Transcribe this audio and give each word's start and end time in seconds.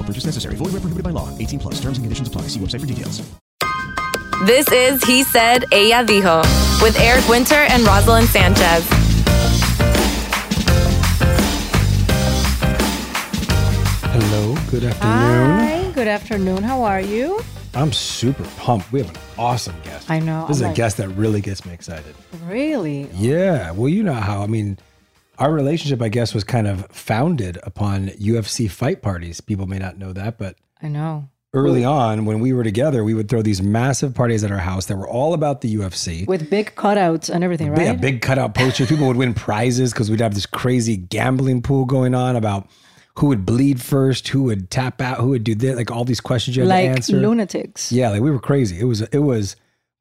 No 0.00 0.06
purchase 0.06 0.24
necessary. 0.24 0.54
Void 0.56 0.72
where 0.72 0.80
prohibited 0.80 1.04
by 1.04 1.10
law. 1.10 1.28
18 1.38 1.58
plus. 1.60 1.74
Terms 1.74 1.98
and 1.98 2.04
conditions 2.06 2.26
apply. 2.28 2.42
See 2.48 2.58
website 2.58 2.80
for 2.80 2.86
details. 2.86 3.20
This 4.46 4.66
is 4.72 5.04
He 5.04 5.22
Said, 5.22 5.64
Ella 5.70 6.02
Dijo 6.06 6.40
with 6.82 6.98
Eric 6.98 7.28
Winter 7.28 7.56
and 7.68 7.82
Roselyn 7.84 8.24
Sanchez. 8.24 8.86
Hello, 14.12 14.54
good 14.70 14.84
afternoon. 14.84 14.90
Hi, 15.02 15.90
good 15.94 16.08
afternoon. 16.08 16.62
How 16.62 16.82
are 16.82 17.00
you? 17.02 17.40
I'm 17.74 17.92
super 17.92 18.44
pumped. 18.56 18.90
We 18.92 19.00
have 19.02 19.10
an 19.10 19.20
awesome 19.38 19.76
guest. 19.84 20.10
I 20.10 20.18
know. 20.18 20.46
This 20.48 20.56
is 20.56 20.62
I'm 20.62 20.66
a 20.66 20.68
like- 20.70 20.76
guest 20.76 20.96
that 20.96 21.08
really 21.10 21.40
gets 21.42 21.64
me 21.66 21.72
excited. 21.74 22.14
Really? 22.46 23.08
Yeah. 23.14 23.70
Well, 23.72 23.88
you 23.90 24.02
know 24.02 24.14
how, 24.14 24.42
I 24.42 24.46
mean, 24.46 24.78
our 25.40 25.52
relationship, 25.52 26.02
I 26.02 26.08
guess, 26.08 26.34
was 26.34 26.44
kind 26.44 26.68
of 26.68 26.86
founded 26.90 27.58
upon 27.62 28.08
UFC 28.08 28.70
fight 28.70 29.02
parties. 29.02 29.40
People 29.40 29.66
may 29.66 29.78
not 29.78 29.98
know 29.98 30.12
that, 30.12 30.38
but 30.38 30.56
I 30.82 30.88
know. 30.88 31.28
early 31.54 31.84
on 31.84 32.26
when 32.26 32.40
we 32.40 32.52
were 32.52 32.62
together, 32.62 33.02
we 33.02 33.14
would 33.14 33.28
throw 33.28 33.42
these 33.42 33.62
massive 33.62 34.14
parties 34.14 34.44
at 34.44 34.52
our 34.52 34.58
house 34.58 34.86
that 34.86 34.96
were 34.96 35.08
all 35.08 35.32
about 35.32 35.62
the 35.62 35.74
UFC. 35.76 36.26
With 36.26 36.50
big 36.50 36.74
cutouts 36.76 37.30
and 37.30 37.42
everything, 37.42 37.70
right? 37.70 37.80
Yeah, 37.80 37.94
big 37.94 38.20
cutout 38.20 38.54
posters. 38.54 38.88
People 38.88 39.06
would 39.06 39.16
win 39.16 39.32
prizes 39.34 39.92
because 39.92 40.10
we'd 40.10 40.20
have 40.20 40.34
this 40.34 40.46
crazy 40.46 40.96
gambling 40.96 41.62
pool 41.62 41.86
going 41.86 42.14
on 42.14 42.36
about 42.36 42.68
who 43.16 43.28
would 43.28 43.44
bleed 43.44 43.80
first, 43.80 44.28
who 44.28 44.44
would 44.44 44.70
tap 44.70 45.00
out, 45.00 45.18
who 45.18 45.30
would 45.30 45.44
do 45.44 45.54
this, 45.54 45.74
like 45.76 45.90
all 45.90 46.04
these 46.04 46.20
questions 46.20 46.56
you 46.56 46.62
had 46.62 46.68
like 46.68 46.84
to 46.84 46.90
answer. 46.90 47.12
Like 47.14 47.22
lunatics. 47.22 47.90
Yeah, 47.90 48.10
like 48.10 48.20
we 48.20 48.30
were 48.30 48.38
crazy. 48.38 48.78
It 48.78 48.84
was, 48.84 49.00
it 49.02 49.18
was, 49.18 49.56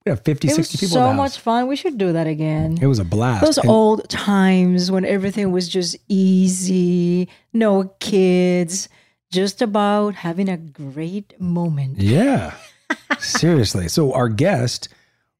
we 0.09 0.15
had 0.17 0.25
50, 0.25 0.47
It 0.47 0.55
60 0.55 0.73
was 0.73 0.79
people 0.81 0.95
so 0.97 1.13
much 1.13 1.37
fun. 1.39 1.67
We 1.67 1.75
should 1.75 1.97
do 1.99 2.11
that 2.13 2.25
again. 2.27 2.77
It 2.81 2.87
was 2.87 2.97
a 2.99 3.05
blast. 3.05 3.45
Those 3.45 3.57
And- 3.59 3.69
old 3.69 4.09
times 4.09 4.89
when 4.91 5.05
everything 5.05 5.51
was 5.51 5.69
just 5.69 5.95
easy, 6.07 7.29
no 7.53 7.93
kids, 7.99 8.89
just 9.31 9.61
about 9.61 10.15
having 10.15 10.49
a 10.49 10.57
great 10.57 11.39
moment. 11.39 11.99
Yeah. 11.99 12.53
Seriously. 13.19 13.87
So 13.87 14.13
our 14.13 14.29
guest 14.29 14.89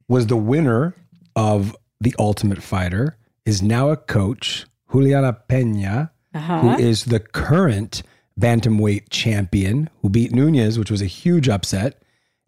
was 0.07 0.27
the 0.27 0.37
winner 0.37 0.93
of 1.35 1.75
the 2.01 2.13
Ultimate 2.19 2.61
Fighter, 2.61 3.17
is 3.45 3.61
now 3.61 3.89
a 3.89 3.97
coach, 3.97 4.65
Julianna 4.91 5.35
Peña, 5.49 6.11
Uh-huh. 6.33 6.59
who 6.61 6.69
is 6.77 7.05
the 7.05 7.19
current 7.19 8.03
bantamweight 8.39 9.09
champion, 9.09 9.89
who 10.01 10.09
beat 10.09 10.31
Nunes, 10.31 10.77
which 10.77 10.91
was 10.91 11.01
a 11.01 11.05
huge 11.07 11.49
upset. 11.49 12.01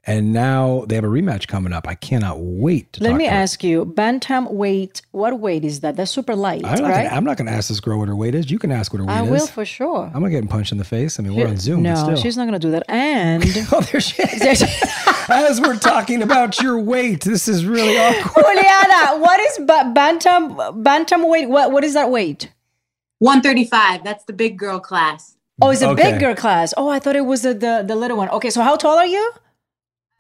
And 0.04 0.34
now 0.34 0.84
they 0.88 0.96
have 0.96 1.04
a 1.04 1.08
rematch 1.08 1.48
coming 1.48 1.74
up. 1.74 1.88
I 1.88 1.94
cannot 1.94 2.40
wait 2.40 2.92
to 2.94 3.04
Let 3.04 3.10
talk 3.10 3.18
me 3.20 3.26
to 3.26 3.30
her. 3.30 3.36
ask 3.38 3.64
you, 3.64 3.86
bantam 3.86 4.48
weight, 4.56 5.04
what 5.12 5.40
weight 5.40 5.64
is 5.64 5.82
that? 5.82 5.96
That's 5.96 6.10
super 6.10 6.36
light, 6.36 6.66
I'm 6.66 6.82
not, 6.82 6.90
right? 6.90 7.04
gonna, 7.04 7.16
I'm 7.16 7.24
not 7.24 7.38
gonna 7.38 7.52
ask 7.52 7.70
this 7.70 7.80
girl 7.80 8.00
what 8.00 8.08
her 8.08 8.16
weight 8.16 8.34
is. 8.34 8.50
You 8.50 8.58
can 8.58 8.72
ask 8.72 8.92
what 8.92 8.98
her 9.00 9.06
weight 9.06 9.14
I 9.14 9.22
is. 9.24 9.28
I 9.28 9.32
will 9.32 9.46
for 9.46 9.64
sure. 9.64 10.06
I'm 10.06 10.14
going 10.14 10.24
not 10.24 10.30
getting 10.30 10.48
punched 10.50 10.72
in 10.72 10.80
the 10.80 10.84
face. 10.84 11.20
I 11.20 11.24
mean, 11.24 11.36
we're 11.36 11.48
on 11.48 11.58
Zoom, 11.58 11.84
no, 11.84 11.94
but 11.94 12.02
still. 12.04 12.16
she's 12.16 12.36
not 12.36 12.48
going 12.48 12.60
to 12.60 12.68
do 12.68 12.72
that. 12.72 12.84
And 12.90 13.44
oh, 13.72 13.82
there 13.92 14.02
she 14.02 14.24
is. 14.24 14.64
As 15.30 15.62
we're 15.62 15.78
talking 15.78 16.24
about 16.24 16.60
your 16.62 16.80
weight, 16.80 17.22
this 17.22 17.48
is 17.48 17.64
really 17.64 17.96
awkward. 18.00 18.44
Julianna, 18.44 19.20
what 19.20 19.40
is 19.40 19.60
ba- 19.60 19.92
bantam 19.94 20.82
bantam 20.84 21.28
weight? 21.30 21.48
What 21.48 21.72
what 21.72 21.84
is 21.84 21.94
that 21.94 22.10
weight? 22.10 22.52
135. 23.20 24.04
That's 24.04 24.24
the 24.26 24.34
big 24.34 24.58
girl 24.58 24.80
class. 24.80 25.38
Oh, 25.62 25.70
it's 25.70 25.84
a 25.84 25.90
Okay. 25.90 26.12
big 26.14 26.20
girl 26.20 26.34
class. 26.34 26.74
Oh, 26.76 26.90
I 26.90 26.98
thought 26.98 27.16
it 27.16 27.26
was 27.28 27.44
the, 27.44 27.54
the 27.54 27.84
the 27.88 27.96
little 27.96 28.18
one. 28.18 28.30
Okay, 28.30 28.50
so 28.50 28.64
how 28.64 28.76
tall 28.76 28.98
are 28.98 29.06
you? 29.06 29.32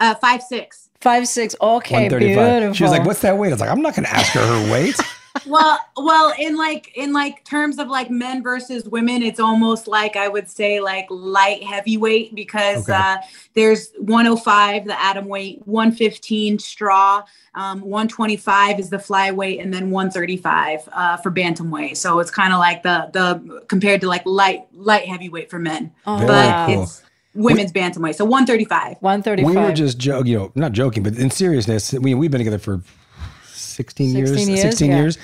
Uh, 0.02 0.16
five 0.16 0.42
six. 0.42 0.90
Five 1.00 1.28
six. 1.28 1.56
Okay, 1.62 2.10
beautiful. 2.10 2.74
She 2.74 2.84
was 2.84 2.92
like, 2.92 3.06
What's 3.06 3.22
that 3.22 3.38
weight? 3.38 3.50
I 3.50 3.54
was 3.54 3.62
like, 3.62 3.70
I'm 3.70 3.82
not 3.82 3.96
going 3.96 4.06
to 4.06 4.12
ask 4.14 4.32
her 4.34 4.46
her 4.46 4.72
weight. 4.72 4.96
well, 5.48 5.80
well, 5.96 6.34
in 6.38 6.58
like 6.58 6.92
in 6.96 7.14
like 7.14 7.44
terms 7.46 7.80
of 7.80 7.88
like 7.88 8.10
men 8.10 8.44
versus 8.44 8.86
women, 8.86 9.22
it's 9.24 9.40
almost 9.40 9.88
like 9.88 10.16
I 10.16 10.28
would 10.28 10.50
say 10.50 10.80
like 10.80 11.06
light 11.10 11.64
heavyweight 11.64 12.36
because 12.36 12.90
Okay. 12.90 12.94
uh, 13.00 13.18
there's 13.54 13.92
105 14.00 14.86
the 14.86 15.02
atom 15.02 15.28
weight, 15.28 15.62
115 15.66 16.60
straw, 16.60 17.24
um, 17.56 17.82
125 17.82 18.80
is 18.80 18.90
the 18.90 18.98
flyweight, 18.98 19.62
and 19.62 19.74
then 19.74 19.90
135 19.92 20.90
uh, 20.92 21.18
for 21.18 21.32
bantamweight. 21.32 21.96
So 21.98 22.20
it's 22.20 22.32
kind 22.32 22.54
of 22.54 22.60
like 22.60 22.84
the 22.84 23.10
the 23.14 23.62
compared 23.68 24.02
to 24.02 24.08
like 24.08 24.26
light 24.26 24.68
light 24.74 25.06
heavyweight 25.06 25.50
for 25.50 25.60
men, 25.60 25.92
Oh, 26.06 26.26
but 26.28 26.66
cool. 26.66 26.84
it's 26.84 27.04
women's 27.34 27.72
bantamweight. 27.72 28.16
So 28.16 28.26
135. 28.26 28.98
135. 29.00 29.46
We 29.46 29.62
were 29.62 29.74
just 29.74 29.98
joking, 29.98 30.32
you 30.32 30.38
know, 30.38 30.52
not 30.56 30.72
joking, 30.72 31.04
but 31.04 31.16
in 31.16 31.30
seriousness, 31.32 31.94
we, 31.94 32.14
we've 32.14 32.32
been 32.32 32.40
together 32.40 32.60
for 32.60 32.82
16 33.48 34.16
years, 34.16 34.30
16 34.30 34.50
years, 34.50 34.62
16 34.62 34.90
yeah. 34.90 34.98
years. 34.98 35.18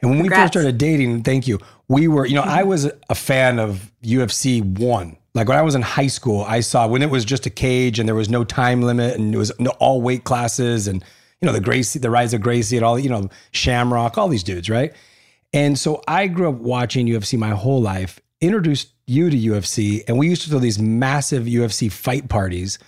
And 0.00 0.10
when 0.10 0.22
we 0.22 0.28
first 0.28 0.52
started 0.52 0.76
dating, 0.76 1.22
thank 1.22 1.48
you, 1.48 1.58
we 1.88 2.08
were, 2.08 2.26
you 2.26 2.34
know, 2.34 2.42
I 2.42 2.62
was 2.62 2.90
a 3.08 3.14
fan 3.14 3.58
of 3.58 3.90
UFC 4.02 4.62
one. 4.78 5.16
Like 5.34 5.48
when 5.48 5.58
I 5.58 5.62
was 5.62 5.74
in 5.74 5.82
high 5.82 6.06
school, 6.06 6.44
I 6.46 6.60
saw 6.60 6.86
when 6.86 7.02
it 7.02 7.10
was 7.10 7.24
just 7.24 7.46
a 7.46 7.50
cage 7.50 7.98
and 7.98 8.06
there 8.06 8.14
was 8.14 8.28
no 8.28 8.44
time 8.44 8.82
limit 8.82 9.16
and 9.16 9.34
it 9.34 9.38
was 9.38 9.50
no, 9.58 9.70
all 9.80 10.00
weight 10.00 10.24
classes 10.24 10.86
and, 10.86 11.02
you 11.40 11.46
know, 11.46 11.52
the 11.52 11.60
Gracie, 11.60 11.98
the 11.98 12.10
rise 12.10 12.34
of 12.34 12.40
Gracie 12.40 12.76
and 12.76 12.84
all, 12.84 12.98
you 12.98 13.08
know, 13.08 13.28
Shamrock, 13.50 14.16
all 14.16 14.28
these 14.28 14.44
dudes, 14.44 14.70
right? 14.70 14.92
And 15.52 15.78
so 15.78 16.02
I 16.06 16.26
grew 16.26 16.50
up 16.50 16.56
watching 16.56 17.06
UFC 17.06 17.38
my 17.38 17.50
whole 17.50 17.80
life, 17.80 18.20
introduced 18.40 18.93
you 19.06 19.30
to 19.30 19.36
UFC, 19.36 20.02
and 20.08 20.18
we 20.18 20.28
used 20.28 20.42
to 20.42 20.50
throw 20.50 20.58
these 20.58 20.78
massive 20.78 21.44
UFC 21.44 21.90
fight 21.90 22.28
parties 22.28 22.78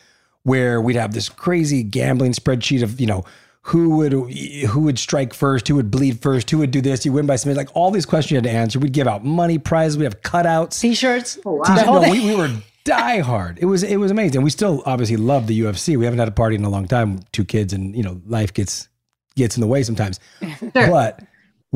where 0.43 0.81
we'd 0.81 0.97
have 0.97 1.13
this 1.13 1.29
crazy 1.29 1.83
gambling 1.83 2.33
spreadsheet 2.33 2.83
of, 2.83 3.01
you 3.01 3.07
know, 3.07 3.25
who 3.63 3.97
would 3.97 4.13
who 4.13 4.81
would 4.83 4.97
strike 4.99 5.35
first, 5.35 5.67
who 5.67 5.75
would 5.75 5.91
bleed 5.91 6.23
first, 6.23 6.49
who 6.51 6.59
would 6.59 6.71
do 6.71 6.81
this, 6.81 7.05
you 7.05 7.13
win 7.13 7.27
by 7.27 7.35
submission, 7.35 7.57
like 7.57 7.75
all 7.75 7.91
these 7.91 8.07
questions 8.07 8.31
you 8.31 8.37
had 8.37 8.45
to 8.45 8.51
answer. 8.51 8.79
We'd 8.79 8.93
give 8.93 9.09
out 9.09 9.25
money 9.25 9.59
prizes, 9.59 9.99
we'd 9.99 10.05
have 10.05 10.23
cutouts. 10.23 10.81
T-shirts. 10.81 11.39
Oh, 11.45 11.63
T-shirt- 11.65 11.87
no, 11.87 12.01
we, 12.09 12.25
we 12.27 12.37
were 12.37 12.49
die 12.85 13.19
hard. 13.19 13.59
It 13.61 13.65
was 13.65 13.83
it 13.83 13.97
was 13.97 14.13
amazing. 14.13 14.43
We 14.43 14.51
still 14.51 14.85
obviously 14.87 15.17
love 15.17 15.49
the 15.49 15.61
UFC. 15.61 15.97
We 15.97 16.05
haven't 16.05 16.21
had 16.21 16.29
a 16.29 16.33
party 16.33 16.55
in 16.55 16.65
a 16.65 16.71
long 16.71 16.87
time. 16.87 17.21
Two 17.33 17.45
kids, 17.45 17.73
and 17.73 17.97
you 17.97 18.05
know, 18.05 18.23
life 18.25 18.55
gets 18.55 18.89
gets 19.35 19.57
in 19.57 19.61
the 19.61 19.67
way 19.67 19.83
sometimes. 19.83 20.21
But 20.73 21.21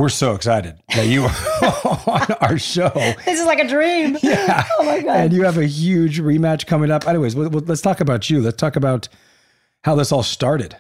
we're 0.00 0.08
so 0.08 0.34
excited 0.34 0.76
that 0.96 1.06
you 1.08 1.24
are 1.24 1.30
on 2.06 2.32
our 2.40 2.58
show. 2.58 2.88
This 3.26 3.38
is 3.38 3.44
like 3.44 3.58
a 3.58 3.68
dream. 3.68 4.16
Yeah. 4.22 4.66
Oh 4.78 4.84
my 4.84 5.02
god. 5.02 5.16
And 5.16 5.32
you 5.32 5.44
have 5.44 5.58
a 5.58 5.66
huge 5.66 6.20
rematch 6.20 6.66
coming 6.66 6.90
up. 6.90 7.06
Anyways, 7.06 7.36
well, 7.36 7.48
let's 7.50 7.82
talk 7.82 8.00
about 8.00 8.30
you. 8.30 8.40
Let's 8.40 8.56
talk 8.56 8.76
about 8.76 9.08
how 9.84 9.94
this 9.94 10.10
all 10.10 10.22
started. 10.22 10.76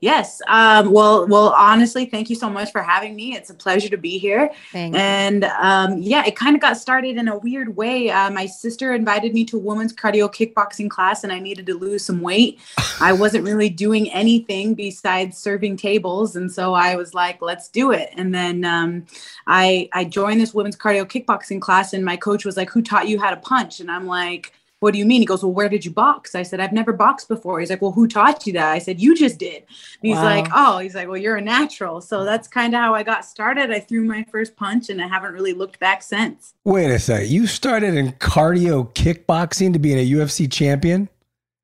Yes. 0.00 0.40
Um, 0.48 0.92
well, 0.92 1.26
well, 1.26 1.50
honestly, 1.50 2.06
thank 2.06 2.30
you 2.30 2.36
so 2.36 2.48
much 2.48 2.72
for 2.72 2.82
having 2.82 3.14
me. 3.14 3.34
It's 3.36 3.50
a 3.50 3.54
pleasure 3.54 3.90
to 3.90 3.98
be 3.98 4.16
here. 4.16 4.50
And 4.94 5.44
um, 5.44 5.98
yeah, 5.98 6.24
it 6.24 6.36
kind 6.36 6.56
of 6.56 6.62
got 6.62 6.78
started 6.78 7.18
in 7.18 7.28
a 7.28 7.36
weird 7.36 7.76
way. 7.76 8.10
Uh, 8.10 8.30
my 8.30 8.46
sister 8.46 8.94
invited 8.94 9.34
me 9.34 9.44
to 9.46 9.58
a 9.58 9.60
women's 9.60 9.92
cardio 9.92 10.32
kickboxing 10.32 10.88
class, 10.88 11.22
and 11.22 11.32
I 11.32 11.38
needed 11.38 11.66
to 11.66 11.74
lose 11.74 12.02
some 12.04 12.22
weight. 12.22 12.58
I 13.00 13.12
wasn't 13.12 13.44
really 13.44 13.68
doing 13.68 14.10
anything 14.10 14.74
besides 14.74 15.36
serving 15.36 15.76
tables, 15.76 16.34
and 16.34 16.50
so 16.50 16.72
I 16.72 16.96
was 16.96 17.12
like, 17.12 17.42
"Let's 17.42 17.68
do 17.68 17.92
it." 17.92 18.08
And 18.16 18.34
then 18.34 18.64
um, 18.64 19.06
I 19.46 19.90
I 19.92 20.04
joined 20.04 20.40
this 20.40 20.54
women's 20.54 20.76
cardio 20.76 21.04
kickboxing 21.04 21.60
class, 21.60 21.92
and 21.92 22.04
my 22.04 22.16
coach 22.16 22.46
was 22.46 22.56
like, 22.56 22.70
"Who 22.70 22.80
taught 22.80 23.08
you 23.08 23.20
how 23.20 23.30
to 23.30 23.36
punch?" 23.36 23.80
And 23.80 23.90
I'm 23.90 24.06
like. 24.06 24.54
What 24.80 24.92
do 24.92 24.98
you 24.98 25.04
mean? 25.04 25.20
He 25.20 25.26
goes, 25.26 25.42
Well, 25.42 25.52
where 25.52 25.68
did 25.68 25.84
you 25.84 25.90
box? 25.90 26.34
I 26.34 26.42
said, 26.42 26.58
I've 26.58 26.72
never 26.72 26.92
boxed 26.92 27.28
before. 27.28 27.60
He's 27.60 27.70
like, 27.70 27.82
Well, 27.82 27.92
who 27.92 28.08
taught 28.08 28.46
you 28.46 28.54
that? 28.54 28.72
I 28.72 28.78
said, 28.78 28.98
You 29.00 29.14
just 29.14 29.38
did. 29.38 29.62
And 29.62 29.68
he's 30.02 30.16
Wow. 30.16 30.24
like, 30.24 30.46
Oh, 30.54 30.78
he's 30.78 30.94
like, 30.94 31.06
Well, 31.06 31.18
you're 31.18 31.36
a 31.36 31.40
natural. 31.42 32.00
So 32.00 32.24
that's 32.24 32.48
kind 32.48 32.74
of 32.74 32.80
how 32.80 32.94
I 32.94 33.02
got 33.02 33.24
started. 33.24 33.70
I 33.70 33.80
threw 33.80 34.04
my 34.04 34.24
first 34.32 34.56
punch 34.56 34.88
and 34.88 35.00
I 35.02 35.06
haven't 35.06 35.32
really 35.34 35.52
looked 35.52 35.78
back 35.78 36.02
since. 36.02 36.54
Wait 36.64 36.90
a 36.90 36.98
second. 36.98 37.28
You 37.28 37.46
started 37.46 37.94
in 37.94 38.12
cardio 38.12 38.92
kickboxing 38.94 39.72
to 39.74 39.78
being 39.78 39.98
a 39.98 40.10
UFC 40.12 40.50
champion? 40.50 41.08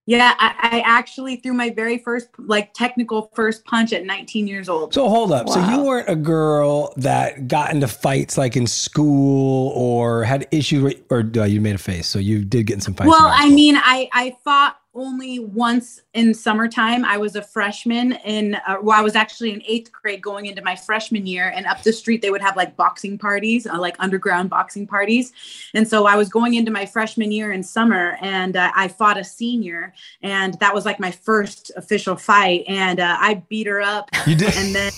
Yeah, 0.07 0.35
I, 0.39 0.55
I 0.63 0.81
actually 0.87 1.37
threw 1.37 1.53
my 1.53 1.71
very 1.71 1.99
first, 1.99 2.29
like, 2.39 2.73
technical 2.75 3.33
first 3.35 3.65
punch 3.65 3.93
at 3.93 4.05
19 4.05 4.47
years 4.47 4.69
old. 4.69 4.95
So 4.95 5.09
hold 5.09 5.33
up. 5.33 5.49
So 5.49 5.59
you 5.69 5.83
weren't 5.83 6.09
a 6.09 6.15
girl 6.15 6.95
that 6.97 7.49
got 7.49 7.73
into 7.73 7.89
fights 7.89 8.39
like 8.39 8.57
in 8.57 8.69
school 8.69 9.73
or 9.75 10.23
had 10.23 10.47
issues 10.53 10.83
with, 10.83 11.03
or 11.11 11.29
uh, 11.37 11.45
you 11.45 11.61
made 11.61 11.75
a 11.75 11.79
face. 11.79 12.07
So 12.07 12.21
you 12.21 12.45
did 12.45 12.67
get 12.67 12.75
in 12.75 12.81
some 12.81 12.95
fights. 12.95 13.11
well, 13.11 13.29
high 13.29 13.47
I 13.47 13.51
mean, 13.51 13.75
I 13.77 14.09
I 14.13 14.37
fought 14.45 14.79
only 14.97 15.39
once 15.39 16.01
in 16.15 16.35
summertime. 16.35 17.05
I 17.05 17.19
was 17.19 17.37
a 17.37 17.43
freshman 17.43 18.13
in, 18.25 18.57
uh, 18.67 18.79
well, 18.83 18.99
I 18.99 19.03
was 19.03 19.15
actually 19.15 19.53
in 19.53 19.63
eighth 19.67 19.93
grade 19.93 20.23
going 20.23 20.47
into 20.47 20.63
my 20.63 20.75
freshman 20.75 21.27
year, 21.27 21.53
and 21.55 21.67
up 21.67 21.83
the 21.83 21.93
street 21.93 22.23
they 22.23 22.31
would 22.31 22.41
have 22.41 22.57
like 22.57 22.77
boxing 22.77 23.19
parties, 23.19 23.67
uh, 23.67 23.79
like 23.79 23.95
underground 23.99 24.51
boxing 24.51 24.87
parties, 24.87 25.33
and 25.75 25.87
so 25.87 26.07
I 26.07 26.17
was 26.17 26.29
going 26.29 26.55
into 26.55 26.71
my 26.71 26.87
freshman 26.87 27.31
year 27.31 27.53
in 27.53 27.63
summer, 27.63 28.17
and 28.21 28.57
uh, 28.57 28.73
I 28.75 28.89
fought 28.89 29.19
a 29.19 29.25
senior, 29.25 29.95
and 30.23 30.59
that 30.61 30.75
was 30.75 30.85
like 30.85 30.99
my 30.99 31.11
first 31.11 31.71
official 31.77 32.17
fight, 32.17 32.65
and 32.67 32.99
uh, 32.99 33.17
I 33.21 33.43
beat 33.49 33.67
her 33.67 33.81
up, 33.83 34.11
You 34.27 34.35
did. 34.35 34.57
and 34.57 34.75
then. 34.75 34.93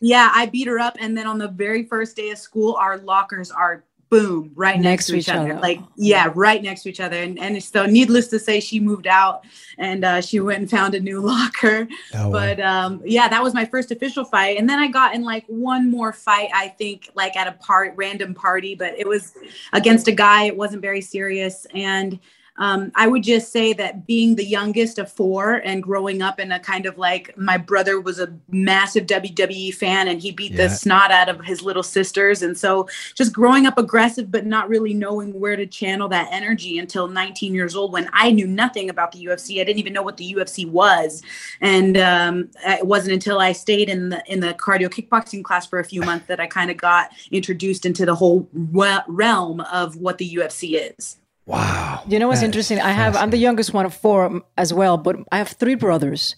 Yeah, 0.00 0.30
I 0.34 0.46
beat 0.46 0.66
her 0.66 0.78
up, 0.78 0.96
and 1.00 1.16
then 1.16 1.26
on 1.26 1.38
the 1.38 1.48
very 1.48 1.84
first 1.84 2.14
day 2.16 2.28
of 2.30 2.36
school, 2.36 2.74
our 2.74 2.98
lockers 2.98 3.50
are 3.50 3.84
boom 4.14 4.52
right 4.54 4.80
next, 4.80 5.06
to 5.06 5.16
each 5.16 5.28
other. 5.28 5.54
Like, 5.54 5.80
yeah, 5.96 6.30
right 6.34 6.62
next 6.62 6.82
to 6.82 6.90
each 6.90 7.00
other. 7.00 7.16
And 7.16 7.38
and 7.38 7.62
so, 7.62 7.86
needless 7.86 8.28
to 8.28 8.38
say, 8.38 8.60
she 8.60 8.80
moved 8.80 9.06
out 9.06 9.44
and 9.78 10.04
uh, 10.04 10.20
she 10.20 10.40
went 10.40 10.60
and 10.60 10.70
found 10.70 10.94
a 10.94 11.00
new 11.00 11.20
locker. 11.32 11.88
Oh, 12.14 12.30
but 12.30 12.60
um, 12.60 13.02
yeah, 13.04 13.28
that 13.28 13.42
was 13.42 13.54
my 13.54 13.64
first 13.64 13.90
official 13.90 14.24
fight. 14.24 14.58
And 14.58 14.68
then 14.68 14.78
I 14.78 14.88
got 14.88 15.14
in 15.14 15.22
like 15.22 15.44
one 15.46 15.90
more 15.90 16.12
fight, 16.12 16.50
I 16.54 16.68
think, 16.68 17.10
like 17.14 17.36
at 17.36 17.48
a 17.48 17.52
part 17.52 17.94
random 17.96 18.34
party, 18.34 18.74
but 18.74 18.94
it 18.98 19.08
was 19.08 19.34
against 19.72 20.08
a 20.08 20.12
guy. 20.12 20.44
It 20.44 20.56
wasn't 20.56 20.82
very 20.82 21.00
serious, 21.00 21.66
and 21.74 22.18
um, 22.56 22.92
I 22.94 23.08
would 23.08 23.24
just 23.24 23.50
say 23.50 23.72
that 23.72 24.06
being 24.06 24.36
the 24.36 24.44
youngest 24.44 24.98
of 24.98 25.10
four 25.10 25.54
and 25.54 25.82
growing 25.82 26.22
up 26.22 26.38
in 26.38 26.52
a 26.52 26.60
kind 26.60 26.86
of 26.86 26.96
like 26.98 27.36
my 27.36 27.56
brother 27.56 28.00
was 28.00 28.20
a 28.20 28.32
massive 28.48 29.06
WWE 29.06 29.74
fan 29.74 30.06
and 30.06 30.20
he 30.20 30.30
beat 30.30 30.52
Yeah. 30.52 30.68
the 30.68 30.74
snot 30.74 31.10
out 31.10 31.28
of 31.28 31.40
his 31.44 31.62
little 31.62 31.82
sisters. 31.82 32.42
And 32.42 32.56
so 32.56 32.88
just 33.16 33.32
growing 33.32 33.66
up 33.66 33.76
aggressive, 33.76 34.30
but 34.30 34.46
not 34.46 34.68
really 34.68 34.94
knowing 34.94 35.38
where 35.40 35.56
to 35.56 35.66
channel 35.66 36.08
that 36.10 36.28
energy 36.30 36.78
until 36.78 37.08
19 37.08 37.54
years 37.54 37.74
old 37.74 37.92
when 37.92 38.08
I 38.12 38.30
knew 38.30 38.46
nothing 38.46 38.88
about 38.88 39.10
the 39.10 39.24
UFC. 39.24 39.60
I 39.60 39.64
didn't 39.64 39.80
even 39.80 39.92
know 39.92 40.02
what 40.02 40.16
the 40.16 40.34
UFC 40.34 40.68
was. 40.70 41.22
And 41.60 41.96
um, 41.96 42.50
it 42.64 42.86
wasn't 42.86 43.14
until 43.14 43.40
I 43.40 43.50
stayed 43.50 43.88
in 43.88 44.10
the, 44.10 44.22
in 44.26 44.38
the 44.38 44.54
cardio 44.54 44.88
kickboxing 44.88 45.42
class 45.42 45.66
for 45.66 45.80
a 45.80 45.84
few 45.84 46.02
months 46.02 46.26
that 46.26 46.38
I 46.38 46.46
kind 46.46 46.70
of 46.70 46.76
got 46.76 47.10
introduced 47.32 47.84
into 47.84 48.06
the 48.06 48.14
whole 48.14 48.48
realm 48.52 49.60
of 49.60 49.96
what 49.96 50.18
the 50.18 50.36
UFC 50.36 50.80
is. 50.98 51.16
Wow. 51.46 52.02
You 52.06 52.18
know 52.18 52.28
what's 52.28 52.40
That 52.40 52.46
is 52.46 52.48
interesting? 52.48 52.80
I 52.80 52.90
have 52.90 53.16
I'm 53.16 53.30
the 53.30 53.38
youngest 53.38 53.72
one 53.72 53.86
of 53.86 53.94
four 53.94 54.24
um, 54.24 54.44
as 54.56 54.72
well, 54.72 54.96
but 54.96 55.16
I 55.32 55.38
have 55.38 55.48
three 55.48 55.74
brothers. 55.74 56.36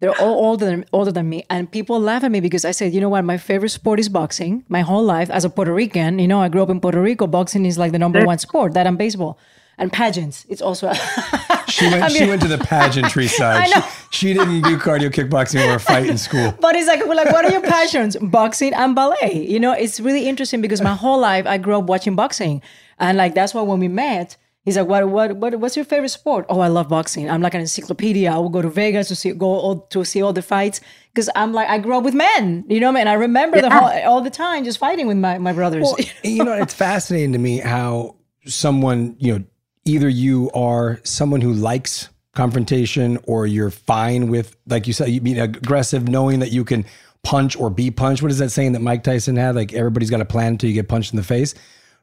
They're 0.00 0.18
all 0.20 0.44
older 0.44 0.66
than 0.66 0.84
older 0.92 1.12
than 1.12 1.28
me, 1.28 1.44
and 1.48 1.70
people 1.70 1.98
laugh 2.00 2.24
at 2.24 2.30
me 2.30 2.40
because 2.40 2.64
I 2.64 2.72
said, 2.72 2.92
you 2.92 3.00
know 3.00 3.08
what, 3.08 3.24
my 3.24 3.38
favorite 3.38 3.70
sport 3.70 4.00
is 4.00 4.08
boxing. 4.08 4.64
My 4.68 4.82
whole 4.82 5.04
life 5.04 5.30
as 5.30 5.44
a 5.44 5.50
Puerto 5.50 5.72
Rican, 5.72 6.18
you 6.18 6.28
know, 6.28 6.40
I 6.40 6.48
grew 6.48 6.62
up 6.62 6.68
in 6.68 6.80
Puerto 6.80 7.00
Rico. 7.00 7.26
Boxing 7.26 7.64
is 7.64 7.78
like 7.78 7.92
the 7.92 7.98
number 7.98 8.24
one 8.24 8.38
sport. 8.38 8.74
That 8.74 8.86
and 8.86 8.98
baseball, 8.98 9.38
and 9.78 9.92
pageants. 9.92 10.44
It's 10.48 10.62
also 10.62 10.92
She 11.68 11.86
went. 11.86 12.02
I 12.02 12.08
she 12.08 12.26
went 12.26 12.42
to 12.42 12.48
the 12.48 12.58
pageantry 12.58 13.26
side. 13.40 13.64
I 13.64 13.78
know. 13.78 13.86
She, 14.10 14.28
she 14.28 14.34
didn't 14.34 14.62
do 14.62 14.76
cardio 14.78 15.10
kickboxing 15.10 15.66
or 15.66 15.74
a 15.74 15.80
fight 15.80 16.06
in 16.06 16.18
school. 16.18 16.54
But 16.60 16.76
it's 16.76 16.86
like, 16.86 17.00
well, 17.06 17.16
like, 17.16 17.32
what 17.32 17.44
are 17.44 17.50
your 17.50 17.62
passions? 17.62 18.16
Boxing 18.16 18.74
and 18.74 18.94
ballet. 18.94 19.46
You 19.48 19.58
know, 19.58 19.72
it's 19.72 20.00
really 20.00 20.28
interesting 20.28 20.60
because 20.60 20.80
my 20.80 20.94
whole 20.94 21.18
life 21.18 21.46
I 21.46 21.58
grew 21.58 21.78
up 21.78 21.84
watching 21.84 22.14
boxing, 22.14 22.62
and 22.98 23.18
like 23.18 23.34
that's 23.34 23.54
why 23.54 23.62
when 23.62 23.80
we 23.80 23.88
met, 23.88 24.36
he's 24.64 24.76
like, 24.76 24.86
what, 24.86 25.08
what, 25.08 25.36
what, 25.36 25.58
what's 25.60 25.76
your 25.76 25.84
favorite 25.84 26.10
sport? 26.10 26.46
Oh, 26.48 26.60
I 26.60 26.68
love 26.68 26.88
boxing. 26.88 27.30
I'm 27.30 27.42
like 27.42 27.54
an 27.54 27.60
encyclopedia. 27.60 28.30
I 28.30 28.38
will 28.38 28.48
go 28.48 28.62
to 28.62 28.68
Vegas 28.68 29.08
to 29.08 29.16
see, 29.16 29.32
go 29.32 29.46
all, 29.46 29.80
to 29.80 30.04
see 30.04 30.22
all 30.22 30.32
the 30.32 30.42
fights 30.42 30.80
because 31.12 31.30
I'm 31.34 31.52
like, 31.52 31.68
I 31.68 31.78
grew 31.78 31.96
up 31.96 32.04
with 32.04 32.14
men. 32.14 32.64
You 32.68 32.80
know, 32.80 32.88
what 32.88 32.98
I 32.98 33.00
mean, 33.00 33.08
I 33.08 33.14
remember 33.14 33.60
the 33.60 33.70
whole 33.70 33.90
all 34.04 34.20
the 34.20 34.30
time 34.30 34.64
just 34.64 34.78
fighting 34.78 35.06
with 35.06 35.18
my 35.18 35.38
my 35.38 35.52
brothers. 35.52 35.84
Well, 35.84 35.96
you 36.24 36.44
know, 36.44 36.54
it's 36.54 36.74
fascinating 36.74 37.32
to 37.32 37.38
me 37.38 37.58
how 37.58 38.16
someone, 38.46 39.16
you 39.18 39.38
know, 39.38 39.44
either 39.84 40.08
you 40.08 40.50
are 40.52 41.00
someone 41.04 41.40
who 41.40 41.52
likes 41.52 42.08
confrontation 42.34 43.18
or 43.26 43.46
you're 43.46 43.70
fine 43.70 44.28
with, 44.28 44.56
like 44.66 44.86
you 44.86 44.92
said, 44.92 45.08
you 45.08 45.20
being 45.20 45.38
aggressive, 45.38 46.08
knowing 46.08 46.40
that 46.40 46.50
you 46.50 46.64
can 46.64 46.84
punch 47.22 47.56
or 47.56 47.70
be 47.70 47.90
punched. 47.90 48.22
What 48.22 48.30
is 48.30 48.38
that 48.38 48.50
saying 48.50 48.72
that 48.72 48.80
Mike 48.80 49.02
Tyson 49.02 49.36
had? 49.36 49.54
Like 49.54 49.72
everybody's 49.72 50.10
got 50.10 50.20
a 50.20 50.24
plan 50.24 50.52
until 50.52 50.68
you 50.68 50.74
get 50.74 50.88
punched 50.88 51.12
in 51.12 51.16
the 51.16 51.22
face, 51.22 51.54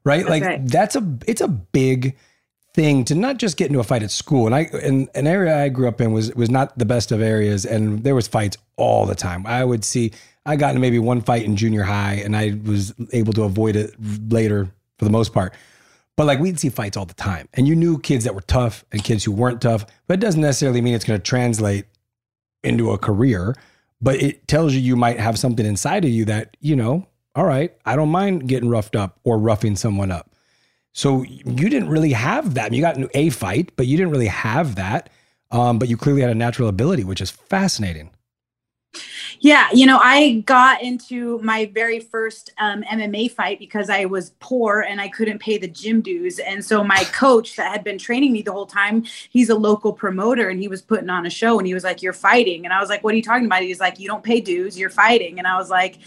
right? 0.03 0.25
like 0.25 0.43
right. 0.43 0.67
that's 0.67 0.95
a, 0.95 1.17
it's 1.27 1.41
a 1.41 1.47
big 1.47 2.15
thing 2.73 3.03
to 3.05 3.15
not 3.15 3.37
just 3.37 3.57
get 3.57 3.67
into 3.67 3.79
a 3.79 3.83
fight 3.83 4.03
at 4.03 4.11
school. 4.11 4.45
And 4.45 4.55
I, 4.55 4.61
and 4.81 5.09
an 5.13 5.27
area 5.27 5.63
I 5.63 5.69
grew 5.69 5.87
up 5.87 5.99
in 5.99 6.13
was, 6.13 6.33
was 6.35 6.49
not 6.49 6.77
the 6.77 6.85
best 6.85 7.11
of 7.11 7.21
areas. 7.21 7.65
And 7.65 8.03
there 8.03 8.15
was 8.15 8.27
fights 8.27 8.57
all 8.77 9.05
the 9.05 9.15
time. 9.15 9.45
I 9.45 9.65
would 9.65 9.83
see, 9.83 10.13
I 10.45 10.55
got 10.55 10.69
into 10.69 10.79
maybe 10.79 10.97
one 10.97 11.21
fight 11.21 11.43
in 11.43 11.57
junior 11.57 11.83
high 11.83 12.13
and 12.13 12.35
I 12.35 12.59
was 12.63 12.93
able 13.11 13.33
to 13.33 13.43
avoid 13.43 13.75
it 13.75 13.93
later 14.29 14.69
for 14.97 15.05
the 15.05 15.11
most 15.11 15.33
part. 15.33 15.53
But 16.15 16.27
like 16.27 16.39
we'd 16.39 16.59
see 16.59 16.69
fights 16.69 16.97
all 16.97 17.05
the 17.05 17.13
time. 17.13 17.49
And 17.53 17.67
you 17.67 17.75
knew 17.75 17.99
kids 17.99 18.23
that 18.23 18.35
were 18.35 18.41
tough 18.41 18.85
and 18.91 19.03
kids 19.03 19.23
who 19.23 19.31
weren't 19.31 19.61
tough, 19.61 19.85
but 20.07 20.15
it 20.15 20.19
doesn't 20.21 20.41
necessarily 20.41 20.81
mean 20.81 20.93
it's 20.93 21.05
going 21.05 21.19
to 21.19 21.23
translate 21.23 21.85
into 22.63 22.91
a 22.91 22.97
career. 22.97 23.55
but 24.01 24.21
it 24.21 24.47
tells 24.47 24.73
you 24.73 24.79
you 24.79 24.95
might 24.95 25.19
have 25.19 25.37
something 25.37 25.65
inside 25.65 26.03
of 26.03 26.11
you 26.11 26.25
that, 26.25 26.57
you 26.59 26.75
know, 26.75 27.05
all 27.35 27.45
right, 27.45 27.73
I 27.85 27.95
don't 27.95 28.09
mind 28.09 28.47
getting 28.47 28.69
roughed 28.69 28.95
up 28.95 29.19
or 29.23 29.37
roughing 29.37 29.75
someone 29.75 30.11
up. 30.11 30.29
So 30.93 31.23
you 31.23 31.69
didn't 31.69 31.89
really 31.89 32.11
have 32.11 32.55
that. 32.55 32.73
You 32.73 32.81
got 32.81 32.97
a 33.15 33.29
fight, 33.29 33.71
but 33.77 33.87
you 33.87 33.95
didn't 33.97 34.11
really 34.11 34.27
have 34.27 34.75
that. 34.75 35.09
Um, 35.49 35.79
but 35.79 35.89
you 35.89 35.97
clearly 35.97 36.21
had 36.21 36.29
a 36.29 36.35
natural 36.35 36.69
ability, 36.69 37.03
which 37.03 37.21
is 37.21 37.29
fascinating. 37.31 38.11
Yeah, 39.39 39.69
you 39.73 39.85
know, 39.87 39.97
I 40.01 40.43
got 40.45 40.83
into 40.83 41.39
my 41.39 41.65
very 41.73 41.99
first 41.99 42.51
um, 42.59 42.83
MMA 42.83 43.31
fight 43.31 43.57
because 43.57 43.89
I 43.89 44.05
was 44.05 44.31
poor 44.39 44.81
and 44.81 45.01
I 45.01 45.07
couldn't 45.07 45.39
pay 45.39 45.57
the 45.57 45.67
gym 45.67 46.01
dues. 46.01 46.37
And 46.37 46.63
so 46.63 46.83
my 46.83 47.03
coach 47.05 47.55
that 47.55 47.71
had 47.71 47.83
been 47.83 47.97
training 47.97 48.33
me 48.33 48.43
the 48.43 48.51
whole 48.51 48.67
time, 48.67 49.03
he's 49.31 49.49
a 49.49 49.55
local 49.55 49.93
promoter 49.93 50.49
and 50.49 50.59
he 50.59 50.67
was 50.67 50.81
putting 50.81 51.09
on 51.09 51.25
a 51.25 51.29
show 51.29 51.57
and 51.57 51.65
he 51.65 51.73
was 51.73 51.83
like, 51.83 52.03
You're 52.03 52.13
fighting. 52.13 52.65
And 52.65 52.73
I 52.73 52.79
was 52.79 52.89
like, 52.89 53.03
What 53.03 53.13
are 53.13 53.17
you 53.17 53.23
talking 53.23 53.45
about? 53.45 53.63
He's 53.63 53.79
like, 53.79 53.99
You 53.99 54.07
don't 54.07 54.23
pay 54.23 54.41
dues, 54.41 54.77
you're 54.77 54.91
fighting. 54.91 55.39
And 55.39 55.47
I 55.47 55.57
was 55.57 55.69
like, 55.69 55.97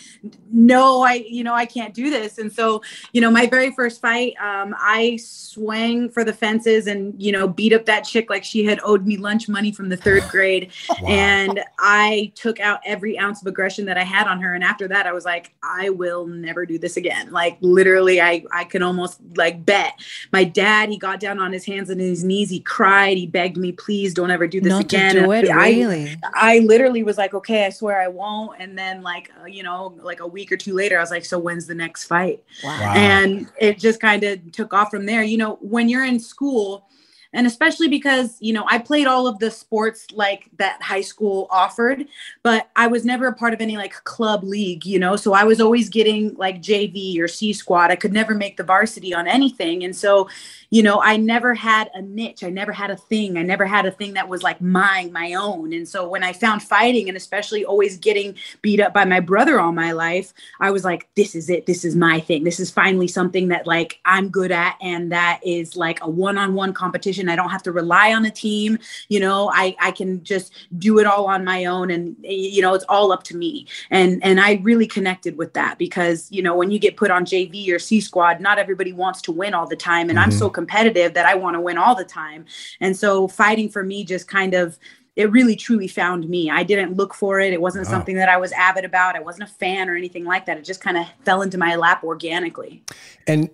No, 0.53 1.03
I, 1.03 1.15
you 1.29 1.43
know, 1.43 1.55
I 1.55 1.67
can't 1.67 1.93
do 1.93 2.11
this. 2.11 2.39
And 2.39 2.53
so, 2.53 2.83
you 3.13 3.21
know, 3.21 3.31
my 3.31 3.47
very 3.47 3.73
first 3.73 4.01
fight, 4.01 4.35
um, 4.41 4.77
I 4.79 5.19
swang 5.21 6.09
for 6.09 6.23
the 6.23 6.33
fences 6.33 6.87
and, 6.87 7.21
you 7.21 7.33
know, 7.33 7.49
beat 7.49 7.73
up 7.73 7.85
that 7.87 8.03
chick 8.03 8.31
like 8.31 8.45
she 8.45 8.65
had 8.65 8.79
owed 8.85 9.07
me 9.07 9.17
lunch 9.17 9.49
money 9.49 9.73
from 9.73 9.89
the 9.89 9.97
third 9.97 10.23
grade. 10.31 10.71
wow. 11.01 11.09
And 11.09 11.65
I 11.81 12.33
took 12.37 12.61
out 12.61 12.74
every 12.85 13.19
ounce 13.19 13.41
of 13.41 13.47
aggression 13.47 13.87
that 13.87 13.99
I 13.99 14.03
had 14.05 14.27
on 14.27 14.41
her. 14.41 14.55
And 14.55 14.63
after 14.63 14.87
that, 14.89 15.07
I 15.07 15.13
was 15.13 15.25
like, 15.25 15.55
I 15.63 15.91
will 15.91 16.27
never 16.27 16.67
do 16.67 16.79
this 16.79 16.97
again. 16.97 17.31
Like 17.31 17.59
literally, 17.61 18.21
I 18.21 18.45
I 18.53 18.65
can 18.65 18.83
almost 18.83 19.21
like 19.37 19.65
bet. 19.65 19.95
My 20.33 20.45
dad, 20.45 20.91
he 20.91 20.99
got 20.99 21.21
down 21.21 21.39
on 21.39 21.53
his 21.53 21.65
hands 21.65 21.91
and 21.91 22.01
his 22.01 22.23
knees. 22.23 22.51
He 22.51 22.61
cried. 22.61 23.17
He 23.17 23.27
begged 23.27 23.57
me, 23.57 23.73
please 23.73 24.15
don't 24.15 24.31
ever 24.31 24.47
do 24.47 24.61
this 24.61 24.71
Not 24.71 24.85
again. 24.85 25.15
To 25.17 25.23
do 25.23 25.33
it, 25.33 25.51
I, 25.51 25.71
really? 25.71 26.17
I 26.35 26.61
literally 26.61 27.03
was 27.03 27.19
like, 27.19 27.35
okay, 27.35 27.67
I 27.67 27.71
swear 27.71 28.01
I 28.01 28.09
won't. 28.09 28.61
And 28.61 28.77
then 28.77 29.03
like 29.03 29.31
uh, 29.41 29.47
you 29.47 29.63
know, 29.63 29.99
like 30.03 30.21
a 30.21 30.27
week 30.27 30.53
or 30.53 30.57
two 30.57 30.75
later, 30.75 30.99
I 30.99 31.01
was 31.01 31.11
like, 31.11 31.25
so 31.25 31.39
when's 31.39 31.67
the 31.67 31.75
next 31.75 32.05
fight? 32.05 32.43
Wow. 32.63 32.81
Wow. 32.81 32.95
And 32.95 33.49
it 33.59 33.79
just 33.79 34.01
kind 34.01 34.23
of 34.25 34.53
took 34.53 34.75
off 34.75 34.91
from 34.91 35.07
there. 35.07 35.23
You 35.23 35.39
know, 35.39 35.59
when 35.61 35.89
you're 35.89 36.05
in 36.05 36.19
school 36.21 36.87
and 37.35 37.47
especially 37.47 37.89
because 37.89 38.39
you 38.41 38.53
know 38.53 38.65
i 38.69 38.79
played 38.79 39.07
all 39.07 39.27
of 39.27 39.39
the 39.41 39.51
sports 39.51 40.07
like 40.13 40.49
that 40.57 40.81
high 40.81 41.01
school 41.01 41.47
offered 41.51 42.07
but 42.43 42.71
i 42.77 42.87
was 42.87 43.05
never 43.05 43.27
a 43.27 43.35
part 43.35 43.53
of 43.53 43.61
any 43.61 43.77
like 43.77 43.93
club 44.05 44.43
league 44.45 44.87
you 44.87 44.99
know? 44.99 45.17
So 45.17 45.35
i 45.35 45.45
was 45.45 45.61
always 45.61 45.89
getting 45.89 46.35
like 46.35 46.63
jv 46.63 47.19
or 47.19 47.29
c 47.29 47.53
squad. 47.53 47.91
I 47.91 47.97
could 47.97 48.13
never 48.13 48.35
make 48.35 48.57
the 48.57 48.63
varsity 48.63 49.13
on 49.13 49.27
anything. 49.27 49.85
And 49.85 49.95
so 49.95 50.29
you 50.71 50.83
know 50.83 51.01
i 51.03 51.17
never 51.17 51.55
had 51.55 51.91
a 51.95 52.03
niche. 52.03 52.43
I 52.45 52.51
never 52.51 52.73
had 52.73 52.91
a 52.91 52.97
thing. 52.97 53.37
I 53.37 53.43
never 53.43 53.67
had 53.67 53.87
a 53.87 53.91
thing 53.91 54.15
that 54.15 54.29
was 54.29 54.43
like 54.43 54.61
mine 54.61 55.13
my 55.13 55.35
own. 55.35 55.73
And 55.73 55.89
so 55.89 56.09
when 56.09 56.23
i 56.23 56.33
found 56.33 56.63
fighting 56.63 57.09
and 57.09 57.17
especially 57.17 57.65
always 57.65 57.99
getting 57.99 58.37
beat 58.63 58.81
up 58.81 58.95
by 58.95 59.05
my 59.05 59.21
brother 59.21 59.61
all 59.61 59.73
my 59.73 59.93
life 59.93 60.33
i 60.61 60.71
was 60.71 60.85
like 60.85 61.09
this 61.17 61.35
is 61.35 61.51
it. 61.51 61.67
This 61.67 61.85
is 61.85 61.97
my 61.97 62.21
thing. 62.21 62.45
This 62.45 62.61
is 62.61 62.71
finally 62.71 63.09
something 63.09 63.49
that 63.49 63.67
like 63.67 64.01
i'm 64.05 64.29
good 64.29 64.53
at 64.53 64.77
and 64.81 65.11
that 65.13 65.41
is 65.45 65.77
like 65.77 66.03
a 66.03 66.09
one-on-one 66.09 66.73
competition 66.73 67.24
i 67.31 67.37
don't 67.37 67.51
have 67.51 67.63
to 67.63 67.73
rely 67.73 68.13
on 68.13 68.25
a 68.25 68.31
team 68.31 68.79
you 69.09 69.19
know 69.21 69.51
i 69.55 69.75
i 69.81 69.91
can 69.91 70.23
just 70.25 70.53
do 70.79 70.99
it 70.99 71.07
all 71.07 71.27
on 71.27 71.45
my 71.45 71.65
own 71.65 71.91
and 71.91 72.17
you 72.23 72.63
know 72.63 72.75
it's 72.75 72.85
all 72.89 73.13
up 73.13 73.23
to 73.23 73.37
me 73.37 73.67
and 73.91 74.23
and 74.25 74.41
i 74.41 74.55
really 74.63 74.87
connected 74.87 75.37
with 75.37 75.53
that 75.55 75.79
because 75.79 76.31
you 76.31 76.43
know 76.43 76.57
when 76.57 76.71
you 76.71 76.79
get 76.79 76.97
put 76.97 77.11
on 77.11 77.25
jv 77.25 77.69
or 77.73 77.79
c 77.79 78.01
squad 78.01 78.41
not 78.41 78.59
everybody 78.59 78.93
wants 78.93 79.21
to 79.23 79.33
win 79.33 79.55
all 79.55 79.67
the 79.67 79.77
time 79.77 80.11
and 80.11 80.19
i'm 80.19 80.31
Mhm. 80.31 80.39
so 80.39 80.51
competitive 80.51 81.15
that 81.15 81.27
i 81.27 81.35
want 81.35 81.55
to 81.55 81.61
win 81.61 81.79
all 81.79 81.95
the 81.95 82.05
time 82.05 82.45
and 82.81 82.97
so 82.97 83.29
fighting 83.29 83.69
for 83.69 83.83
me 83.85 84.05
just 84.05 84.29
kind 84.29 84.55
of 84.55 84.79
it 85.17 85.31
really 85.31 85.55
truly 85.55 85.87
found 85.87 86.29
me. 86.29 86.51
I 86.51 86.65
didn't 86.65 86.97
look 86.97 87.15
for 87.15 87.39
it. 87.39 87.53
It 87.53 87.61
wasn't 87.61 87.87
Wow. 87.87 87.93
something 87.93 88.17
that 88.17 88.29
I 88.29 88.37
was 88.37 88.51
avid 88.51 88.85
about. 88.85 89.15
I 89.15 89.21
wasn't 89.21 89.49
a 89.49 89.53
fan 89.53 89.89
or 89.89 89.95
anything 89.95 90.25
like 90.25 90.45
that. 90.47 90.59
It 90.59 90.65
just 90.65 90.81
kind 90.81 90.97
of 90.97 91.07
fell 91.25 91.41
into 91.43 91.57
my 91.57 91.77
lap 91.77 92.03
organically. 92.03 92.83
And 93.29 93.49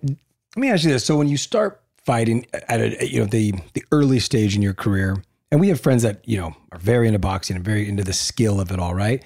let 0.55 0.59
me 0.59 0.71
ask 0.71 0.83
you 0.83 0.89
this: 0.89 1.05
so 1.05 1.15
when 1.15 1.27
you 1.27 1.37
start 1.37 1.79
fighting 2.05 2.45
at 2.67 2.81
a, 2.81 3.07
you 3.07 3.19
know 3.19 3.25
the 3.25 3.53
the 3.73 3.83
early 3.91 4.19
stage 4.19 4.55
in 4.55 4.61
your 4.61 4.73
career, 4.73 5.23
and 5.51 5.59
we 5.59 5.69
have 5.69 5.79
friends 5.79 6.03
that 6.03 6.27
you 6.27 6.37
know 6.37 6.55
are 6.71 6.79
very 6.79 7.07
into 7.07 7.19
boxing 7.19 7.55
and 7.55 7.65
very 7.65 7.87
into 7.87 8.03
the 8.03 8.13
skill 8.13 8.59
of 8.59 8.71
it 8.71 8.79
all, 8.79 8.93
right? 8.93 9.23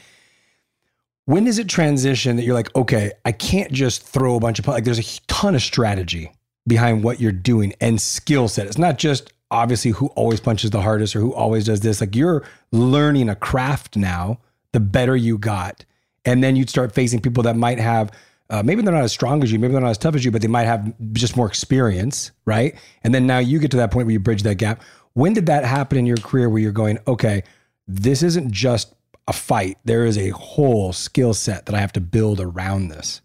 When 1.25 1.46
does 1.46 1.58
it 1.58 1.67
transition 1.67 2.36
that 2.36 2.44
you're 2.44 2.53
like, 2.53 2.75
okay, 2.75 3.12
I 3.25 3.32
can't 3.32 3.72
just 3.72 4.03
throw 4.03 4.36
a 4.36 4.39
bunch 4.39 4.60
of 4.60 4.67
like. 4.67 4.84
There's 4.84 5.00
a 5.00 5.22
ton 5.27 5.55
of 5.55 5.62
strategy 5.62 6.32
behind 6.67 7.03
what 7.03 7.20
you're 7.20 7.32
doing 7.32 7.74
and 7.82 8.00
skill 8.00 8.48
set. 8.48 8.67
It's 8.67 8.77
not 8.77 8.98
just 8.98 9.34
obviously 9.51 9.91
who 9.91 10.08
always 10.08 10.39
punches 10.39 10.72
the 10.72 10.82
hardest 10.82 11.15
or 11.15 11.20
who 11.20 11.34
always 11.34 11.65
does 11.65 11.82
this. 11.82 12.01
Like 12.01 12.15
you're 12.15 12.44
learning 12.72 13.29
a 13.29 13.36
craft 13.36 13.96
now. 13.96 14.39
The 14.72 14.79
better 14.82 15.15
you 15.15 15.38
got, 15.38 15.86
and 16.25 16.44
then 16.44 16.58
you'd 16.58 16.70
start 16.70 16.94
facing 16.94 17.22
people 17.22 17.44
that 17.44 17.55
might 17.55 17.79
have 17.79 18.12
uh, 18.49 18.61
maybe 18.63 18.81
they're 18.81 18.93
not 18.93 19.03
as 19.03 19.11
strong 19.11 19.43
as 19.43 19.51
you, 19.51 19.59
maybe 19.59 19.73
they're 19.73 19.81
not 19.81 19.89
as 19.89 19.97
tough 19.97 20.15
as 20.15 20.23
you, 20.23 20.31
but 20.31 20.41
they 20.41 20.47
might 20.47 20.65
have 20.65 20.93
just 21.13 21.35
more 21.35 21.47
experience, 21.47 22.31
right? 22.45 22.75
And 23.03 23.13
then 23.13 23.25
now 23.25 23.39
you 23.39 23.59
get 23.59 23.71
to 23.71 23.77
that 23.77 23.91
point 23.91 24.05
where 24.05 24.13
you 24.13 24.19
bridge 24.19 24.43
that 24.43 24.55
gap. 24.55 24.81
When 25.13 25.33
did 25.33 25.47
that 25.47 25.65
happen 25.65 25.97
in 25.97 26.05
your 26.05 26.17
career 26.17 26.49
where 26.49 26.61
you're 26.61 26.71
going, 26.71 26.99
okay, 27.07 27.43
this 27.87 28.21
isn't 28.21 28.51
just 28.51 28.93
a 29.27 29.33
fight. 29.33 29.77
There 29.85 30.05
is 30.05 30.17
a 30.17 30.29
whole 30.29 30.93
skill 30.93 31.33
set 31.33 31.65
that 31.65 31.75
I 31.75 31.79
have 31.79 31.93
to 31.93 32.01
build 32.01 32.39
around 32.39 32.89
this. 32.89 33.21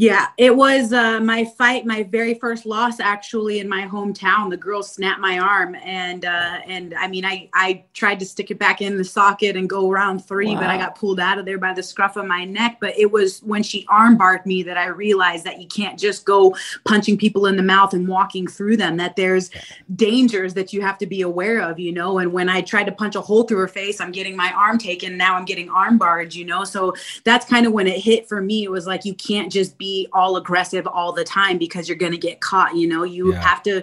Yeah, 0.00 0.28
it 0.36 0.54
was 0.54 0.92
uh, 0.92 1.18
my 1.18 1.44
fight, 1.44 1.84
my 1.84 2.04
very 2.04 2.34
first 2.34 2.64
loss, 2.64 3.00
actually 3.00 3.58
in 3.58 3.68
my 3.68 3.84
hometown. 3.84 4.48
The 4.48 4.56
girl 4.56 4.80
snapped 4.80 5.18
my 5.18 5.40
arm, 5.40 5.74
and 5.74 6.24
uh, 6.24 6.60
and 6.68 6.94
I 6.94 7.08
mean, 7.08 7.24
I 7.24 7.50
I 7.52 7.82
tried 7.94 8.20
to 8.20 8.24
stick 8.24 8.52
it 8.52 8.60
back 8.60 8.80
in 8.80 8.96
the 8.96 9.02
socket 9.02 9.56
and 9.56 9.68
go 9.68 9.90
round 9.90 10.24
three, 10.24 10.54
but 10.54 10.66
I 10.66 10.76
got 10.78 10.94
pulled 10.94 11.18
out 11.18 11.40
of 11.40 11.46
there 11.46 11.58
by 11.58 11.72
the 11.72 11.82
scruff 11.82 12.14
of 12.14 12.26
my 12.26 12.44
neck. 12.44 12.76
But 12.80 12.96
it 12.96 13.10
was 13.10 13.40
when 13.40 13.64
she 13.64 13.86
armbarred 13.86 14.46
me 14.46 14.62
that 14.62 14.76
I 14.76 14.86
realized 14.86 15.42
that 15.46 15.60
you 15.60 15.66
can't 15.66 15.98
just 15.98 16.24
go 16.24 16.54
punching 16.84 17.18
people 17.18 17.46
in 17.46 17.56
the 17.56 17.64
mouth 17.64 17.92
and 17.92 18.06
walking 18.06 18.46
through 18.46 18.76
them. 18.76 18.98
That 18.98 19.16
there's 19.16 19.50
dangers 19.96 20.54
that 20.54 20.72
you 20.72 20.80
have 20.80 20.98
to 20.98 21.06
be 21.06 21.22
aware 21.22 21.58
of, 21.58 21.80
you 21.80 21.90
know. 21.90 22.18
And 22.18 22.32
when 22.32 22.48
I 22.48 22.60
tried 22.60 22.84
to 22.84 22.92
punch 22.92 23.16
a 23.16 23.20
hole 23.20 23.42
through 23.42 23.58
her 23.58 23.66
face, 23.66 24.00
I'm 24.00 24.12
getting 24.12 24.36
my 24.36 24.52
arm 24.52 24.78
taken. 24.78 25.16
Now 25.16 25.34
I'm 25.34 25.44
getting 25.44 25.68
armbarred, 25.70 26.36
you 26.36 26.44
know. 26.44 26.62
So 26.62 26.94
that's 27.24 27.46
kind 27.46 27.66
of 27.66 27.72
when 27.72 27.88
it 27.88 27.98
hit 27.98 28.28
for 28.28 28.40
me. 28.40 28.62
It 28.62 28.70
was 28.70 28.86
like 28.86 29.04
you 29.04 29.14
can't 29.14 29.50
just 29.50 29.76
be 29.76 29.87
all 30.12 30.36
aggressive 30.36 30.86
all 30.86 31.12
the 31.12 31.24
time 31.24 31.58
because 31.58 31.88
you're 31.88 31.98
going 31.98 32.12
to 32.12 32.18
get 32.18 32.40
caught. 32.40 32.76
You 32.76 32.86
know, 32.88 33.02
you 33.04 33.32
Yeah. 33.32 33.40
have 33.42 33.62
to 33.64 33.82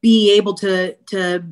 be 0.00 0.36
able 0.36 0.54
to 0.54 0.94
to 1.06 1.42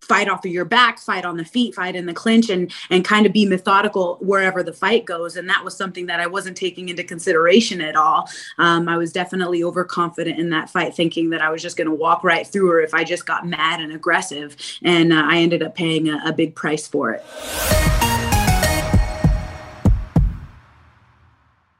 fight 0.00 0.28
off 0.28 0.44
of 0.44 0.52
your 0.52 0.66
back, 0.66 0.98
fight 0.98 1.24
on 1.24 1.38
the 1.38 1.44
feet, 1.46 1.74
fight 1.74 1.96
in 1.96 2.04
the 2.04 2.12
clinch, 2.12 2.50
and 2.50 2.70
and 2.90 3.06
kind 3.06 3.24
of 3.24 3.32
be 3.32 3.46
methodical 3.46 4.18
wherever 4.20 4.62
the 4.62 4.72
fight 4.72 5.06
goes. 5.06 5.36
And 5.38 5.48
that 5.48 5.64
was 5.64 5.74
something 5.74 6.04
that 6.06 6.20
I 6.20 6.26
wasn't 6.26 6.58
taking 6.58 6.90
into 6.90 7.02
consideration 7.02 7.80
at 7.80 7.96
all. 7.96 8.28
Um, 8.58 8.86
I 8.86 8.98
was 8.98 9.12
definitely 9.12 9.64
overconfident 9.64 10.38
in 10.38 10.50
that 10.50 10.68
fight, 10.68 10.94
thinking 10.94 11.30
that 11.30 11.40
I 11.40 11.48
was 11.50 11.62
just 11.62 11.78
going 11.78 11.88
to 11.88 11.94
walk 11.94 12.22
right 12.22 12.46
through 12.46 12.68
her 12.72 12.80
if 12.82 12.92
I 12.92 13.02
just 13.02 13.24
got 13.24 13.46
mad 13.46 13.80
and 13.80 13.92
aggressive. 13.94 14.56
And 14.82 15.10
uh, 15.10 15.22
I 15.24 15.38
ended 15.38 15.62
up 15.62 15.74
paying 15.74 16.08
a, 16.10 16.20
a 16.26 16.32
big 16.34 16.54
price 16.54 16.86
for 16.86 17.12
it. 17.12 18.33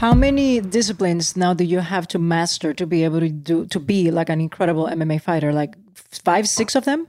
How 0.00 0.14
many 0.14 0.62
disciplines 0.62 1.36
now 1.36 1.52
do 1.52 1.62
you 1.62 1.80
have 1.80 2.08
to 2.08 2.18
master 2.18 2.72
to 2.72 2.86
be 2.86 3.04
able 3.04 3.20
to 3.20 3.28
do 3.28 3.66
to 3.66 3.78
be 3.78 4.10
like 4.10 4.30
an 4.30 4.40
incredible 4.40 4.86
MMA 4.86 5.20
fighter? 5.20 5.52
Like 5.52 5.74
five, 5.94 6.48
six 6.48 6.74
of 6.74 6.86
them? 6.86 7.06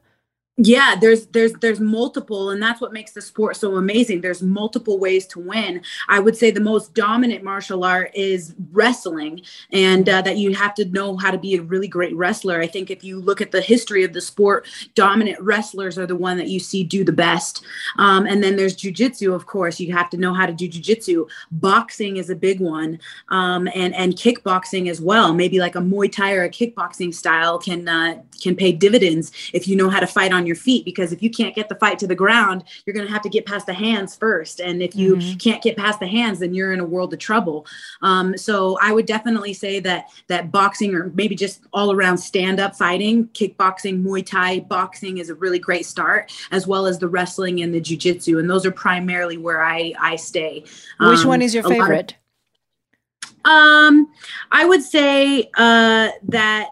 Yeah 0.64 0.96
there's 1.00 1.26
there's 1.28 1.54
there's 1.54 1.80
multiple 1.80 2.52
and 2.52 2.62
that's 2.62 2.80
what 2.80 2.94
makes 2.94 3.14
the 3.14 3.22
sport 3.22 3.56
so 3.56 3.76
amazing. 3.76 4.22
There's 4.22 4.42
multiple 4.42 5.00
ways 5.00 5.26
to 5.28 5.40
win. 5.40 5.82
I 6.08 6.20
would 6.20 6.38
say 6.38 6.52
the 6.52 6.60
most 6.60 6.94
dominant 6.94 7.44
martial 7.44 7.84
art 7.84 8.12
is 8.14 8.54
wrestling 8.72 9.42
and 9.72 10.08
uh, 10.08 10.22
that 10.22 10.38
you 10.38 10.54
have 10.54 10.74
to 10.76 10.86
know 10.86 11.18
how 11.18 11.32
to 11.32 11.38
be 11.38 11.56
a 11.56 11.62
really 11.62 11.88
great 11.88 12.16
wrestler. 12.16 12.62
I 12.62 12.68
think 12.68 12.92
if 12.92 13.04
you 13.04 13.20
look 13.20 13.42
at 13.42 13.52
the 13.52 13.62
history 13.62 14.04
of 14.04 14.14
the 14.14 14.22
sport 14.22 14.68
dominant 14.96 15.40
wrestlers 15.42 15.98
are 15.98 16.06
the 16.06 16.16
one 16.16 16.38
that 16.38 16.48
you 16.48 16.60
see 16.60 16.84
do 16.84 17.04
the 17.04 17.12
best. 17.12 17.64
Um, 17.98 18.26
and 18.26 18.44
then 18.44 18.56
there's 18.56 18.76
jiu-jitsu 18.76 19.34
of 19.34 19.46
course. 19.46 19.80
You 19.80 19.94
have 19.94 20.10
to 20.12 20.18
know 20.18 20.34
how 20.34 20.46
to 20.46 20.54
do 20.54 20.68
jiu-jitsu. 20.68 21.28
Boxing 21.52 22.18
is 22.18 22.30
a 22.30 22.36
big 22.36 22.60
one 22.60 23.00
um, 23.30 23.68
and 23.74 23.96
and 23.96 24.14
kickboxing 24.14 24.90
as 24.90 25.02
well. 25.02 25.34
Maybe 25.34 25.60
like 25.60 25.76
a 25.76 25.80
muay 25.80 26.12
thai 26.12 26.34
or 26.34 26.44
a 26.44 26.50
kickboxing 26.50 27.14
style 27.14 27.58
can 27.58 27.88
uh, 27.88 28.22
can 28.42 28.56
pay 28.56 28.72
dividends 28.72 29.32
if 29.54 29.68
you 29.68 29.76
know 29.76 29.90
how 29.90 30.00
to 30.00 30.08
fight 30.08 30.34
on 30.34 30.46
your 30.46 30.51
feet 30.56 30.86
because 30.86 31.12
if 31.12 31.22
you 31.24 31.30
can't 31.30 31.56
get 31.56 31.70
the 31.70 31.76
fight 31.76 31.98
to 32.00 32.08
the 32.08 32.16
ground 32.16 32.64
you're 32.86 32.94
going 32.94 33.06
to 33.06 33.12
have 33.12 33.22
to 33.22 33.30
get 33.30 33.46
past 33.46 33.66
the 33.66 33.74
hands 33.74 34.16
first 34.16 34.60
and 34.60 34.82
if 34.82 34.96
you 34.96 35.16
Mm-hmm. 35.16 35.38
can't 35.38 35.62
get 35.62 35.76
past 35.78 36.00
the 36.00 36.08
hands 36.08 36.40
then 36.40 36.54
you're 36.54 36.72
in 36.74 36.80
a 36.80 36.86
world 36.86 37.14
of 37.14 37.20
trouble 37.20 37.66
um, 38.02 38.38
so 38.38 38.78
i 38.82 38.92
would 38.92 39.06
definitely 39.06 39.54
say 39.54 39.80
that 39.80 40.10
that 40.28 40.52
boxing 40.52 40.94
or 40.96 41.12
maybe 41.16 41.36
just 41.36 41.62
all 41.74 41.92
around 41.92 42.18
stand-up 42.18 42.76
fighting 42.76 43.28
kickboxing 43.30 44.02
muay 44.04 44.26
thai 44.26 44.60
boxing 44.62 45.18
is 45.18 45.30
a 45.30 45.36
really 45.36 45.60
great 45.60 45.86
start 45.86 46.32
as 46.52 46.66
well 46.68 46.86
as 46.86 47.00
the 47.00 47.08
wrestling 47.08 47.62
and 47.62 47.74
the 47.74 47.82
jiu-jitsu 47.82 48.40
and 48.40 48.50
those 48.50 48.66
are 48.66 48.72
primarily 48.72 49.38
where 49.38 49.64
i 49.64 49.94
i 50.00 50.16
stay 50.16 50.62
Which 51.00 51.20
Um, 51.22 51.28
one 51.28 51.42
is 51.42 51.54
your 51.54 51.64
lot 51.64 51.72
of- 51.74 51.78
favorite? 51.78 52.16
um, 53.44 54.08
I 54.52 54.66
would 54.66 54.84
say 54.84 55.50
uh, 55.56 56.10
that 56.30 56.70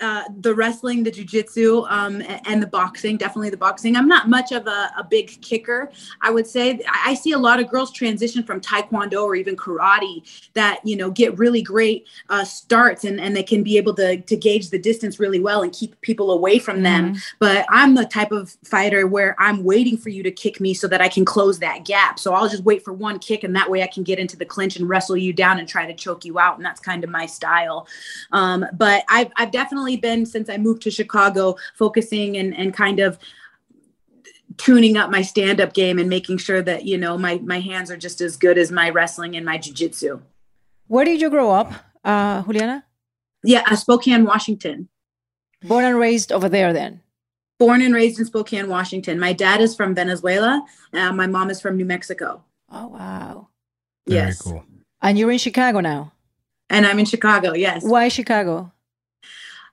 uh, 0.00 0.24
the 0.40 0.54
wrestling, 0.54 1.02
the 1.02 1.10
jujitsu, 1.10 1.90
um, 1.90 2.22
and 2.44 2.62
the 2.62 2.66
boxing, 2.66 3.16
definitely 3.16 3.48
the 3.48 3.56
boxing. 3.56 3.96
I'm 3.96 4.08
not 4.08 4.28
much 4.28 4.52
of 4.52 4.66
a, 4.66 4.90
a 4.98 5.06
big 5.08 5.40
kicker. 5.40 5.90
I 6.20 6.30
would 6.30 6.46
say 6.46 6.80
I 6.86 7.14
see 7.14 7.32
a 7.32 7.38
lot 7.38 7.60
of 7.60 7.70
girls 7.70 7.90
transition 7.92 8.42
from 8.42 8.60
taekwondo 8.60 9.22
or 9.22 9.34
even 9.36 9.56
karate 9.56 10.22
that 10.52 10.80
you 10.84 10.96
know 10.96 11.10
get 11.10 11.38
really 11.38 11.62
great 11.62 12.06
uh, 12.28 12.44
starts 12.44 13.04
and, 13.04 13.18
and 13.18 13.34
they 13.34 13.42
can 13.42 13.62
be 13.62 13.78
able 13.78 13.94
to 13.94 14.20
to 14.20 14.36
gauge 14.36 14.68
the 14.68 14.78
distance 14.78 15.18
really 15.18 15.40
well 15.40 15.62
and 15.62 15.72
keep 15.72 15.98
people 16.02 16.30
away 16.30 16.58
from 16.58 16.82
them. 16.82 17.16
But 17.38 17.64
I'm 17.70 17.94
the 17.94 18.04
type 18.04 18.32
of 18.32 18.54
fighter 18.64 19.06
where 19.06 19.34
I'm 19.38 19.64
waiting 19.64 19.96
for 19.96 20.10
you 20.10 20.22
to 20.24 20.30
kick 20.30 20.60
me 20.60 20.74
so 20.74 20.88
that 20.88 21.00
I 21.00 21.08
can 21.08 21.24
close 21.24 21.58
that 21.60 21.86
gap. 21.86 22.18
So 22.18 22.34
I'll 22.34 22.50
just 22.50 22.64
wait 22.64 22.84
for 22.84 22.92
one 22.92 23.18
kick 23.18 23.44
and 23.44 23.56
that 23.56 23.70
way 23.70 23.82
I 23.82 23.86
can 23.86 24.02
get 24.02 24.18
into 24.18 24.36
the 24.36 24.44
clinch 24.44 24.76
and 24.76 24.86
wrestle 24.86 25.16
you 25.16 25.32
down 25.32 25.58
and 25.58 25.66
try 25.66 25.86
to 25.86 25.94
choke 25.94 26.26
you 26.26 26.38
out. 26.38 26.56
And 26.56 26.64
that's 26.66 26.80
kind 26.80 27.02
of 27.02 27.08
my 27.08 27.24
style. 27.24 27.88
Um, 28.32 28.66
but 28.74 29.02
I've, 29.08 29.30
I've 29.36 29.50
definitely 29.50 29.85
been, 29.94 30.26
since 30.26 30.48
I 30.48 30.56
moved 30.56 30.82
to 30.82 30.90
Chicago, 30.90 31.54
focusing 31.76 32.36
and, 32.36 32.56
and 32.56 32.74
kind 32.74 32.98
of 32.98 33.18
tuning 34.56 34.96
up 34.96 35.10
my 35.10 35.22
stand-up 35.22 35.74
game 35.74 35.98
and 35.98 36.08
making 36.08 36.38
sure 36.38 36.62
that, 36.62 36.84
you 36.86 36.98
know, 36.98 37.16
my, 37.16 37.38
my 37.44 37.60
hands 37.60 37.90
are 37.90 37.96
just 37.96 38.20
as 38.20 38.36
good 38.36 38.58
as 38.58 38.72
my 38.72 38.90
wrestling 38.90 39.36
and 39.36 39.44
my 39.44 39.58
jiu-jitsu. 39.58 40.20
Where 40.88 41.04
did 41.04 41.20
you 41.20 41.30
grow 41.30 41.50
up, 41.50 41.72
uh, 42.04 42.42
Julianna? 42.42 42.84
Yeah, 43.44 43.62
uh, 43.70 43.76
Spokane, 43.76 44.24
Washington. 44.24 44.88
Born 45.62 45.84
and 45.84 45.98
raised 45.98 46.32
over 46.32 46.48
there 46.48 46.72
then? 46.72 47.02
Born 47.58 47.82
and 47.82 47.94
raised 47.94 48.18
in 48.18 48.24
Spokane, 48.24 48.68
Washington. 48.68 49.20
My 49.20 49.32
dad 49.32 49.60
is 49.60 49.76
from 49.76 49.94
Venezuela. 49.94 50.64
Uh, 50.92 51.12
my 51.12 51.26
mom 51.26 51.50
is 51.50 51.60
from 51.60 51.76
New 51.76 51.84
Mexico. 51.84 52.42
Oh, 52.70 52.88
wow. 52.88 53.48
Very 54.06 54.26
yes. 54.26 54.42
cool. 54.42 54.64
And 55.02 55.18
you're 55.18 55.30
in 55.30 55.38
Chicago 55.38 55.80
now? 55.80 56.12
And 56.68 56.86
I'm 56.86 56.98
in 56.98 57.04
Chicago, 57.04 57.52
yes. 57.54 57.84
Why 57.84 58.08
Chicago? 58.08 58.72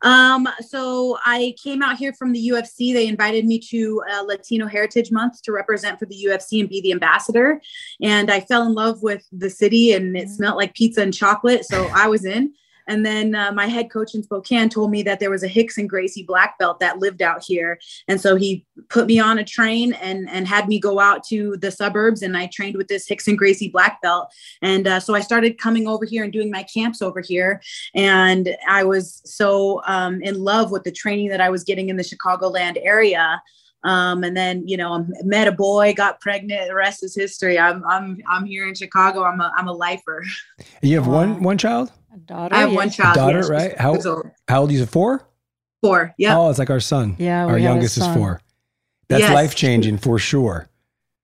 Um, 0.04 0.48
so 0.60 1.18
I 1.26 1.56
came 1.62 1.82
out 1.82 1.98
here 1.98 2.14
from 2.14 2.34
the 2.34 2.50
UFC. 2.50 2.94
They 2.94 3.08
invited 3.08 3.46
me 3.46 3.58
to 3.70 4.04
uh, 4.12 4.24
Latino 4.24 4.68
Heritage 4.68 5.12
Month 5.12 5.42
to 5.44 5.52
represent 5.52 5.98
for 5.98 6.06
the 6.06 6.26
UFC 6.28 6.60
and 6.60 6.70
be 6.70 6.82
the 6.82 6.92
ambassador. 6.92 7.62
And 8.02 8.30
I 8.30 8.42
fell 8.42 8.68
in 8.68 8.74
love 8.74 9.02
with 9.02 9.26
the 9.32 9.50
city 9.50 9.94
and 9.94 10.16
it 10.16 10.30
smelled 10.30 10.58
like 10.58 10.76
pizza 10.76 11.02
and 11.02 11.14
chocolate. 11.14 11.66
So 11.66 11.90
I 11.94 12.08
was 12.08 12.26
in. 12.26 12.54
And 12.88 13.06
then 13.06 13.36
uh, 13.36 13.52
my 13.52 13.68
head 13.68 13.92
coach 13.92 14.16
in 14.16 14.24
Spokane 14.24 14.70
told 14.70 14.92
me 14.92 15.04
that 15.04 15.20
there 15.20 15.30
was 15.30 15.44
a 15.44 15.50
Rickson 15.50 15.88
Gracie 15.88 16.24
black 16.24 16.58
belt 16.60 16.80
that 16.80 17.00
lived 17.00 17.22
out 17.22 17.44
here. 17.44 17.80
And 18.08 18.20
so 18.20 18.36
he 18.36 18.66
put 18.90 19.08
me 19.08 19.20
on 19.20 19.40
a 19.40 19.44
train 19.44 19.94
and, 19.94 20.30
and 20.30 20.48
had 20.48 20.68
me 20.68 20.80
go 20.80 21.00
out 21.00 21.24
to 21.26 21.58
the 21.58 21.72
suburbs. 21.72 22.22
And 22.22 22.36
I 22.36 22.48
trained 22.48 22.78
with 22.78 22.88
this 22.88 23.08
Rickson 23.10 23.38
Gracie 23.38 23.70
black 23.70 24.02
belt. 24.02 24.32
And 24.62 24.88
uh, 24.88 25.00
so 25.00 25.16
I 25.16 25.22
started 25.22 25.58
coming 25.58 25.88
over 25.88 26.06
here 26.06 26.24
and 26.24 26.34
doing 26.34 26.52
my 26.52 26.64
camps 26.64 27.02
over 27.02 27.22
here. 27.22 27.62
And 27.96 28.56
I 28.68 28.84
was 28.84 29.22
so 29.26 29.82
um, 29.86 30.22
in 30.22 30.44
love 30.44 30.72
with 30.72 30.84
the 30.84 30.92
training 30.92 31.30
that 31.30 31.42
I 31.42 31.50
was 31.50 31.64
getting 31.64 31.90
in 31.90 31.98
the 31.98 32.04
Chicagoland 32.04 32.78
area. 32.84 33.42
Um, 33.84 34.24
and 34.24 34.36
then 34.36 34.66
you 34.68 34.78
know 34.78 35.06
met 35.24 35.48
a 35.48 35.52
boy, 35.52 35.94
got 35.94 36.22
pregnant. 36.22 36.68
The 36.68 36.76
rest 36.76 37.04
is 37.04 37.16
history. 37.16 37.60
I'm 37.60 37.84
I'm 37.86 38.18
I'm 38.30 38.46
here 38.46 38.68
in 38.68 38.76
Chicago. 38.76 39.24
I'm 39.24 39.42
a 39.42 39.52
I'm 39.58 39.68
a 39.68 39.74
lifer. 39.74 40.24
You 40.82 40.96
have 40.98 41.08
one 41.08 41.44
one 41.44 41.58
child. 41.58 41.92
A 42.14 42.18
daughter. 42.18 42.56
I 42.56 42.60
have 42.60 42.74
one 42.74 42.90
child. 42.90 43.16
daughter, 43.16 43.38
yes, 43.40 43.50
right? 43.50 43.78
How 43.78 43.96
old. 43.96 44.32
how 44.48 44.62
old 44.62 44.72
is 44.72 44.82
it? 44.82 44.90
Four. 44.90 45.28
Four. 45.82 46.14
Yeah. 46.18 46.38
Oh, 46.38 46.50
it's 46.50 46.60
like 46.60 46.70
our 46.70 46.80
son. 46.80 47.16
Yeah, 47.18 47.46
our 47.46 47.56
we 47.56 47.62
have 47.64 47.72
a 47.72 47.74
youngest 47.76 47.98
is 47.98 48.08
four. 48.08 48.40
That's 49.10 49.22
Yes. 49.22 49.34
life 49.34 49.56
changing 49.56 49.98
for 49.98 50.18
sure. 50.20 50.70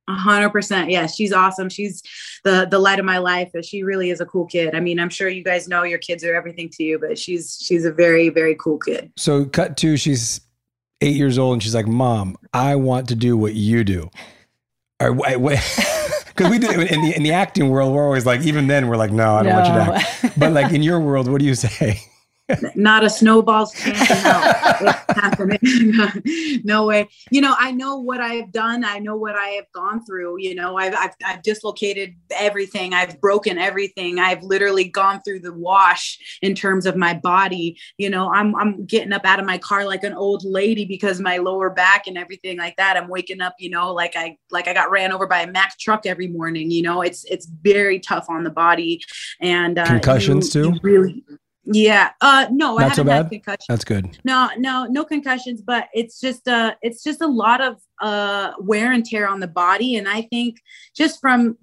A 0.08 0.13
hundred 0.13 0.49
percent. 0.49 0.89
Yeah, 0.89 1.06
she's 1.06 1.32
awesome. 1.32 1.69
She's 1.69 2.02
the 2.43 2.67
the 2.69 2.80
light 2.80 2.97
of 2.99 3.06
my 3.06 3.19
life. 3.19 3.52
She 3.63 3.84
really 3.84 4.10
is 4.10 4.19
a 4.19 4.25
cool 4.25 4.47
kid. 4.47 4.73
I 4.73 4.80
mean, 4.80 4.99
I'm 4.99 5.10
sure 5.10 5.30
you 5.30 5.43
guys 5.43 5.67
know 5.67 5.84
your 5.84 5.99
kids 5.99 6.23
are 6.23 6.34
everything 6.34 6.69
to 6.73 6.84
you, 6.84 6.97
but 6.99 7.17
she's 7.19 7.58
she's 7.62 7.86
a 7.86 7.91
very 7.91 8.30
very 8.30 8.56
cool 8.56 8.80
kid. 8.80 9.12
So 9.17 9.45
cut 9.45 9.78
to 9.78 9.95
she's 9.97 10.41
eight 11.02 11.15
years 11.15 11.38
old 11.38 11.54
and 11.54 11.63
she's 11.63 11.75
like, 11.75 11.88
"Mom, 11.88 12.36
I 12.54 12.75
want 12.75 13.08
to 13.10 13.15
do 13.15 13.38
what 13.38 13.54
you 13.54 13.84
do." 13.84 14.10
Or 14.99 15.13
because 16.39 16.52
we 16.52 16.60
do 16.60 16.69
in 16.71 17.02
the 17.02 17.15
in 17.15 17.23
the 17.23 17.32
acting 17.34 17.69
world, 17.69 17.93
we're 17.93 18.04
always 18.04 18.25
like, 18.25 18.41
even 18.41 18.67
then, 18.67 18.88
we're 18.88 18.97
like, 18.97 19.12
"No, 19.12 19.36
I 19.36 19.43
don't 19.43 19.54
want 19.54 19.67
you 19.67 19.73
to 19.73 20.30
act." 20.30 20.39
But 20.39 20.54
like 20.54 20.71
in 20.71 20.82
your 20.82 20.99
world, 20.99 21.28
what 21.30 21.39
do 21.39 21.45
you 21.45 21.56
say? 21.56 22.02
Not 22.76 23.04
a 23.04 23.10
snowball's 23.10 23.74
chance 23.74 24.10
in 24.10 24.18
hell. 24.18 24.42
It's 24.82 25.20
happening. 25.20 26.62
no 26.64 26.86
way. 26.86 27.08
You 27.32 27.42
know, 27.42 27.56
I 27.58 27.72
know 27.72 27.98
what 27.98 28.20
I've 28.22 28.52
done. 28.52 28.84
I 28.84 29.00
know 29.00 29.16
what 29.16 29.36
I 29.36 29.50
have 29.50 29.72
gone 29.74 30.04
through. 30.06 30.40
You 30.40 30.56
know, 30.56 30.78
I've, 30.78 30.94
I've, 30.96 31.16
I've 31.26 31.42
dislocated 31.44 32.16
everything. 32.32 32.94
I've 32.94 33.20
broken 33.22 33.58
everything. 33.58 34.20
I've 34.20 34.44
literally 34.44 34.88
gone 34.88 35.22
through 35.22 35.42
the 35.42 35.54
wash 35.54 36.40
in 36.42 36.56
terms 36.56 36.86
of 36.86 36.96
my 36.96 37.14
body. 37.14 37.78
You 37.98 38.10
know, 38.10 38.32
I'm, 38.34 38.56
I'm 38.56 38.86
getting 38.86 39.14
up 39.14 39.26
out 39.26 39.40
of 39.40 39.46
my 39.46 39.58
car 39.58 39.86
like 39.86 40.04
an 40.04 40.14
old 40.14 40.44
lady 40.44 40.86
because 40.86 41.20
my 41.20 41.38
lower 41.38 41.70
back 41.70 42.08
and 42.08 42.18
everything 42.18 42.58
like 42.58 42.76
that. 42.78 42.98
I'm 42.98 43.10
waking 43.10 43.42
up, 43.42 43.56
you 43.60 43.70
know, 43.70 43.94
like 43.94 44.16
I, 44.16 44.38
like 44.52 44.68
I 44.68 44.74
got 44.74 44.92
ran 44.92 45.12
over 45.12 45.28
by 45.28 45.42
a 45.42 45.48
Mack 45.52 45.78
truck 45.78 46.06
every 46.06 46.28
morning. 46.28 46.72
You 46.72 46.82
know, 46.82 47.02
it's, 47.02 47.26
it's 47.26 47.46
very 47.46 48.00
tough 48.00 48.26
on 48.30 48.44
the 48.44 48.50
body 48.50 49.02
and 49.40 49.78
uh, 49.78 49.86
Concussions 49.86 50.54
you- 50.56 50.64
too? 50.64 50.70
you 50.74 50.80
really, 50.82 51.24
yeah. 51.74 52.12
Uh, 52.22 52.48
no, 52.52 52.78
I 52.78 52.84
Not 52.88 52.96
so 52.96 53.04
haven't 53.04 53.14
had 53.14 53.24
bad. 53.24 53.30
concussions. 53.32 53.66
That's 53.68 53.84
good. 53.84 54.18
No, 54.24 54.50
no, 54.58 54.86
no 54.86 55.04
concussions, 55.06 55.62
but 55.62 55.88
it's 55.94 56.20
just 56.20 56.48
uh 56.48 56.76
it's 56.82 57.04
just 57.04 57.22
a 57.22 57.28
lot 57.28 57.62
of 57.62 57.78
uh 58.02 58.54
wear 58.60 58.92
and 58.92 59.06
tear 59.06 59.28
on 59.28 59.40
the 59.40 59.48
body. 59.48 59.96
And 59.96 60.08
I 60.08 60.24
think 60.24 60.62
just 60.96 61.20
from 61.22 61.58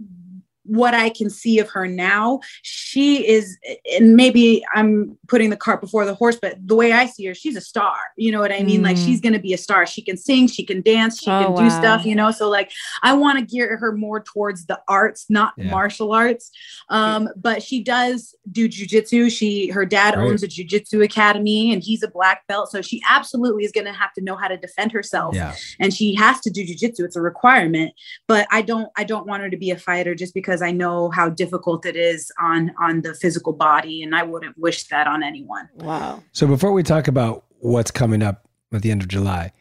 what 0.67 0.95
I 0.95 1.09
can 1.11 1.31
see 1.31 1.59
of 1.59 1.69
her 1.71 1.87
now, 1.87 2.41
she 2.63 3.27
is 3.27 3.57
and 3.99 4.17
maybe 4.17 4.65
I'm 4.75 5.17
putting 5.29 5.51
the 5.51 5.57
cart 5.57 5.81
before 5.81 6.05
the 6.05 6.15
horse, 6.15 6.39
but 6.41 6.57
the 6.67 6.75
way 6.75 6.93
I 6.93 7.07
see 7.07 7.25
her, 7.27 7.35
she's 7.35 7.57
a 7.57 7.61
star. 7.61 7.97
You 8.17 8.33
know 8.33 8.41
what 8.41 8.53
I 8.53 8.63
mean? 8.63 8.83
Like 8.83 8.97
Mm. 8.97 9.05
she's 9.05 9.21
gonna 9.21 9.39
be 9.39 9.53
a 9.53 9.59
star. 9.59 9.87
She 9.87 10.03
can 10.03 10.17
sing, 10.17 10.47
she 10.49 10.65
can 10.65 10.83
dance, 10.83 11.21
she 11.21 11.31
Oh, 11.31 11.39
can 11.39 11.53
wow. 11.53 11.57
do 11.57 11.71
stuff, 11.71 12.05
you 12.05 12.15
know. 12.15 12.31
So 12.31 12.49
like 12.49 12.71
I 13.03 13.13
want 13.15 13.39
to 13.39 13.45
gear 13.45 13.77
her 13.77 13.93
more 13.93 14.21
towards 14.23 14.67
the 14.67 14.81
arts, 14.89 15.27
not 15.29 15.53
Yeah. 15.57 15.71
martial 15.71 16.13
arts. 16.13 16.51
Um, 16.89 17.29
but 17.37 17.63
she 17.63 17.83
does 17.83 18.35
do 18.51 18.69
jujitsu. 18.69 19.31
She 19.31 19.69
her 19.69 19.85
dad 19.85 20.15
Right. 20.17 20.27
owns 20.27 20.43
a 20.43 20.49
jujitsu 20.49 21.05
academy 21.05 21.73
and 21.73 21.83
he's 21.83 22.03
a 22.03 22.09
black 22.09 22.47
belt. 22.47 22.71
So 22.71 22.83
she 22.83 23.03
absolutely 23.09 23.65
is 23.65 23.73
gonna 23.73 23.93
have 23.93 24.13
to 24.15 24.23
know 24.23 24.37
how 24.37 24.49
to 24.49 24.57
defend 24.57 24.93
herself. 24.93 25.35
Yeah. 25.35 25.55
And 25.81 25.93
she 25.95 26.15
has 26.15 26.41
to 26.41 26.51
do 26.51 26.63
jujitsu. 26.65 27.01
It's 27.01 27.17
a 27.17 27.21
requirement. 27.21 27.93
But 28.29 28.47
I 28.51 28.63
don't 28.63 28.89
I 28.97 29.05
don't 29.05 29.27
want 29.27 29.43
her 29.43 29.51
to 29.51 29.57
be 29.57 29.71
a 29.71 29.77
fighter 29.79 30.15
just 30.15 30.35
because 30.35 30.56
I 30.63 30.71
know 30.73 31.11
how 31.11 31.29
difficult 31.29 31.85
it 31.87 31.97
is 31.97 32.31
on 32.41 32.73
on 32.81 33.03
the 33.03 33.15
physical 33.15 33.53
body. 33.53 34.03
And 34.03 34.15
I 34.15 34.23
wouldn't 34.23 34.57
wish 34.59 34.85
that 34.89 35.07
on 35.07 35.23
anyone. 35.23 35.69
Wow. 35.75 36.23
So 36.33 36.47
before 36.47 36.73
we 36.73 36.83
talk 36.83 37.09
about 37.09 37.45
what's 37.59 37.91
coming 37.91 38.23
up 38.23 38.49
at 38.73 38.83
the 38.83 38.91
end 38.91 39.03
of 39.03 39.09
July, 39.09 39.53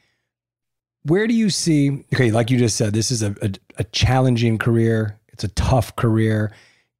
where 1.04 1.28
do 1.28 1.34
you 1.34 1.50
see? 1.50 2.04
Okay, 2.14 2.32
like 2.32 2.50
you 2.50 2.58
just 2.58 2.76
said, 2.78 2.94
this 2.94 3.12
is 3.12 3.22
a, 3.22 3.36
a, 3.42 3.52
a 3.78 3.84
challenging 3.86 4.58
career. 4.58 5.20
It's 5.30 5.44
a 5.44 5.50
tough 5.50 5.96
career. 5.96 6.52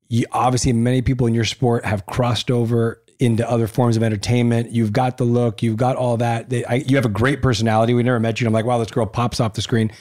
You, 0.10 0.26
obviously, 0.32 0.74
many 0.74 1.02
people 1.02 1.26
in 1.26 1.34
your 1.34 1.46
sport 1.46 1.84
have 1.86 2.06
crossed 2.06 2.52
over 2.52 3.02
into 3.20 3.50
other 3.50 3.66
forms 3.66 3.98
of 3.98 4.04
entertainment. 4.04 4.72
You've 4.72 4.92
got 4.94 5.18
the 5.18 5.24
look. 5.24 5.64
You've 5.64 5.78
got 5.78 5.96
all 5.96 6.18
that. 6.18 6.50
They, 6.50 6.64
I, 6.66 6.76
you 6.76 6.98
have 6.98 7.06
a 7.06 7.10
great 7.10 7.42
personality. 7.42 7.94
We 7.94 8.04
never 8.04 8.20
met 8.20 8.40
you. 8.40 8.46
And 8.46 8.50
I'm 8.50 8.54
like, 8.54 8.66
wow, 8.66 8.78
this 8.78 8.92
girl 8.92 9.06
pops 9.08 9.40
off 9.40 9.54
the 9.54 9.62
screen. 9.62 9.92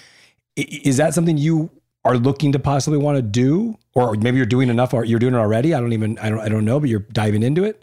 I- 0.59 0.67
Is 0.85 0.97
that 0.99 1.15
something 1.15 1.39
you 1.39 1.71
are 2.05 2.17
looking 2.19 2.53
to 2.53 2.59
possibly 2.59 2.99
want 2.99 3.17
to 3.17 3.23
do, 3.23 3.77
or 3.95 4.15
maybe 4.17 4.37
you're 4.37 4.47
doing 4.47 4.69
enough, 4.69 4.93
or 4.95 5.05
you're 5.05 5.19
doing 5.19 5.35
it 5.35 5.39
already? 5.39 5.75
I 5.75 5.81
don't 5.81 5.93
even. 5.93 6.19
I 6.19 6.29
don't. 6.29 6.41
I 6.41 6.49
don't 6.49 6.65
know. 6.65 6.81
But 6.81 6.89
you're 6.91 7.07
diving 7.13 7.43
into 7.43 7.65
it. 7.65 7.83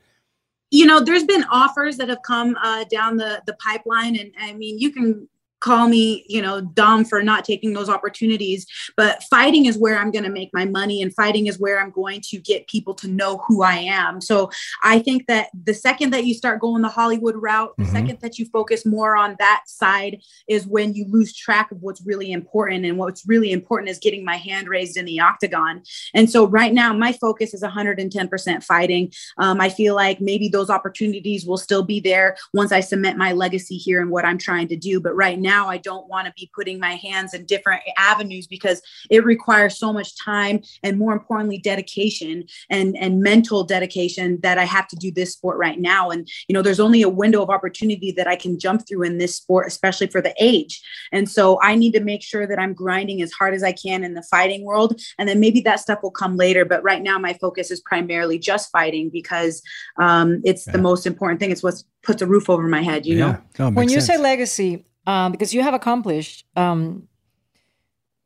you 0.72 0.86
know 0.86 1.00
there's 1.02 1.26
been 1.26 1.44
offers 1.52 1.98
that 1.98 2.08
have 2.10 2.22
come 2.26 2.56
uh, 2.64 2.86
down 2.86 3.18
the 3.18 3.42
the 3.46 3.54
pipeline 3.56 4.16
and 4.18 4.32
i 4.40 4.54
mean 4.54 4.80
you 4.80 4.92
can 4.92 5.28
call 5.62 5.88
me 5.88 6.26
you 6.28 6.42
know 6.42 6.62
dumb 6.62 7.06
for 7.06 7.22
not 7.24 7.46
taking 7.46 7.74
those 7.74 7.90
opportunities 7.90 8.66
but 8.98 9.24
fighting 9.24 9.66
is 9.66 9.78
where 9.78 9.98
i'm 9.98 10.12
going 10.12 10.24
to 10.24 10.30
make 10.30 10.50
my 10.54 10.66
money 10.66 11.02
and 11.02 11.14
fighting 11.16 11.48
is 11.48 11.60
where 11.60 11.80
i'm 11.80 11.92
going 11.92 12.20
to 12.22 12.38
get 12.40 12.68
people 12.68 12.94
to 12.94 13.08
know 13.08 13.38
who 13.48 13.62
i 13.64 13.76
am 13.76 14.20
so 14.20 14.50
i 14.84 15.00
think 15.00 15.26
that 15.28 15.50
the 15.66 15.74
second 15.74 16.12
that 16.12 16.26
you 16.26 16.34
start 16.34 16.60
going 16.60 16.82
the 16.82 16.90
hollywood 16.90 17.36
route 17.36 17.74
the 17.78 17.84
Mhm. 17.84 17.92
second 17.92 18.18
that 18.22 18.38
you 18.40 18.46
focus 18.46 18.86
more 18.86 19.16
on 19.16 19.36
that 19.40 19.62
side 19.68 20.22
is 20.48 20.66
when 20.68 20.94
you 20.94 21.06
lose 21.10 21.34
track 21.36 21.72
of 21.72 21.82
what's 21.82 22.02
really 22.06 22.32
important 22.32 22.86
and 22.86 22.98
what's 22.98 23.28
really 23.28 23.52
important 23.52 23.90
is 23.90 24.00
getting 24.00 24.24
my 24.26 24.38
hand 24.38 24.68
raised 24.68 24.98
in 24.98 25.06
the 25.06 25.20
octagon 25.20 25.82
and 26.14 26.30
so 26.30 26.46
right 26.48 26.74
now 26.74 26.94
my 26.94 27.12
focus 27.14 27.54
is 27.54 27.62
110% 27.64 28.64
fighting 28.64 29.12
um, 29.38 29.60
I 29.62 29.70
feel 29.70 29.96
like 29.96 30.20
maybe 30.22 30.48
those 30.50 30.70
opportunities 30.70 31.46
will 31.46 31.58
still 31.58 31.84
be 31.84 32.00
there 32.00 32.36
once 32.54 32.72
I 32.72 32.80
cement 32.80 33.18
my 33.18 33.32
legacy 33.34 33.78
here 33.78 34.02
and 34.02 34.10
what 34.10 34.26
I'm 34.26 34.38
trying 34.38 34.68
to 34.70 34.76
do. 34.76 35.00
But 35.00 35.16
right 35.16 35.40
now, 35.40 35.51
I 35.52 35.78
don't 35.78 36.08
want 36.08 36.28
to 36.28 36.34
be 36.36 36.50
putting 36.56 36.80
my 36.80 36.96
hands 36.96 37.34
in 37.34 37.46
different 37.46 37.82
avenues 37.98 38.48
because 38.48 38.82
it 39.10 39.24
requires 39.24 39.78
so 39.78 39.92
much 39.92 40.18
time 40.18 40.62
and 40.84 40.98
more 40.98 41.14
importantly, 41.14 41.58
dedication 41.58 42.46
and, 42.70 42.98
and 42.98 43.22
mental 43.22 43.64
dedication 43.64 44.40
that 44.42 44.58
I 44.58 44.66
have 44.66 44.88
to 44.90 44.96
do 44.96 45.12
this 45.12 45.34
sport 45.34 45.58
right 45.58 45.80
now. 45.80 46.10
And, 46.10 46.28
you 46.48 46.54
know, 46.54 46.62
there's 46.62 46.80
only 46.80 47.02
a 47.02 47.10
window 47.10 47.42
of 47.42 47.50
opportunity 47.50 48.12
that 48.14 48.28
I 48.28 48.36
can 48.36 48.60
jump 48.60 48.88
through 48.88 49.04
in 49.04 49.18
this 49.18 49.36
sport, 49.36 49.68
especially 49.68 50.08
for 50.08 50.22
the 50.22 50.34
age. 50.40 50.82
And 51.12 51.30
so 51.30 51.60
I 51.62 51.76
need 51.76 51.92
to 51.94 52.02
make 52.02 52.24
sure 52.24 52.48
that 52.48 52.60
I'm 52.60 52.74
grinding 52.74 53.22
as 53.22 53.32
hard 53.32 53.54
as 53.54 53.64
I 53.64 53.72
can 53.72 54.04
in 54.04 54.14
the 54.14 54.24
fighting 54.24 54.64
world. 54.64 55.00
And 55.18 55.28
then 55.28 55.40
maybe 55.40 55.62
that 55.62 55.80
stuff 55.80 56.00
will 56.02 56.12
come 56.12 56.38
later. 56.38 56.66
But 56.66 56.84
right 56.84 57.02
now, 57.02 57.18
my 57.18 57.34
focus 57.34 57.72
is 57.72 57.82
primarily 57.82 58.40
just 58.40 58.72
fighting 58.72 59.10
because 59.10 59.62
um, 60.00 60.42
it's 60.44 60.66
the 60.66 60.78
most 60.78 61.06
important 61.06 61.40
thing. 61.40 61.52
It's 61.52 61.64
what 61.64 61.84
puts 62.04 62.22
a 62.22 62.28
roof 62.28 62.50
over 62.50 62.68
my 62.68 62.82
head, 62.82 63.06
you 63.06 63.18
know? 63.18 63.38
when 63.72 63.90
you 63.90 64.02
say 64.02 64.18
legacy, 64.18 64.86
um, 65.08 65.32
because 65.32 65.54
you 65.54 65.62
have 65.62 65.74
accomplished 65.74 66.46
um, 66.56 67.08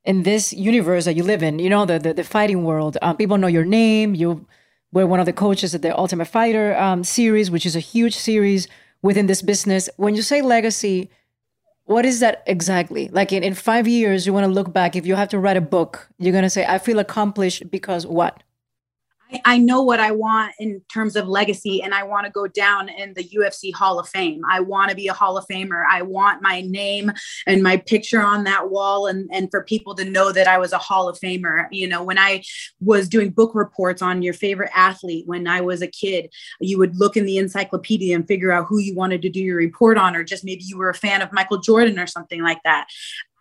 in 0.03 0.23
this 0.23 0.53
universe 0.53 1.05
that 1.05 1.15
you 1.15 1.23
live 1.23 1.41
in, 1.43 1.59
you 1.59 1.69
know, 1.69 1.85
the 1.85 1.99
the, 1.99 2.13
the 2.13 2.23
fighting 2.23 2.63
world. 2.63 2.97
Uh, 3.01 3.13
people 3.13 3.37
know 3.37 3.47
your 3.47 3.65
name. 3.65 4.15
You 4.15 4.45
were 4.91 5.05
one 5.05 5.19
of 5.19 5.25
the 5.25 5.33
coaches 5.33 5.75
at 5.75 5.81
the 5.81 5.97
Ultimate 5.97 6.25
Fighter 6.27 6.75
um, 6.77 7.03
series, 7.03 7.51
which 7.51 7.65
is 7.65 7.75
a 7.75 7.79
huge 7.79 8.15
series 8.15 8.67
within 9.01 9.27
this 9.27 9.41
business. 9.41 9.89
When 9.97 10.15
you 10.15 10.21
say 10.21 10.41
legacy, 10.41 11.09
what 11.85 12.05
is 12.05 12.19
that 12.19 12.43
exactly? 12.47 13.09
Like 13.09 13.31
in, 13.31 13.43
in 13.43 13.53
five 13.53 13.87
years, 13.87 14.25
you 14.25 14.33
want 14.33 14.45
to 14.45 14.51
look 14.51 14.73
back. 14.73 14.95
If 14.95 15.05
you 15.05 15.15
have 15.15 15.29
to 15.29 15.39
write 15.39 15.57
a 15.57 15.61
book, 15.61 16.09
you're 16.17 16.31
going 16.31 16.43
to 16.43 16.49
say, 16.49 16.65
I 16.65 16.79
feel 16.79 16.99
accomplished 16.99 17.69
because 17.69 18.07
what? 18.07 18.41
I, 19.43 19.57
know 19.57 19.81
what 19.81 19.99
I 19.99 20.11
want 20.11 20.53
in 20.59 20.81
terms 20.93 21.15
of 21.15 21.27
legacy, 21.27 21.81
and 21.81 21.93
I 21.93 22.03
want 22.03 22.25
to 22.25 22.31
go 22.31 22.47
down 22.47 22.89
in 22.89 23.13
the 23.13 23.23
UFC 23.23 23.73
Hall 23.73 23.99
of 23.99 24.07
Fame. 24.07 24.41
I 24.49 24.59
want 24.59 24.89
to 24.89 24.95
be 24.95 25.07
a 25.07 25.13
Hall 25.13 25.37
of 25.37 25.45
Famer. 25.47 25.83
I 25.89 26.01
want 26.01 26.41
my 26.41 26.61
name 26.61 27.11
and 27.47 27.63
my 27.63 27.77
picture 27.77 28.21
on 28.21 28.43
that 28.43 28.69
wall, 28.69 29.07
and 29.07 29.29
and 29.31 29.49
for 29.49 29.63
people 29.63 29.95
to 29.95 30.05
know 30.05 30.31
that 30.31 30.47
I 30.47 30.57
was 30.57 30.73
a 30.73 30.77
Hall 30.77 31.09
of 31.09 31.19
Famer. 31.19 31.67
You 31.71 31.87
know, 31.87 32.03
when 32.03 32.17
I 32.17 32.43
was 32.79 33.09
doing 33.09 33.31
book 33.31 33.55
reports 33.55 34.01
on 34.01 34.21
your 34.21 34.33
favorite 34.33 34.71
athlete 34.75 35.25
when 35.27 35.47
I 35.47 35.61
was 35.61 35.81
a 35.81 35.87
kid, 35.87 36.29
you 36.59 36.77
would 36.77 36.97
look 36.97 37.17
in 37.17 37.25
the 37.25 37.37
encyclopedia 37.37 38.15
and 38.15 38.27
figure 38.27 38.51
out 38.51 38.67
who 38.67 38.79
you 38.79 38.95
wanted 38.95 39.21
to 39.23 39.29
do 39.29 39.39
your 39.39 39.57
report 39.57 39.97
on, 39.97 40.15
or 40.15 40.23
just 40.23 40.45
maybe 40.45 40.63
you 40.63 40.77
were 40.77 40.89
a 40.89 40.95
fan 40.95 41.21
of 41.21 41.31
Michael 41.31 41.59
Jordan 41.59 41.99
or 41.99 42.07
something 42.07 42.41
like 42.41 42.61
that. 42.63 42.87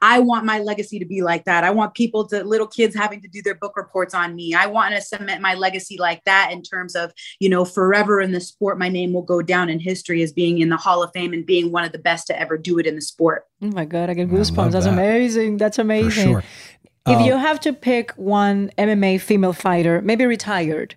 I 0.07 0.19
want 0.19 0.45
my 0.45 0.59
legacy 0.59 0.99
to 0.99 1.07
be 1.07 1.23
like 1.23 1.47
that. 1.47 1.65
I 1.65 1.71
want 1.71 1.95
people 1.95 2.27
to 2.29 2.45
little 2.45 2.67
kids 2.67 2.95
having 2.95 3.23
to 3.23 3.29
do 3.29 3.41
their 3.41 3.55
book 3.55 3.75
reports 3.75 4.13
on 4.13 4.35
me. 4.35 4.53
I 4.53 4.67
want 4.67 4.95
to 4.95 5.01
cement 5.01 5.41
my 5.41 5.55
legacy 5.55 5.97
like 5.99 6.23
that 6.25 6.51
in 6.53 6.61
terms 6.63 6.95
of, 6.95 7.11
you 7.41 7.49
know, 7.49 7.65
forever 7.65 8.21
in 8.21 8.33
the 8.33 8.41
sport, 8.41 8.79
my 8.79 8.91
name 8.91 9.15
will 9.15 9.23
go 9.23 9.41
down 9.41 9.71
in 9.71 9.81
history 9.81 10.23
as 10.23 10.31
being 10.31 10.59
in 10.59 10.69
the 10.69 10.77
Hall 10.77 11.03
of 11.03 11.11
Fame 11.15 11.33
and 11.33 11.47
being 11.47 11.73
one 11.73 11.85
of 11.85 11.93
the 11.93 11.99
best 11.99 12.27
to 12.27 12.39
ever 12.39 12.59
do 12.59 12.79
it 12.79 12.87
in 12.87 12.97
the 12.97 13.01
sport. 13.01 13.47
Oh 13.63 13.69
my 13.69 13.87
God, 13.87 14.11
I 14.11 14.15
get 14.15 14.29
goosebumps. 14.29 14.73
That's 14.73 14.85
that. 14.85 14.93
amazing. 14.93 15.57
That's 15.57 15.79
amazing. 15.79 16.33
sure. 16.33 16.45
If 17.07 17.19
Um, 17.19 17.25
you 17.25 17.39
have 17.39 17.59
to 17.61 17.73
pick 17.73 18.11
one 18.13 18.71
MMA 18.77 19.23
female 19.23 19.55
fighter, 19.55 20.03
maybe 20.03 20.27
retired, 20.27 20.97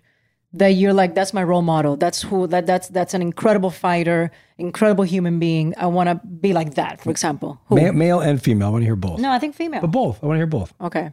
that 0.54 0.68
you're 0.68 0.92
like 0.94 1.14
that's 1.14 1.34
my 1.34 1.42
role 1.42 1.62
model. 1.62 1.96
That's 1.96 2.22
who 2.22 2.46
that 2.48 2.66
that's 2.66 2.88
that's 2.88 3.14
an 3.14 3.22
incredible 3.22 3.70
fighter, 3.70 4.30
incredible 4.56 5.04
human 5.04 5.38
being. 5.38 5.74
I 5.76 5.86
want 5.86 6.08
to 6.08 6.26
be 6.26 6.52
like 6.52 6.74
that. 6.74 7.00
For 7.02 7.10
example, 7.10 7.60
who? 7.66 7.76
Ma- 7.76 7.92
male 7.92 8.20
and 8.20 8.42
female. 8.42 8.68
I 8.68 8.70
want 8.70 8.82
to 8.82 8.86
hear 8.86 8.96
both. 8.96 9.20
No, 9.20 9.30
I 9.30 9.38
think 9.38 9.54
female. 9.54 9.80
But 9.82 9.88
both. 9.92 10.22
I 10.22 10.26
want 10.26 10.36
to 10.36 10.40
hear 10.40 10.46
both. 10.46 10.72
Okay. 10.80 11.12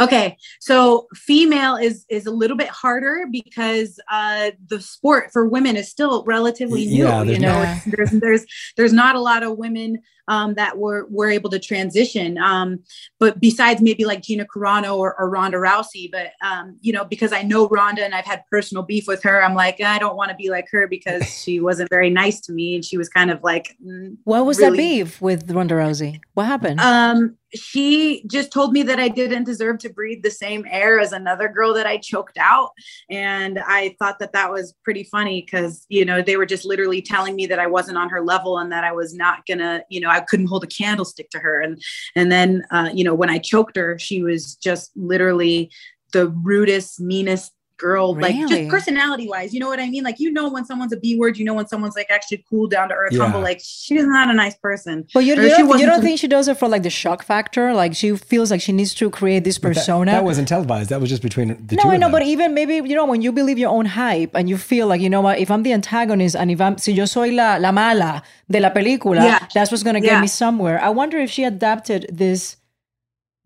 Okay, 0.00 0.36
so 0.60 1.08
female 1.12 1.74
is 1.74 2.04
is 2.08 2.24
a 2.26 2.30
little 2.30 2.56
bit 2.56 2.68
harder 2.68 3.26
because 3.32 3.98
uh, 4.08 4.52
the 4.68 4.80
sport 4.80 5.32
for 5.32 5.48
women 5.48 5.76
is 5.76 5.90
still 5.90 6.22
relatively 6.24 6.86
new. 6.86 7.04
Yeah, 7.04 7.24
you 7.24 7.40
know, 7.40 7.64
not- 7.64 7.82
there's 7.86 8.10
there's 8.12 8.46
there's 8.76 8.92
not 8.92 9.16
a 9.16 9.20
lot 9.20 9.42
of 9.42 9.58
women 9.58 9.98
um, 10.28 10.54
that 10.54 10.78
were 10.78 11.06
were 11.10 11.30
able 11.30 11.50
to 11.50 11.58
transition. 11.58 12.38
Um, 12.38 12.80
but 13.18 13.40
besides 13.40 13.80
maybe 13.82 14.04
like 14.04 14.22
Gina 14.22 14.46
Carano 14.46 14.96
or, 14.96 15.18
or 15.18 15.28
Ronda 15.28 15.58
Rousey, 15.58 16.10
but 16.10 16.32
um, 16.42 16.76
you 16.80 16.92
know, 16.92 17.04
because 17.04 17.32
I 17.32 17.42
know 17.42 17.68
Ronda 17.68 18.04
and 18.04 18.14
I've 18.14 18.24
had 18.26 18.44
personal 18.50 18.82
beef 18.84 19.08
with 19.08 19.22
her, 19.24 19.42
I'm 19.42 19.54
like 19.54 19.80
I 19.80 19.98
don't 19.98 20.16
want 20.16 20.30
to 20.30 20.36
be 20.36 20.50
like 20.50 20.68
her 20.70 20.86
because 20.86 21.24
she 21.42 21.60
wasn't 21.60 21.90
very 21.90 22.10
nice 22.10 22.40
to 22.42 22.52
me 22.52 22.74
and 22.74 22.84
she 22.84 22.96
was 22.96 23.08
kind 23.08 23.30
of 23.30 23.42
like 23.42 23.76
mm, 23.84 24.16
What 24.24 24.46
was 24.46 24.58
really- 24.58 24.70
that 24.70 24.76
beef 24.76 25.20
with 25.20 25.50
Ronda 25.50 25.74
Rousey? 25.74 26.20
What 26.34 26.46
happened? 26.46 26.80
um, 26.80 27.36
she 27.54 28.24
just 28.26 28.52
told 28.52 28.72
me 28.72 28.82
that 28.82 29.00
I 29.00 29.08
didn't 29.08 29.44
deserve 29.44 29.78
to 29.78 29.88
breathe 29.88 30.22
the 30.22 30.30
same 30.30 30.66
air 30.70 31.00
as 31.00 31.12
another 31.12 31.48
girl 31.48 31.72
that 31.74 31.86
I 31.86 31.96
choked 31.96 32.36
out. 32.38 32.70
And 33.08 33.58
I 33.58 33.96
thought 33.98 34.18
that 34.18 34.32
that 34.32 34.52
was 34.52 34.74
pretty 34.84 35.04
funny 35.04 35.40
because, 35.40 35.86
you 35.88 36.04
know, 36.04 36.20
they 36.20 36.36
were 36.36 36.46
just 36.46 36.64
literally 36.64 37.00
telling 37.00 37.34
me 37.36 37.46
that 37.46 37.58
I 37.58 37.66
wasn't 37.66 37.98
on 37.98 38.10
her 38.10 38.20
level 38.20 38.58
and 38.58 38.70
that 38.72 38.84
I 38.84 38.92
was 38.92 39.14
not 39.14 39.46
gonna, 39.46 39.82
you 39.88 40.00
know, 40.00 40.10
I 40.10 40.17
couldn't 40.26 40.46
hold 40.46 40.64
a 40.64 40.68
candlestick 40.68 41.30
to 41.30 41.38
her. 41.38 41.60
And, 41.60 41.80
and 42.14 42.32
then, 42.32 42.64
uh, 42.70 42.90
you 42.92 43.04
know, 43.04 43.14
when 43.14 43.30
I 43.30 43.38
choked 43.38 43.76
her, 43.76 43.98
she 43.98 44.22
was 44.22 44.56
just 44.56 44.90
literally 44.96 45.70
the 46.12 46.28
rudest, 46.28 47.00
meanest 47.00 47.52
girl, 47.78 48.14
like 48.14 48.34
just 48.48 48.68
personality 48.68 49.26
wise, 49.28 49.54
you 49.54 49.60
know 49.60 49.68
what 49.68 49.80
I 49.80 49.88
mean? 49.88 50.04
Like, 50.04 50.18
you 50.18 50.30
know, 50.32 50.50
when 50.50 50.64
someone's 50.64 50.92
a 50.92 50.96
B 50.98 51.16
word, 51.18 51.38
you 51.38 51.44
know, 51.44 51.54
when 51.54 51.66
someone's 51.68 51.94
like 51.96 52.10
actually 52.10 52.44
cool, 52.50 52.66
down 52.66 52.88
to 52.88 52.94
earth, 52.94 53.12
Yeah. 53.12 53.22
humble, 53.22 53.40
like 53.40 53.60
she's 53.62 54.04
not 54.04 54.28
a 54.30 54.34
nice 54.34 54.56
person. 54.56 55.06
But 55.14 55.20
you, 55.20 55.34
Or 55.34 55.42
you, 55.42 55.48
don't, 55.50 55.78
you 55.78 55.86
don't 55.86 56.02
think 56.02 56.18
she 56.18 56.28
does 56.28 56.48
it 56.48 56.58
for 56.58 56.68
like 56.68 56.82
the 56.82 56.90
shock 56.90 57.22
factor? 57.22 57.72
Like 57.72 57.94
she 57.94 58.16
feels 58.16 58.50
like 58.50 58.60
she 58.60 58.72
needs 58.72 58.92
to 58.94 59.08
create 59.10 59.44
this 59.44 59.58
But 59.58 59.68
that- 59.68 59.74
persona. 59.76 60.10
That, 60.12 60.24
wasn't 60.24 60.48
televised. 60.48 60.90
That 60.90 61.00
was 61.00 61.08
just 61.08 61.22
between 61.22 61.48
the 61.66 61.76
no, 61.76 61.82
two 61.84 61.88
I 61.90 61.96
know, 61.96 62.06
them. 62.06 62.12
but 62.12 62.22
even 62.24 62.52
maybe 62.52 62.74
you 62.74 62.94
know 62.96 63.06
when 63.06 63.22
you 63.22 63.32
believe 63.32 63.58
your 63.58 63.70
own 63.70 63.86
hype 63.86 64.32
and 64.34 64.48
you 64.50 64.58
feel 64.58 64.86
like 64.88 65.00
you 65.00 65.08
know 65.10 65.20
what, 65.20 65.38
if 65.38 65.50
I'm 65.50 65.62
the 65.62 65.72
antagonist 65.72 66.34
and 66.36 66.50
if 66.50 66.60
I'm 66.60 66.76
si 66.78 66.92
yo 66.92 67.04
soy 67.06 67.30
la 67.30 67.56
la 67.56 67.70
mala 67.72 68.22
de 68.50 68.58
la 68.60 68.70
película, 68.70 69.22
Yeah. 69.22 69.46
that's 69.54 69.70
what's 69.70 69.82
gonna 69.84 70.00
get 70.00 70.12
Yeah. 70.12 70.20
me 70.20 70.26
somewhere. 70.26 70.80
I 70.82 70.88
wonder 70.90 71.18
if 71.18 71.30
she 71.30 71.44
adapted 71.44 72.06
this 72.12 72.56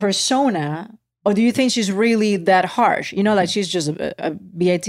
persona, 0.00 0.90
or 1.24 1.34
do 1.34 1.42
you 1.42 1.52
think 1.52 1.72
she's 1.72 1.92
really 1.92 2.36
that 2.36 2.64
harsh? 2.64 3.12
You 3.12 3.22
know, 3.22 3.34
like 3.34 3.48
she's 3.48 3.68
just 3.68 3.88
a, 3.88 4.14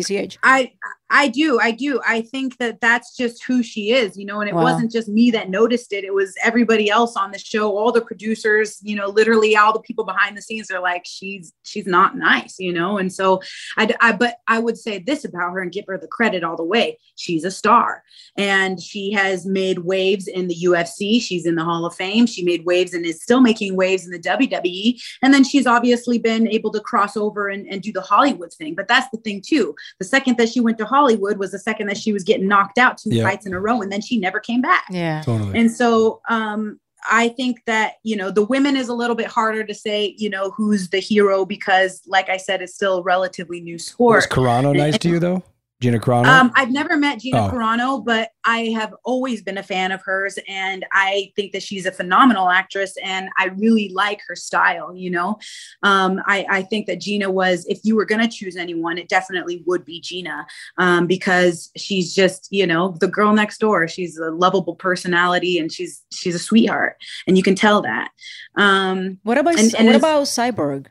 bitch. 0.10 0.38
I 0.44 0.74
I 1.14 1.28
do 1.28 1.60
I 1.60 1.70
do. 1.72 2.02
I 2.06 2.22
think 2.22 2.58
that 2.58 2.82
that's 2.82 3.16
just 3.16 3.44
who 3.44 3.62
she 3.62 3.92
is 3.92 4.18
you 4.18 4.26
know 4.26 4.42
and 4.42 4.50
it 4.50 4.56
Wow. 4.56 4.64
wasn't 4.64 4.92
just 4.92 5.08
me 5.08 5.30
that 5.32 5.50
noticed 5.50 5.94
it. 5.94 6.04
It 6.04 6.14
was 6.14 6.34
everybody 6.44 6.90
else 6.90 7.16
on 7.16 7.32
the 7.32 7.38
show 7.38 7.78
all 7.78 7.92
the 7.92 8.02
producers 8.02 8.80
you 8.82 8.96
know 8.96 9.08
literally 9.08 9.56
all 9.56 9.74
the 9.74 9.80
people 9.80 10.06
behind 10.06 10.36
the 10.36 10.42
scenes 10.42 10.72
are 10.72 10.82
like 10.82 11.04
she's 11.06 11.54
she's 11.62 11.86
not 11.86 12.18
nice 12.18 12.56
you 12.58 12.74
know? 12.74 12.98
And 12.98 13.14
so 13.14 13.42
I, 13.78 13.94
I 14.02 14.12
but 14.14 14.38
I 14.48 14.58
would 14.58 14.78
say 14.78 14.98
this 14.98 15.24
about 15.24 15.52
her 15.52 15.62
and 15.62 15.72
give 15.72 15.86
her 15.88 16.00
the 16.00 16.08
credit 16.08 16.44
all 16.44 16.58
the 16.58 16.64
way. 16.64 16.98
She's 17.16 17.46
a 17.46 17.52
star. 17.52 18.04
And 18.36 18.82
she 18.82 19.12
has 19.12 19.46
made 19.46 19.80
waves 19.80 20.28
in 20.28 20.48
the 20.48 20.58
UFC 20.64 21.22
she's 21.22 21.46
in 21.46 21.54
the 21.54 21.64
Hall 21.64 21.86
of 21.86 21.94
Fame. 21.96 22.26
She 22.26 22.44
made 22.44 22.66
waves 22.66 22.96
and 22.96 23.06
is 23.06 23.22
still 23.22 23.40
making 23.40 23.76
waves 23.76 24.06
in 24.06 24.12
the 24.12 24.20
WWE 24.20 25.00
and 25.22 25.32
then 25.32 25.44
she's 25.44 25.68
obviously 25.68 26.18
been 26.18 26.48
able 26.48 26.72
to 26.72 26.80
cross 26.80 27.16
over 27.16 27.50
and, 27.50 27.68
and 27.68 27.84
do 27.84 27.92
the 27.92 28.02
Hollywood 28.02 28.52
thing. 28.52 28.74
But 28.74 28.88
that's 28.88 29.10
the 29.12 29.20
thing 29.20 29.44
too. 29.46 29.76
The 30.00 30.06
second 30.06 30.38
that 30.38 30.50
she 30.50 30.60
went 30.60 30.80
to 30.80 30.86
Hollywood 30.86 31.03
was 31.40 31.52
the 31.52 31.60
second 31.60 31.88
that 31.88 31.98
she 31.98 32.12
was 32.14 32.24
getting 32.24 32.48
knocked 32.48 32.78
out 32.78 32.98
two 32.98 33.10
Yeah. 33.12 33.24
fights 33.24 33.46
in 33.46 33.54
a 33.54 33.60
row 33.60 33.82
and 33.82 33.92
then 33.92 34.02
she 34.02 34.18
never 34.18 34.40
came 34.40 34.62
back 34.62 34.86
Yeah. 34.90 35.22
Totally. 35.24 35.58
and 35.60 35.72
so 35.72 36.22
um 36.30 36.80
I 37.12 37.28
think 37.28 37.60
that, 37.66 37.96
you 38.04 38.16
know, 38.16 38.32
the 38.32 38.46
women 38.46 38.78
is 38.78 38.88
a 38.88 38.94
little 38.94 39.16
bit 39.18 39.26
harder 39.28 39.66
to 39.66 39.74
say, 39.74 40.16
you 40.18 40.30
know, 40.30 40.52
who's 40.52 40.88
the 40.90 41.00
hero 41.00 41.44
because, 41.46 42.02
like 42.08 42.30
I 42.30 42.38
said, 42.38 42.62
it's 42.62 42.76
still 42.76 43.00
a 43.00 43.02
relatively 43.04 43.60
new 43.60 43.78
sport. 43.78 44.20
Was 44.20 44.24
sport. 44.24 44.48
Carano 44.48 44.74
nice 44.74 44.98
to 45.00 45.10
you 45.10 45.20
though? 45.20 45.44
Gina 45.84 46.00
Carano. 46.00 46.26
Um, 46.28 46.52
I've 46.56 46.72
never 46.72 46.96
met 46.96 47.20
Gina 47.20 47.46
Oh. 47.46 47.50
Carano, 47.52 48.04
but 48.06 48.30
I 48.46 48.68
have 48.70 48.96
always 49.04 49.44
been 49.44 49.58
a 49.58 49.64
fan 49.64 49.92
of 49.92 50.02
hers, 50.02 50.40
and 50.48 50.86
I 50.94 51.34
think 51.36 51.52
that 51.52 51.62
she's 51.62 51.86
a 51.86 51.92
phenomenal 51.92 52.50
actress, 52.50 52.96
and 53.04 53.30
I 53.38 53.48
really 53.58 53.90
like 53.90 54.22
her 54.30 54.36
style. 54.36 54.96
You 54.96 55.12
know, 55.12 55.38
um, 55.84 56.22
I, 56.26 56.46
I 56.50 56.62
think 56.62 56.88
that 56.88 57.02
Gina 57.02 57.30
was, 57.30 57.66
if 57.68 57.80
you 57.84 57.98
were 57.98 58.06
going 58.06 58.22
to 58.22 58.34
choose 58.34 58.56
anyone, 58.56 58.98
it 58.98 59.10
definitely 59.10 59.62
would 59.66 59.84
be 59.84 60.00
Gina, 60.00 60.46
um, 60.78 61.06
because 61.06 61.70
she's 61.76 62.16
just, 62.16 62.48
you 62.50 62.66
know, 62.66 62.96
the 63.02 63.08
girl 63.10 63.34
next 63.34 63.58
door. 63.60 63.86
She's 63.90 64.18
a 64.18 64.32
lovable 64.32 64.76
personality, 64.76 65.60
and 65.60 65.70
she's 65.70 66.02
she's 66.14 66.36
a 66.36 66.40
sweetheart, 66.40 66.96
and 67.28 67.36
you 67.38 67.44
can 67.44 67.56
tell 67.56 67.82
that. 67.82 68.10
Um, 68.56 69.20
What 69.24 69.38
about 69.38 69.60
And- 69.60 69.76
and 69.76 69.88
what 69.88 69.96
about 69.98 70.24
Cyborg? 70.24 70.86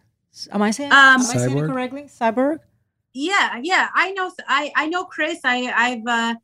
Am 0.51 0.61
I 0.63 0.71
saying 0.71 0.93
Um, 0.93 0.99
am 0.99 1.21
I 1.21 1.25
saying 1.25 1.57
it 1.59 1.67
correctly? 1.67 2.05
Cyborg. 2.05 2.59
Yeah 3.15 3.59
yeah 3.63 3.89
i 3.95 4.11
know 4.13 4.31
i 4.49 4.73
i 4.77 4.87
know 4.87 5.05
chris 5.05 5.39
i 5.45 5.73
i've 5.77 6.07
uh 6.07 6.35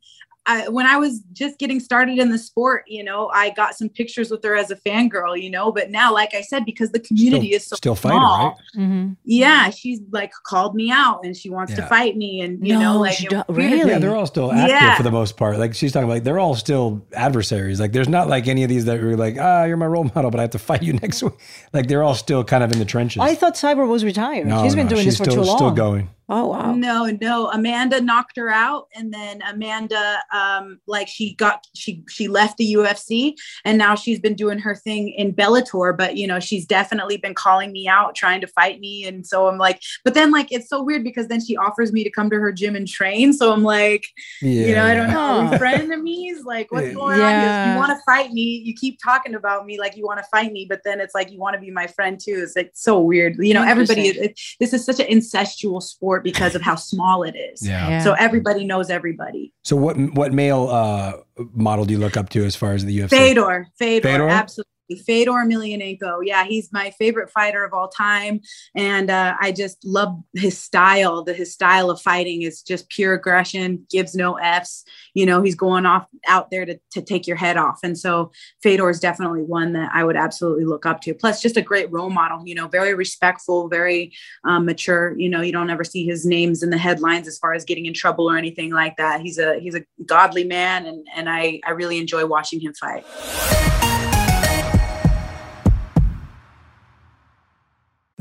I, 0.45 0.67
when 0.69 0.87
I 0.87 0.95
was 0.97 1.19
just 1.33 1.59
getting 1.59 1.79
started 1.79 2.17
in 2.17 2.31
the 2.31 2.37
sport, 2.39 2.85
you 2.87 3.03
know, 3.03 3.29
I 3.31 3.51
got 3.51 3.75
some 3.75 3.87
pictures 3.87 4.31
with 4.31 4.43
her 4.43 4.55
as 4.55 4.71
a 4.71 4.75
fangirl, 4.77 5.39
you 5.39 5.51
know, 5.51 5.71
but 5.71 5.91
now, 5.91 6.11
like 6.11 6.33
I 6.33 6.41
said, 6.41 6.65
because 6.65 6.91
the 6.91 6.99
community 7.01 7.47
Still- 7.49 7.55
is 7.57 7.65
so 7.67 7.75
still 7.75 7.93
fighter, 7.95 8.15
small, 8.15 8.47
right? 8.47 8.55
Mm-hmm. 8.83 9.11
yeah, 9.25 9.69
she's 9.69 9.99
like 10.11 10.31
called 10.47 10.73
me 10.73 10.89
out 10.89 11.23
and 11.23 11.37
she 11.37 11.51
wants 11.51 11.75
to 11.75 11.85
fight 11.85 12.17
me, 12.17 12.41
and 12.41 12.65
you 12.65 12.73
No, 12.73 12.79
know, 12.79 12.99
like 12.99 13.13
she 13.17 13.25
it 13.27 13.29
don't- 13.31 13.49
really? 13.49 13.89
Yeah, 13.91 13.99
they're 13.99 14.15
all 14.15 14.25
still 14.25 14.51
active 14.51 14.69
Yeah. 14.69 14.95
for 14.95 15.03
the 15.03 15.11
most 15.11 15.37
part. 15.37 15.59
Like 15.59 15.75
she's 15.75 15.91
talking 15.91 16.05
about, 16.05 16.13
like 16.15 16.23
they're 16.23 16.39
all 16.39 16.55
still 16.55 17.05
adversaries. 17.13 17.79
Like 17.79 17.91
there's 17.91 18.09
not 18.09 18.27
like 18.27 18.47
any 18.47 18.63
of 18.63 18.69
these 18.69 18.85
that 18.85 18.99
were 19.03 19.17
like, 19.17 19.35
ah, 19.39 19.65
you're 19.65 19.77
my 19.77 19.85
role 19.87 20.09
model, 20.15 20.31
but 20.31 20.39
I 20.39 20.43
have 20.43 20.51
to 20.51 20.59
fight 20.59 20.81
you 20.81 20.93
next 21.03 21.21
week. 21.21 21.33
Like 21.73 21.87
they're 21.87 22.01
all 22.01 22.15
still 22.15 22.43
kind 22.43 22.63
of 22.63 22.71
in 22.71 22.79
the 22.79 22.85
trenches. 22.85 23.21
I 23.21 23.35
thought 23.35 23.53
Cyborg 23.53 23.87
was 23.89 24.03
retired. 24.03 24.47
no, 24.47 24.63
She's 24.63 24.73
been 24.73 24.85
no, 24.87 24.91
doing 24.95 25.03
she's 25.03 25.17
this 25.19 25.27
for 25.27 25.31
still, 25.31 25.43
too 25.43 25.47
long. 25.47 25.57
Still 25.57 25.71
going. 25.71 26.09
Oh 26.31 26.47
wow. 26.47 26.73
No, 26.73 27.07
no. 27.21 27.49
Amanda 27.49 27.99
knocked 27.99 28.37
her 28.37 28.49
out, 28.49 28.87
and 28.95 29.11
then 29.11 29.41
Amanda, 29.49 30.19
um, 30.31 30.79
like 30.85 31.07
she 31.07 31.33
got 31.35 31.65
she 31.75 32.03
she 32.07 32.27
left 32.27 32.57
the 32.57 32.73
UFC, 32.73 33.33
and 33.65 33.79
now 33.79 33.95
she's 33.95 34.19
been 34.19 34.35
doing 34.35 34.59
her 34.59 34.75
thing 34.75 35.09
in 35.09 35.33
Bellator. 35.33 35.97
But 35.97 36.17
you 36.17 36.27
know, 36.27 36.39
she's 36.39 36.67
definitely 36.67 37.17
been 37.17 37.33
calling 37.33 37.71
me 37.71 37.87
out, 37.87 38.13
trying 38.15 38.41
to 38.41 38.47
fight 38.47 38.79
me, 38.79 39.05
and 39.05 39.25
so 39.25 39.47
I'm 39.47 39.57
like, 39.57 39.81
but 40.05 40.13
then 40.13 40.31
like 40.31 40.51
it's 40.51 40.69
so 40.69 40.83
weird 40.83 41.03
because 41.03 41.29
then 41.29 41.43
she 41.43 41.57
offers 41.57 41.91
me 41.91 42.03
to 42.03 42.11
come 42.11 42.29
to 42.29 42.35
her 42.39 42.51
gym 42.51 42.75
and 42.75 42.87
train. 42.87 43.33
So 43.33 43.51
I'm 43.51 43.63
like, 43.63 44.05
Yeah. 44.41 44.67
you 44.67 44.75
know, 44.75 44.85
I 44.85 44.93
don't 44.93 45.09
know, 45.09 45.47
Huh. 45.47 45.49
we 45.51 45.57
frenemies? 45.57 46.43
Like, 46.45 46.71
what's 46.71 46.93
going 46.93 47.19
on? 47.19 47.19
Yeah. 47.19 47.63
Here? 47.65 47.71
You 47.73 47.77
want 47.79 47.89
to 47.91 47.99
fight 48.05 48.31
me? 48.31 48.41
You 48.63 48.75
keep 48.75 48.99
talking 49.03 49.33
about 49.33 49.65
me 49.65 49.79
like 49.79 49.97
you 49.97 50.05
want 50.05 50.19
to 50.19 50.25
fight 50.31 50.51
me, 50.51 50.67
but 50.69 50.81
then 50.85 50.99
it's 50.99 51.15
like 51.15 51.31
you 51.31 51.39
want 51.39 51.55
to 51.55 51.59
be 51.59 51.71
my 51.71 51.87
friend 51.87 52.19
too. 52.19 52.39
It's 52.43 52.55
like 52.55 52.69
so 52.75 52.99
weird. 52.99 53.37
You 53.39 53.55
know, 53.55 53.63
everybody. 53.63 54.09
Interesting. 54.09 54.29
It, 54.31 54.39
this 54.59 54.73
is 54.73 54.85
such 54.85 54.99
an 54.99 55.07
incestual 55.07 55.81
sport 55.81 56.18
because 56.19 56.55
of 56.55 56.61
how 56.61 56.75
small 56.75 57.23
it 57.23 57.35
is. 57.35 57.65
Yeah. 57.65 57.89
Yeah. 57.89 58.03
So 58.03 58.13
everybody 58.13 58.65
knows 58.65 58.89
everybody. 58.89 59.53
So 59.63 59.75
what 59.75 59.97
what 60.13 60.33
male 60.33 60.67
uh, 60.69 61.13
model 61.53 61.85
do 61.85 61.93
you 61.93 61.99
look 61.99 62.17
up 62.17 62.29
to 62.29 62.45
as 62.45 62.55
far 62.55 62.73
as 62.73 62.85
the 62.85 62.97
UFC? 62.99 63.09
Fedor, 63.09 63.67
Fedor, 63.77 64.07
Fedor? 64.07 64.29
absolutely. 64.29 64.69
Fedor 64.95 65.31
Emelianenko. 65.31 66.19
Yeah, 66.23 66.45
he's 66.45 66.71
my 66.71 66.91
favorite 66.91 67.29
fighter 67.29 67.63
of 67.63 67.73
all 67.73 67.87
time. 67.87 68.41
And 68.75 69.09
uh, 69.09 69.35
I 69.39 69.51
just 69.51 69.83
love 69.85 70.17
his 70.33 70.57
style. 70.57 71.23
The 71.23 71.33
his 71.33 71.53
style 71.53 71.89
of 71.89 72.01
fighting 72.01 72.41
is 72.41 72.61
just 72.61 72.89
pure 72.89 73.13
aggression, 73.13 73.85
gives 73.89 74.15
no 74.15 74.35
F's. 74.35 74.83
You 75.13 75.25
know, 75.25 75.41
he's 75.41 75.55
going 75.55 75.85
off 75.85 76.07
out 76.27 76.51
there 76.51 76.65
to, 76.65 76.79
to 76.91 77.01
take 77.01 77.27
your 77.27 77.37
head 77.37 77.57
off. 77.57 77.79
And 77.83 77.97
so 77.97 78.31
Fedor 78.61 78.89
is 78.89 78.99
definitely 78.99 79.41
one 79.41 79.73
that 79.73 79.91
I 79.93 80.03
would 80.03 80.15
absolutely 80.15 80.65
look 80.65 80.85
up 80.85 81.01
to. 81.01 81.13
Plus, 81.13 81.41
just 81.41 81.57
a 81.57 81.61
great 81.61 81.91
role 81.91 82.09
model, 82.09 82.45
you 82.45 82.55
know, 82.55 82.67
very 82.67 82.93
respectful, 82.93 83.67
very 83.67 84.13
um, 84.43 84.65
mature. 84.65 85.17
You 85.17 85.29
know, 85.29 85.41
you 85.41 85.51
don't 85.51 85.69
ever 85.69 85.83
see 85.83 86.05
his 86.05 86.25
names 86.25 86.63
in 86.63 86.69
the 86.69 86.77
headlines 86.77 87.27
as 87.27 87.37
far 87.37 87.53
as 87.53 87.65
getting 87.65 87.85
in 87.85 87.93
trouble 87.93 88.29
or 88.29 88.37
anything 88.37 88.71
like 88.71 88.97
that. 88.97 89.21
He's 89.21 89.37
a 89.37 89.59
he's 89.59 89.75
a 89.75 89.83
godly 90.05 90.43
man 90.43 90.85
and 90.85 91.07
and 91.15 91.29
I, 91.29 91.61
I 91.65 91.71
really 91.71 91.97
enjoy 91.97 92.25
watching 92.25 92.59
him 92.59 92.73
fight. 92.73 93.05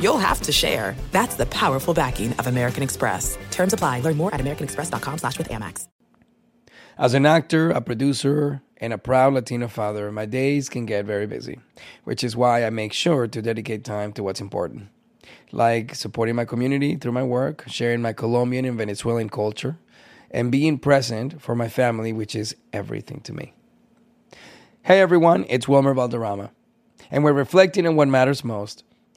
you'll 0.00 0.18
have 0.18 0.42
to 0.42 0.52
share. 0.52 0.96
That's 1.12 1.36
the 1.36 1.46
powerful 1.46 1.94
backing 1.94 2.32
of 2.34 2.46
American 2.46 2.82
Express. 2.82 3.38
Terms 3.50 3.72
apply. 3.72 4.00
Learn 4.00 4.16
more 4.16 4.34
at 4.34 4.40
americanexpress.com 4.40 5.18
slash 5.18 5.38
with 5.38 5.48
Amex. 5.48 5.86
As 6.98 7.14
an 7.14 7.24
actor, 7.24 7.70
a 7.70 7.80
producer, 7.80 8.60
and 8.76 8.92
a 8.92 8.98
proud 8.98 9.32
Latino 9.32 9.68
father, 9.68 10.12
my 10.12 10.26
days 10.26 10.68
can 10.68 10.84
get 10.84 11.06
very 11.06 11.26
busy, 11.26 11.58
which 12.04 12.22
is 12.22 12.36
why 12.36 12.64
I 12.64 12.70
make 12.70 12.92
sure 12.92 13.26
to 13.26 13.42
dedicate 13.42 13.84
time 13.84 14.12
to 14.12 14.22
what's 14.22 14.40
important, 14.40 14.88
like 15.50 15.94
supporting 15.94 16.34
my 16.34 16.44
community 16.44 16.96
through 16.96 17.12
my 17.12 17.22
work, 17.22 17.64
sharing 17.68 18.02
my 18.02 18.12
Colombian 18.12 18.66
and 18.66 18.76
Venezuelan 18.76 19.30
culture, 19.30 19.78
and 20.30 20.52
being 20.52 20.78
present 20.78 21.40
for 21.40 21.54
my 21.54 21.68
family, 21.68 22.12
which 22.12 22.34
is 22.34 22.54
everything 22.72 23.20
to 23.22 23.32
me. 23.32 23.54
Hey 24.82 25.00
everyone, 25.00 25.46
it's 25.48 25.68
Wilmer 25.68 25.94
Valderrama, 25.94 26.50
and 27.10 27.24
we're 27.24 27.32
reflecting 27.32 27.86
on 27.86 27.96
what 27.96 28.08
matters 28.08 28.44
most. 28.44 28.84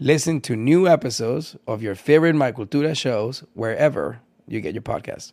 Listen 0.00 0.40
to 0.42 0.56
new 0.56 0.86
episodes 0.86 1.56
of 1.66 1.82
your 1.82 1.94
favorite 1.94 2.34
My 2.34 2.52
Cultura 2.52 2.96
shows 2.96 3.44
wherever 3.54 4.20
you 4.46 4.60
get 4.60 4.74
your 4.74 4.82
podcasts. 4.82 5.32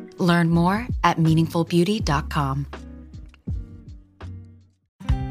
Learn 0.21 0.49
more 0.49 0.87
at 1.03 1.17
meaningfulbeauty.com. 1.17 2.67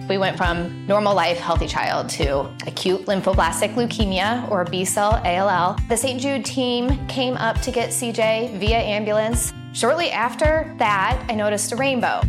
We 0.08 0.18
went 0.18 0.36
from 0.36 0.86
normal 0.88 1.14
life, 1.14 1.38
healthy 1.38 1.68
child 1.68 2.08
to 2.10 2.40
acute 2.66 3.06
lymphoblastic 3.06 3.74
leukemia 3.74 4.50
or 4.50 4.64
B 4.64 4.84
cell 4.84 5.22
ALL. 5.24 5.76
The 5.88 5.96
St. 5.96 6.20
Jude 6.20 6.44
team 6.44 7.06
came 7.06 7.34
up 7.34 7.60
to 7.62 7.70
get 7.70 7.90
CJ 7.90 8.58
via 8.58 8.78
ambulance. 8.78 9.52
Shortly 9.72 10.10
after 10.10 10.74
that, 10.78 11.24
I 11.28 11.36
noticed 11.36 11.70
a 11.70 11.76
rainbow. 11.76 12.22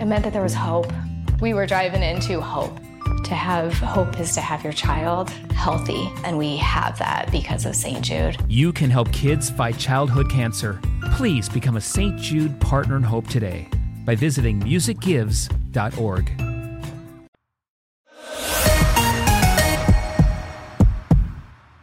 It 0.00 0.06
meant 0.06 0.24
that 0.24 0.32
there 0.32 0.42
was 0.42 0.54
hope. 0.54 0.92
We 1.40 1.54
were 1.54 1.66
driving 1.66 2.02
into 2.02 2.40
hope. 2.40 2.76
To 3.24 3.34
have 3.34 3.74
hope 3.74 4.18
is 4.18 4.34
to 4.34 4.40
have 4.40 4.64
your 4.64 4.72
child 4.72 5.30
healthy, 5.54 6.10
and 6.24 6.38
we 6.38 6.56
have 6.56 6.98
that 6.98 7.30
because 7.30 7.66
of 7.66 7.76
St. 7.76 8.02
Jude. 8.02 8.36
You 8.48 8.72
can 8.72 8.90
help 8.90 9.12
kids 9.12 9.50
fight 9.50 9.78
childhood 9.78 10.30
cancer. 10.30 10.80
Please 11.12 11.48
become 11.48 11.76
a 11.76 11.80
St. 11.80 12.16
Jude 12.16 12.60
Partner 12.60 12.96
in 12.96 13.02
Hope 13.02 13.26
today 13.28 13.68
by 14.04 14.14
visiting 14.14 14.60
musicgives.org. 14.60 16.30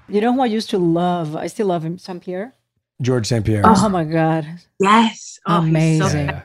You 0.08 0.22
know 0.22 0.34
who 0.34 0.42
I 0.42 0.46
used 0.46 0.70
to 0.70 0.78
love? 0.78 1.36
I 1.36 1.48
still 1.48 1.68
love 1.68 1.84
him, 1.84 1.98
Saint 1.98 2.24
Pierre. 2.24 2.56
George 3.02 3.28
St. 3.28 3.46
Pierre. 3.46 3.64
Oh 3.66 3.90
my 3.90 4.04
God. 4.04 4.48
Yes. 4.80 5.40
Oh, 5.48 5.62
he's 5.62 6.00
so 6.00 6.08
Amazing. 6.08 6.42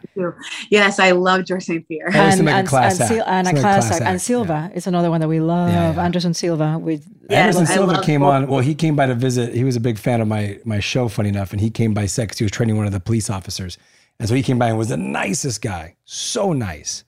Yes, 0.69 0.99
I 0.99 1.13
love 1.13 1.45
George 1.45 1.65
St. 1.65 1.87
Pierre. 1.89 2.11
I 2.13 2.27
used 2.27 2.39
to 2.39 2.43
make 2.43 2.55
a 2.55 2.59
and, 2.59 2.69
class 2.69 3.01
and, 3.01 3.09
Sil- 3.09 3.25
and 3.27 3.47
a 3.47 3.51
It's 3.51 3.61
class 3.61 3.87
class 3.87 3.93
act. 3.93 4.01
And 4.03 4.17
act, 4.17 4.21
Silva 4.23 4.71
is 4.75 4.87
another 4.87 5.11
one 5.11 5.21
that 5.21 5.29
we 5.29 5.41
love. 5.41 5.97
Anderson 5.97 6.35
Silva 6.35 6.79
with 6.79 7.07
Anderson 7.31 7.67
Silva 7.67 8.03
came 8.03 8.21
both. 8.21 8.35
on. 8.35 8.47
Well, 8.49 8.61
he 8.61 8.75
came 8.75 8.97
by 8.97 9.07
to 9.07 9.15
visit. 9.15 9.55
He 9.55 9.65
was 9.65 9.77
a 9.77 9.81
big 9.81 9.97
fan 9.99 10.21
of 10.21 10.29
my 10.29 10.59
my 10.65 10.81
show, 10.81 11.09
funny 11.09 11.31
enough, 11.31 11.53
and 11.53 11.61
he 11.61 11.71
came 11.71 11.95
by 11.95 12.07
sex. 12.07 12.39
He 12.39 12.45
was 12.45 12.53
training 12.53 12.77
one 12.77 12.87
of 12.87 12.93
the 12.93 13.01
police 13.01 13.31
officers, 13.31 13.79
and 14.19 14.29
so 14.29 14.35
he 14.35 14.43
came 14.43 14.59
by 14.59 14.69
and 14.69 14.77
was 14.77 14.89
the 14.89 14.97
nicest 14.97 15.63
guy. 15.63 15.97
So 16.05 16.53
nice. 16.53 17.05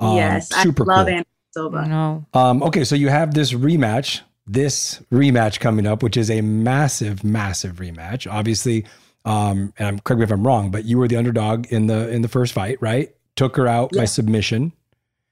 Um, 0.00 0.16
yes, 0.16 0.48
super 0.48 0.90
I 0.90 0.96
love 0.96 1.06
cool. 1.06 1.14
Anderson 1.14 1.26
Silva. 1.52 1.86
No. 1.86 2.26
Um, 2.34 2.62
okay, 2.64 2.84
so 2.84 2.94
you 2.96 3.08
have 3.10 3.32
this 3.34 3.52
rematch, 3.52 4.22
this 4.48 5.00
rematch 5.12 5.60
coming 5.60 5.86
up, 5.86 6.02
which 6.02 6.16
is 6.16 6.30
a 6.30 6.40
massive, 6.40 7.22
massive 7.22 7.76
rematch. 7.76 8.30
Obviously, 8.30 8.84
um, 9.24 9.72
and 9.78 9.88
I'm 9.88 9.98
correct 10.00 10.18
me 10.18 10.24
if 10.24 10.30
I'm 10.30 10.46
wrong, 10.46 10.70
but 10.70 10.84
you 10.84 10.98
were 10.98 11.06
the 11.08 11.16
underdog 11.16 11.66
in 11.72 11.86
the 11.86 12.08
in 12.08 12.22
the 12.22 12.28
first 12.28 12.52
fight, 12.54 12.78
right? 12.80 13.14
Took 13.36 13.56
her 13.56 13.68
out 13.68 13.92
by 13.92 14.04
submission, 14.06 14.72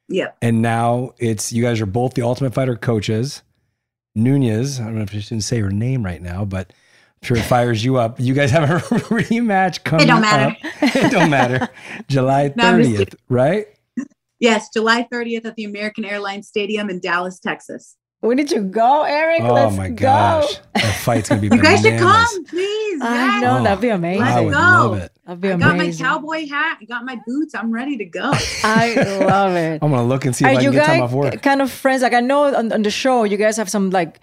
Yeah. 0.08 0.28
and 0.42 0.62
now 0.62 1.14
it's 1.18 1.52
you 1.52 1.62
guys 1.62 1.80
are 1.80 1.86
both 1.86 2.14
the 2.14 2.22
Ultimate 2.22 2.54
Fighter 2.54 2.76
coaches. 2.76 3.42
Nunes, 4.14 4.80
I 4.80 4.84
don't 4.84 4.96
know 4.96 5.02
if 5.02 5.12
you 5.12 5.20
shouldn't 5.20 5.44
say 5.44 5.60
her 5.60 5.70
name 5.70 6.02
right 6.04 6.22
now, 6.22 6.44
but 6.44 6.72
I'm 7.22 7.26
sure 7.26 7.36
it 7.36 7.42
fires 7.44 7.84
you 7.84 7.96
up. 7.96 8.18
You 8.18 8.32
guys 8.34 8.50
have 8.50 8.64
a 8.70 8.78
rematch 8.78 9.84
coming 9.84 10.08
up. 10.08 10.18
It 10.18 10.20
don't 10.20 10.20
matter. 10.22 10.54
up. 10.54 10.96
it 10.96 11.10
don't 11.12 11.30
matter. 11.30 11.68
July 12.08 12.52
No, 12.56 12.64
30th, 12.64 13.14
right? 13.28 13.66
Yes, 14.40 14.68
July 14.72 15.06
30th 15.12 15.44
at 15.46 15.56
the 15.56 15.64
American 15.64 16.04
Airlines 16.04 16.48
Stadium 16.48 16.88
in 16.90 17.00
Dallas, 17.00 17.38
Texas. 17.38 17.96
We 18.22 18.34
need 18.34 18.48
to 18.48 18.60
go, 18.60 19.02
Eric. 19.02 19.42
Oh 19.42 19.52
Let's 19.54 19.76
my 19.76 19.88
go. 19.88 19.94
gosh, 19.94 20.58
that 20.74 20.94
fight's 21.02 21.28
gonna 21.28 21.40
be 21.42 21.48
You 21.54 21.62
guys 21.62 21.82
should 21.82 21.98
come, 21.98 22.44
please. 22.46 23.00
I 23.02 23.14
yes. 23.14 23.42
know, 23.42 23.58
Oh, 23.58 23.62
that'd 23.62 23.80
be 23.80 23.90
oh, 23.92 23.94
amazing. 23.96 24.22
I 24.22 24.40
would 24.40 24.52
go. 24.52 24.58
love 24.58 24.98
it. 24.98 25.12
That'd 25.26 25.40
be 25.40 25.52
I 25.52 25.56
got 25.58 25.76
my 25.76 25.92
cowboy 25.92 26.48
hat. 26.48 26.78
I 26.80 26.84
got 26.86 27.04
my 27.04 27.20
boots. 27.26 27.54
I'm 27.54 27.70
ready 27.70 27.96
to 27.98 28.04
go. 28.06 28.32
I 28.64 28.94
love 29.20 29.54
it. 29.54 29.80
I'm 29.82 29.90
gonna 29.90 30.04
look 30.04 30.24
and 30.24 30.34
see 30.34 30.44
if 30.44 30.48
Are 30.48 30.52
I 30.52 30.54
can 30.56 30.64
you 30.64 30.72
get 30.72 30.86
time 30.86 31.00
guys 31.00 31.02
off 31.02 31.12
work. 31.12 31.42
kind 31.42 31.62
of 31.62 31.70
friends? 31.70 32.02
Like 32.02 32.14
I 32.14 32.20
know 32.20 32.44
on, 32.54 32.72
on 32.72 32.82
the 32.82 32.90
show 32.90 33.24
you 33.24 33.36
guys 33.36 33.56
have 33.58 33.68
some 33.70 33.90
like 33.90 34.18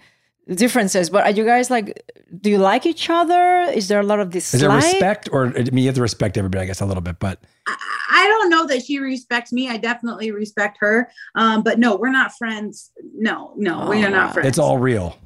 differences, 0.48 1.10
but 1.10 1.24
are 1.24 1.30
you 1.30 1.44
guys 1.44 1.70
like? 1.70 2.02
Do 2.40 2.50
you 2.50 2.58
like 2.58 2.86
each 2.86 3.08
other? 3.08 3.62
Is 3.74 3.88
there 3.88 4.00
a 4.00 4.02
lot 4.02 4.20
of 4.20 4.32
this 4.32 4.52
Is 4.54 4.60
there 4.60 4.70
respect, 4.70 5.28
or 5.32 5.46
I 5.46 5.62
mean, 5.64 5.78
you 5.78 5.86
have 5.86 5.94
to 5.94 6.02
respect 6.02 6.36
everybody, 6.36 6.62
I 6.62 6.66
guess, 6.66 6.80
a 6.80 6.86
little 6.86 7.02
bit, 7.02 7.18
but 7.18 7.40
I 7.66 8.26
don't 8.28 8.50
know 8.50 8.66
that 8.66 8.84
she 8.84 8.98
respects 8.98 9.52
me. 9.52 9.68
I 9.68 9.76
definitely 9.76 10.30
respect 10.30 10.78
her. 10.80 11.10
Um, 11.34 11.62
but 11.62 11.78
no, 11.78 11.96
we're 11.96 12.10
not 12.10 12.36
friends. 12.36 12.90
No, 13.14 13.52
no, 13.56 13.88
we 13.88 14.04
are 14.04 14.10
not 14.10 14.34
friends. 14.34 14.48
it's 14.48 14.58
all 14.58 14.78
real. 14.78 15.16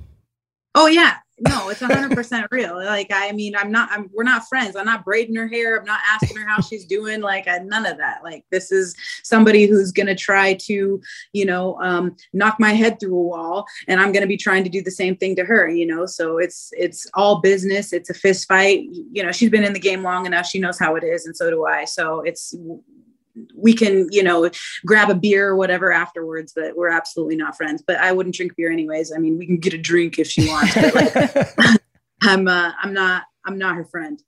Oh 0.74 0.86
yeah, 0.86 1.16
no, 1.40 1.68
it's 1.68 1.80
hundred 1.80 2.14
percent 2.14 2.46
real. 2.50 2.76
Like 2.76 3.08
I 3.12 3.32
mean, 3.32 3.54
I'm 3.56 3.70
not. 3.70 3.90
I'm. 3.92 4.10
We're 4.12 4.24
not 4.24 4.48
friends. 4.48 4.76
I'm 4.76 4.86
not 4.86 5.04
braiding 5.04 5.34
her 5.36 5.48
hair. 5.48 5.78
I'm 5.78 5.84
not 5.84 6.00
asking 6.10 6.36
her 6.36 6.46
how 6.46 6.60
she's 6.60 6.84
doing. 6.84 7.20
Like 7.20 7.46
I, 7.46 7.58
none 7.58 7.86
of 7.86 7.98
that. 7.98 8.24
Like 8.24 8.44
this 8.50 8.72
is 8.72 8.94
somebody 9.22 9.66
who's 9.66 9.92
gonna 9.92 10.14
try 10.14 10.54
to, 10.54 11.00
you 11.32 11.44
know, 11.44 11.80
um, 11.80 12.16
knock 12.32 12.56
my 12.58 12.72
head 12.72 12.98
through 12.98 13.16
a 13.16 13.22
wall, 13.22 13.66
and 13.86 14.00
I'm 14.00 14.12
gonna 14.12 14.26
be 14.26 14.36
trying 14.36 14.64
to 14.64 14.70
do 14.70 14.82
the 14.82 14.90
same 14.90 15.16
thing 15.16 15.36
to 15.36 15.44
her. 15.44 15.68
You 15.68 15.86
know, 15.86 16.06
so 16.06 16.38
it's 16.38 16.70
it's 16.72 17.06
all 17.14 17.40
business. 17.40 17.92
It's 17.92 18.10
a 18.10 18.14
fist 18.14 18.48
fight. 18.48 18.86
You 18.90 19.22
know, 19.22 19.32
she's 19.32 19.50
been 19.50 19.64
in 19.64 19.72
the 19.72 19.80
game 19.80 20.02
long 20.02 20.26
enough. 20.26 20.46
She 20.46 20.58
knows 20.58 20.78
how 20.78 20.96
it 20.96 21.04
is, 21.04 21.26
and 21.26 21.36
so 21.36 21.50
do 21.50 21.66
I. 21.66 21.84
So 21.84 22.20
it's 22.22 22.54
we 23.54 23.74
can, 23.74 24.08
you 24.10 24.22
know, 24.22 24.50
grab 24.86 25.10
a 25.10 25.14
beer 25.14 25.48
or 25.48 25.56
whatever 25.56 25.92
afterwards, 25.92 26.52
but 26.54 26.76
we're 26.76 26.90
absolutely 26.90 27.36
not 27.36 27.56
friends. 27.56 27.82
But 27.86 27.96
I 27.96 28.12
wouldn't 28.12 28.34
drink 28.34 28.56
beer 28.56 28.70
anyways. 28.70 29.12
I 29.12 29.18
mean, 29.18 29.38
we 29.38 29.46
can 29.46 29.58
get 29.58 29.74
a 29.74 29.78
drink 29.78 30.18
if 30.18 30.28
she 30.28 30.48
wants. 30.48 30.74
But 30.74 30.94
like, 30.94 31.80
I'm, 32.22 32.48
uh, 32.48 32.72
I'm 32.82 32.92
not, 32.92 33.24
I'm 33.44 33.58
not 33.58 33.76
her 33.76 33.84
friend. 33.84 34.22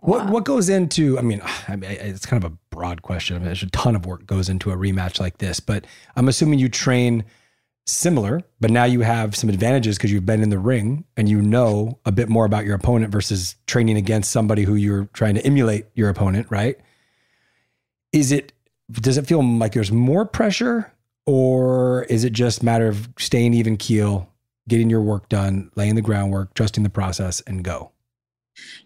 What 0.00 0.28
what 0.28 0.44
goes 0.44 0.68
into? 0.68 1.18
I 1.18 1.22
mean, 1.22 1.40
I 1.68 1.76
mean, 1.76 1.90
it's 1.90 2.26
kind 2.26 2.44
of 2.44 2.52
a 2.52 2.56
broad 2.70 3.02
question. 3.02 3.36
I 3.36 3.38
mean, 3.38 3.46
there's 3.46 3.62
a 3.62 3.70
ton 3.70 3.96
of 3.96 4.06
work 4.06 4.26
goes 4.26 4.48
into 4.48 4.70
a 4.70 4.76
rematch 4.76 5.18
like 5.18 5.38
this, 5.38 5.60
but 5.60 5.86
I'm 6.14 6.28
assuming 6.28 6.58
you 6.58 6.68
train 6.68 7.24
similar, 7.86 8.42
but 8.60 8.70
now 8.70 8.84
you 8.84 9.00
have 9.00 9.36
some 9.36 9.50
advantages 9.50 9.96
because 9.96 10.10
you've 10.10 10.26
been 10.26 10.42
in 10.42 10.50
the 10.50 10.58
ring 10.58 11.04
and 11.16 11.28
you 11.28 11.40
know 11.42 11.98
a 12.04 12.12
bit 12.12 12.28
more 12.28 12.44
about 12.44 12.64
your 12.64 12.74
opponent 12.74 13.12
versus 13.12 13.56
training 13.66 13.96
against 13.96 14.30
somebody 14.30 14.62
who 14.62 14.74
you're 14.74 15.06
trying 15.12 15.34
to 15.34 15.44
emulate 15.44 15.86
your 15.94 16.08
opponent, 16.08 16.46
right? 16.50 16.78
Is 18.14 18.30
it 18.30 18.52
does 18.90 19.18
it 19.18 19.26
feel 19.26 19.42
like 19.42 19.72
there's 19.72 19.90
more 19.90 20.24
pressure 20.24 20.92
or 21.26 22.04
is 22.04 22.22
it 22.22 22.32
just 22.32 22.62
a 22.62 22.64
matter 22.64 22.86
of 22.86 23.08
staying 23.18 23.54
even 23.54 23.76
keel, 23.76 24.30
getting 24.68 24.88
your 24.88 25.00
work 25.00 25.28
done, 25.28 25.70
laying 25.74 25.96
the 25.96 26.02
groundwork, 26.02 26.54
trusting 26.54 26.84
the 26.84 26.90
process 26.90 27.40
and 27.40 27.64
go? 27.64 27.90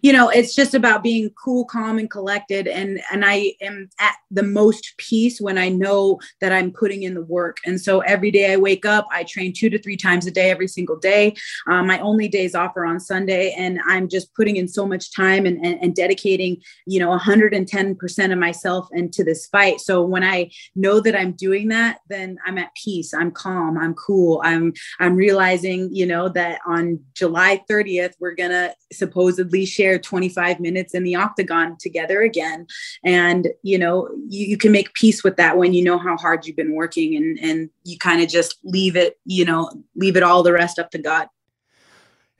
You 0.01 0.13
know 0.13 0.29
it's 0.29 0.55
just 0.55 0.73
about 0.73 1.03
being 1.03 1.29
cool 1.31 1.65
calm 1.65 1.99
and 1.99 2.09
collected. 2.09 2.67
And 2.67 3.01
and 3.11 3.25
i 3.25 3.53
am 3.61 3.89
at 3.99 4.15
the 4.31 4.43
most 4.43 4.93
peace 4.97 5.39
when 5.39 5.57
i 5.57 5.69
know 5.69 6.19
that 6.41 6.51
i'm 6.51 6.71
putting 6.71 7.03
in 7.03 7.13
the 7.13 7.23
work. 7.23 7.57
And 7.65 7.79
so 7.79 7.99
every 8.01 8.31
day 8.31 8.53
i 8.53 8.57
wake 8.57 8.85
up 8.85 9.07
i 9.11 9.23
train 9.23 9.53
two 9.53 9.69
to 9.69 9.79
three 9.79 9.97
times 9.97 10.25
a 10.25 10.31
day 10.31 10.49
every 10.49 10.67
single 10.67 10.97
day. 10.97 11.35
Um, 11.67 11.87
my 11.87 11.99
only 11.99 12.27
days 12.27 12.55
off 12.55 12.75
are 12.75 12.85
on 12.85 12.99
sunday 12.99 13.53
and 13.57 13.79
i'm 13.87 14.07
just 14.07 14.33
putting 14.35 14.57
in 14.57 14.67
so 14.67 14.85
much 14.85 15.13
time 15.13 15.45
and, 15.45 15.63
and, 15.65 15.81
and 15.81 15.95
dedicating 15.95 16.57
you 16.85 16.99
know 16.99 17.17
110% 17.17 18.31
of 18.31 18.37
myself 18.37 18.87
into 18.93 19.23
this 19.23 19.47
fight. 19.47 19.79
So 19.79 20.03
when 20.03 20.23
i 20.23 20.49
know 20.75 20.99
that 20.99 21.15
i'm 21.15 21.33
doing 21.33 21.67
that 21.69 21.99
then 22.09 22.37
i'm 22.45 22.57
at 22.57 22.73
peace. 22.75 23.13
I'm 23.13 23.31
calm. 23.31 23.77
I'm 23.77 23.93
cool. 23.93 24.41
I'm 24.43 24.73
i'm 24.99 25.15
realizing 25.15 25.89
you 25.93 26.05
know 26.05 26.29
that 26.29 26.59
on 26.65 26.99
july 27.13 27.61
30th 27.69 28.13
we're 28.19 28.35
gonna 28.35 28.73
supposedly 28.91 29.58
share 29.65 29.99
25 29.99 30.59
minutes 30.59 30.93
in 30.93 31.03
the 31.03 31.15
octagon 31.15 31.77
together 31.79 32.21
again. 32.21 32.67
And 33.03 33.47
you 33.63 33.77
know 33.77 34.09
you, 34.27 34.45
you 34.45 34.57
can 34.57 34.71
make 34.71 34.93
peace 34.93 35.23
with 35.23 35.37
that 35.37 35.57
when 35.57 35.73
you 35.73 35.83
know 35.83 35.97
how 35.97 36.17
hard 36.17 36.45
you've 36.45 36.55
been 36.55 36.75
working 36.75 37.15
and 37.15 37.39
and 37.39 37.69
you 37.83 37.97
kind 37.97 38.21
of 38.21 38.29
just 38.29 38.57
leave 38.63 38.95
it 38.95 39.19
you 39.25 39.45
know 39.45 39.71
leave 39.95 40.15
it 40.15 40.23
all 40.23 40.43
the 40.43 40.53
rest 40.53 40.79
up 40.79 40.91
to 40.91 40.97
god 40.97 41.27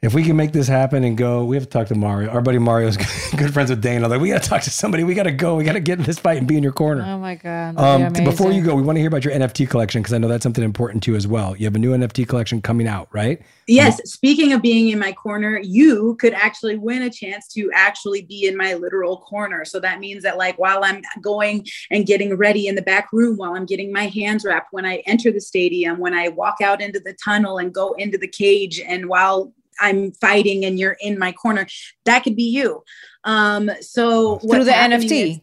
if 0.01 0.13
we 0.13 0.23
can 0.23 0.37
make 0.37 0.53
this 0.53 0.67
happen 0.67 1.03
and 1.03 1.17
go, 1.17 1.43
we 1.43 1.57
have 1.57 1.65
to 1.65 1.69
talk 1.69 1.87
to 1.87 1.95
Mario. 1.95 2.29
Our 2.29 2.39
buddy 2.41 2.57
Mario's 2.57 2.95
good 3.35 3.53
friends 3.53 3.69
with 3.69 3.81
Dana. 3.81 4.07
Like, 4.07 4.21
we 4.21 4.29
got 4.29 4.41
to 4.41 4.49
talk 4.49 4.61
to 4.61 4.69
somebody. 4.69 5.03
We 5.03 5.13
got 5.13 5.23
to 5.23 5.31
go. 5.31 5.55
We 5.55 5.65
got 5.65 5.73
to 5.73 5.81
get 5.81 5.99
in 5.99 6.05
this 6.05 6.17
fight 6.17 6.37
and 6.37 6.47
be 6.47 6.55
in 6.55 6.63
your 6.63 6.71
corner. 6.71 7.03
Oh 7.05 7.17
my 7.17 7.35
god! 7.35 7.77
Um, 7.77 8.13
before 8.23 8.53
you 8.53 8.63
go, 8.63 8.75
we 8.75 8.81
want 8.81 8.95
to 8.95 9.01
hear 9.01 9.09
about 9.09 9.25
your 9.25 9.33
NFT 9.33 9.69
collection 9.69 10.01
because 10.01 10.13
I 10.13 10.17
know 10.17 10.29
that's 10.29 10.43
something 10.43 10.63
important 10.63 11.03
to 11.03 11.11
you 11.11 11.17
as 11.17 11.27
well. 11.27 11.53
You 11.57 11.65
have 11.65 11.75
a 11.75 11.79
new 11.79 11.95
NFT 11.95 12.27
collection 12.29 12.61
coming 12.61 12.87
out, 12.87 13.09
right? 13.11 13.41
Yes. 13.67 13.99
Speaking 14.09 14.53
of 14.53 14.61
being 14.61 14.89
in 14.89 14.99
my 14.99 15.11
corner, 15.11 15.59
you 15.61 16.15
could 16.15 16.33
actually 16.33 16.77
win 16.77 17.01
a 17.01 17.09
chance 17.09 17.47
to 17.49 17.69
actually 17.75 18.21
be 18.21 18.47
in 18.47 18.55
my 18.55 18.75
literal 18.75 19.17
corner. 19.17 19.65
So 19.65 19.81
that 19.81 19.99
means 19.99 20.23
that, 20.23 20.37
like, 20.37 20.57
while 20.57 20.83
I'm 20.83 21.01
going 21.21 21.67
and 21.91 22.05
getting 22.05 22.35
ready 22.35 22.67
in 22.67 22.75
the 22.75 22.81
back 22.81 23.11
room, 23.11 23.35
while 23.35 23.53
I'm 23.53 23.65
getting 23.65 23.91
my 23.91 24.07
hands 24.07 24.45
wrapped, 24.45 24.71
when 24.71 24.85
I 24.85 25.03
enter 25.05 25.29
the 25.29 25.41
stadium, 25.41 25.97
when 25.99 26.13
I 26.13 26.29
walk 26.29 26.61
out 26.63 26.81
into 26.81 27.01
the 27.01 27.15
tunnel 27.21 27.57
and 27.57 27.73
go 27.73 27.93
into 27.93 28.17
the 28.17 28.27
cage, 28.27 28.79
and 28.79 29.09
while 29.09 29.53
I'm 29.79 30.11
fighting 30.13 30.65
and 30.65 30.79
you're 30.79 30.97
in 30.99 31.17
my 31.17 31.31
corner. 31.31 31.67
That 32.05 32.23
could 32.23 32.35
be 32.35 32.43
you. 32.43 32.83
Um, 33.23 33.69
so 33.81 34.39
through 34.39 34.63
the 34.63 34.71
NFT 34.71 35.41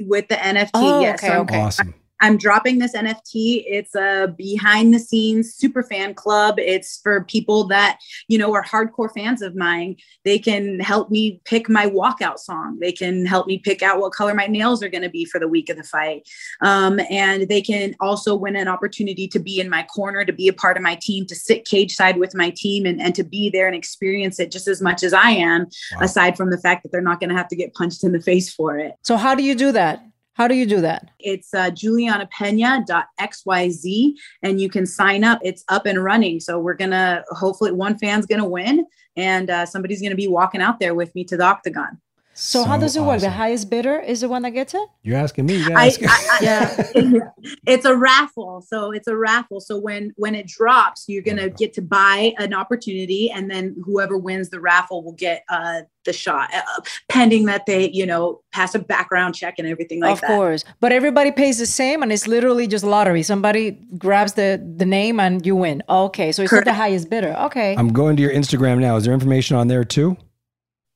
with 0.00 0.28
the 0.28 0.36
NFT, 0.36 0.70
oh, 0.74 1.00
yes. 1.00 1.18
Okay, 1.18 1.28
so 1.28 1.40
okay. 1.42 1.60
Awesome. 1.60 1.94
I'm 2.22 2.36
dropping 2.36 2.78
this 2.78 2.94
NFT. 2.94 3.64
It's 3.66 3.96
a 3.96 4.32
behind 4.38 4.94
the 4.94 5.00
scenes 5.00 5.52
super 5.52 5.82
fan 5.82 6.14
club. 6.14 6.54
It's 6.56 7.00
for 7.02 7.24
people 7.24 7.64
that, 7.64 7.98
you 8.28 8.38
know, 8.38 8.54
are 8.54 8.64
hardcore 8.64 9.12
fans 9.12 9.42
of 9.42 9.56
mine. 9.56 9.96
They 10.24 10.38
can 10.38 10.78
help 10.78 11.10
me 11.10 11.40
pick 11.44 11.68
my 11.68 11.86
walkout 11.86 12.38
song. 12.38 12.78
They 12.80 12.92
can 12.92 13.26
help 13.26 13.48
me 13.48 13.58
pick 13.58 13.82
out 13.82 13.98
what 13.98 14.12
color 14.12 14.34
my 14.34 14.46
nails 14.46 14.84
are 14.84 14.88
going 14.88 15.02
to 15.02 15.10
be 15.10 15.24
for 15.24 15.40
the 15.40 15.48
week 15.48 15.68
of 15.68 15.76
the 15.76 15.82
fight. 15.82 16.22
Um, 16.60 17.00
and 17.10 17.48
they 17.48 17.60
can 17.60 17.96
also 17.98 18.36
win 18.36 18.54
an 18.54 18.68
opportunity 18.68 19.26
to 19.26 19.40
be 19.40 19.58
in 19.58 19.68
my 19.68 19.82
corner, 19.82 20.24
to 20.24 20.32
be 20.32 20.46
a 20.46 20.52
part 20.52 20.76
of 20.76 20.82
my 20.84 20.96
team, 21.02 21.26
to 21.26 21.34
sit 21.34 21.64
cage 21.64 21.92
side 21.92 22.18
with 22.18 22.36
my 22.36 22.50
team 22.54 22.86
and, 22.86 23.02
and 23.02 23.16
to 23.16 23.24
be 23.24 23.50
there 23.50 23.66
and 23.66 23.74
experience 23.74 24.38
it 24.38 24.52
just 24.52 24.68
as 24.68 24.80
much 24.80 25.02
as 25.02 25.12
I 25.12 25.30
am, 25.30 25.62
wow. 25.62 26.02
aside 26.02 26.36
from 26.36 26.50
the 26.50 26.58
fact 26.58 26.84
that 26.84 26.92
they're 26.92 27.00
not 27.00 27.18
going 27.18 27.30
to 27.30 27.36
have 27.36 27.48
to 27.48 27.56
get 27.56 27.74
punched 27.74 28.04
in 28.04 28.12
the 28.12 28.20
face 28.20 28.52
for 28.54 28.78
it. 28.78 28.92
So, 29.02 29.16
how 29.16 29.34
do 29.34 29.42
you 29.42 29.56
do 29.56 29.72
that? 29.72 30.04
How 30.34 30.48
do 30.48 30.54
you 30.54 30.66
do 30.66 30.80
that? 30.80 31.10
It's 31.18 31.52
uh, 31.52 31.70
julianapena.xyz 31.70 34.12
and 34.42 34.60
you 34.60 34.70
can 34.70 34.86
sign 34.86 35.24
up. 35.24 35.40
It's 35.42 35.64
up 35.68 35.84
and 35.86 36.02
running. 36.02 36.40
So 36.40 36.58
we're 36.58 36.74
going 36.74 36.92
to 36.92 37.22
hopefully 37.28 37.72
one 37.72 37.98
fan's 37.98 38.26
going 38.26 38.40
to 38.40 38.48
win 38.48 38.86
and 39.16 39.50
uh, 39.50 39.66
somebody's 39.66 40.00
going 40.00 40.10
to 40.10 40.16
be 40.16 40.28
walking 40.28 40.62
out 40.62 40.80
there 40.80 40.94
with 40.94 41.14
me 41.14 41.24
to 41.24 41.36
the 41.36 41.44
octagon. 41.44 42.00
So, 42.34 42.62
so 42.62 42.68
how 42.68 42.78
does 42.78 42.96
it 42.96 43.02
work? 43.02 43.20
The 43.20 43.30
highest 43.30 43.68
bidder 43.68 44.00
is 44.00 44.22
the 44.22 44.28
one 44.28 44.42
that 44.42 44.50
gets 44.50 44.72
it? 44.72 44.88
You're 45.02 45.18
asking 45.18 45.46
me. 45.46 45.56
You 45.56 45.74
I, 45.76 45.86
ask 45.88 46.00
I, 46.02 46.06
I, 46.08 46.38
yeah, 46.40 47.30
it's 47.66 47.84
a 47.84 47.94
raffle. 47.94 48.62
So 48.66 48.90
it's 48.90 49.06
a 49.06 49.16
raffle. 49.16 49.60
So 49.60 49.78
when 49.78 50.14
when 50.16 50.34
it 50.34 50.46
drops, 50.46 51.04
you're 51.08 51.22
gonna 51.22 51.50
get 51.50 51.74
to 51.74 51.82
buy 51.82 52.32
an 52.38 52.54
opportunity, 52.54 53.30
and 53.30 53.50
then 53.50 53.76
whoever 53.84 54.16
wins 54.16 54.48
the 54.48 54.60
raffle 54.60 55.04
will 55.04 55.12
get 55.12 55.44
uh, 55.50 55.82
the 56.06 56.12
shot, 56.14 56.48
uh, 56.54 56.80
pending 57.10 57.44
that 57.46 57.66
they 57.66 57.90
you 57.90 58.06
know 58.06 58.40
pass 58.50 58.74
a 58.74 58.78
background 58.78 59.34
check 59.34 59.56
and 59.58 59.68
everything 59.68 60.00
like 60.00 60.12
of 60.12 60.20
that. 60.22 60.30
Of 60.30 60.36
course, 60.36 60.64
but 60.80 60.90
everybody 60.90 61.32
pays 61.32 61.58
the 61.58 61.66
same, 61.66 62.02
and 62.02 62.10
it's 62.10 62.26
literally 62.26 62.66
just 62.66 62.82
lottery. 62.82 63.22
Somebody 63.22 63.72
grabs 63.98 64.32
the 64.32 64.62
the 64.76 64.86
name, 64.86 65.20
and 65.20 65.44
you 65.44 65.54
win. 65.54 65.82
Okay, 65.86 66.32
so 66.32 66.42
it's 66.42 66.52
not 66.52 66.64
the 66.64 66.72
highest 66.72 67.10
bidder. 67.10 67.34
Okay, 67.40 67.76
I'm 67.76 67.92
going 67.92 68.16
to 68.16 68.22
your 68.22 68.32
Instagram 68.32 68.78
now. 68.78 68.96
Is 68.96 69.04
there 69.04 69.12
information 69.12 69.56
on 69.56 69.68
there 69.68 69.84
too? 69.84 70.16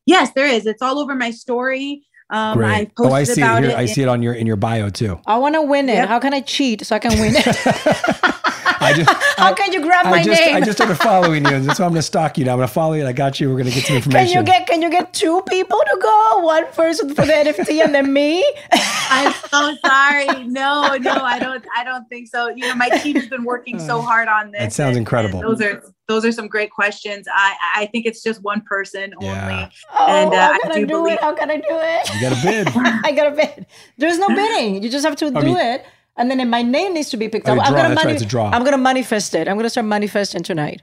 Yes, 0.07 0.31
there 0.35 0.47
is. 0.47 0.67
It's 0.67 0.83
all 0.83 0.99
over 0.99 1.15
my 1.15 1.31
story. 1.31 2.03
Um, 2.31 2.59
Great. 2.59 2.71
I 2.71 2.85
posted 2.87 3.07
oh, 3.07 3.13
I 3.13 3.25
see 3.25 3.41
about 3.41 3.63
it 3.63 3.69
here. 3.69 3.77
it. 3.77 3.81
I 3.81 3.87
see 3.87 4.03
it 4.03 4.09
on 4.09 4.23
your 4.23 4.35
in 4.35 4.47
your 4.47 4.57
bio 4.57 4.89
too. 4.91 5.21
I 5.27 5.39
want 5.39 5.55
to 5.55 5.63
win 5.63 5.89
it. 5.89 5.95
Yep. 5.95 6.09
How 6.09 6.19
can 6.19 6.35
I 6.35 6.41
cheat 6.41 6.85
so 6.85 6.97
I 6.97 6.99
can 6.99 7.19
win 7.21 7.35
it? 7.37 8.43
I 8.87 8.93
just, 8.95 9.11
How 9.37 9.55
can 9.55 9.73
you 9.73 9.81
grab 9.83 10.07
my 10.07 10.19
I 10.19 10.23
just, 10.23 10.41
name? 10.41 10.57
I 10.57 10.61
just 10.61 10.79
started 10.79 10.95
following 11.03 11.45
you, 11.45 11.51
and 11.55 11.65
so 11.77 11.85
I'm 11.85 11.91
going 11.91 11.95
to 11.97 12.03
stalk 12.03 12.39
you 12.39 12.45
now. 12.45 12.53
I'm 12.53 12.59
going 12.59 12.69
to 12.69 12.73
follow 12.75 12.95
you, 12.95 13.01
and 13.01 13.09
I 13.09 13.13
got 13.13 13.39
you. 13.41 13.49
We're 13.49 13.57
going 13.57 13.69
to 13.69 13.75
get 13.75 13.85
some 13.87 13.97
information. 13.97 14.27
Can 14.35 14.37
you 14.37 14.43
get 14.45 14.67
can 14.67 14.83
you 14.83 14.91
get 14.91 15.13
two 15.13 15.43
people 15.49 15.79
to 15.79 15.99
go? 16.01 16.39
One 16.41 16.67
person 16.73 17.09
for 17.15 17.25
the 17.27 17.33
NFT 17.33 17.83
and 17.85 17.95
then 17.95 18.13
me? 18.13 18.45
I'm 18.73 19.33
so 19.51 19.77
sorry. 19.85 20.45
No, 20.47 20.97
no, 20.97 21.13
I 21.13 21.39
don't. 21.39 21.65
I 21.77 21.85
don't 21.85 22.09
think 22.09 22.29
so. 22.29 22.49
You 22.49 22.69
know, 22.69 22.75
my 22.75 22.89
team's 22.89 23.27
been 23.29 23.45
working 23.45 23.79
so 23.79 24.01
hard 24.01 24.29
on 24.29 24.51
this. 24.53 24.61
That 24.61 24.73
sounds 24.73 24.97
and- 24.97 24.99
incredible. 24.99 25.41
and 25.41 25.49
those 25.49 25.61
are 25.63 25.83
those 26.09 26.25
are 26.25 26.33
some 26.33 26.47
great 26.47 26.71
questions. 26.71 27.27
I 27.33 27.57
I 27.77 27.87
think 27.87 28.07
it's 28.07 28.23
just 28.23 28.43
one 28.43 28.61
person 28.63 29.13
only. 29.21 29.29
Oh, 29.29 30.07
and 30.07 30.33
uh, 30.33 30.37
how 30.37 30.53
I 30.53 30.59
can 30.59 30.73
I, 30.73 30.75
do 30.77 30.81
do 30.87 30.87
believe 30.95 31.15
it? 31.15 31.21
How 31.21 31.35
can 31.35 31.51
I 31.51 31.57
do 31.57 31.63
it? 31.69 32.15
You 32.15 32.21
got 32.21 32.33
a 32.33 32.43
bid. 32.43 32.69
I 33.05 33.13
got 33.13 33.33
a 33.33 33.37
bid. 33.37 33.67
There's 33.99 34.19
no 34.19 34.29
bidding. 34.29 34.83
You 34.83 34.89
just 34.89 35.05
have 35.05 35.17
to 35.17 35.27
I 35.27 35.31
do 35.31 35.47
mean- 35.47 35.57
it. 35.57 35.85
And 36.17 36.31
then 36.31 36.49
my 36.49 36.63
name 36.63 36.95
needs 36.95 37.11
to 37.11 37.17
be 37.17 37.29
picked 37.29 37.49
Oh, 37.49 37.53
up. 37.53 37.59
a 37.59 37.63
I'm 37.63 37.73
gonna 37.75 37.89
That's 37.91 37.97
right, 37.99 38.05
mani- 38.07 38.15
it's 38.17 38.23
a 38.25 38.27
draw. 38.27 38.51
I'm 38.51 38.65
gonna 38.65 38.79
manifest 38.79 39.35
it. 39.35 39.49
I'm 39.49 39.57
gonna 39.57 39.69
start 39.71 39.87
manifesting 39.87 40.43
tonight. 40.43 40.83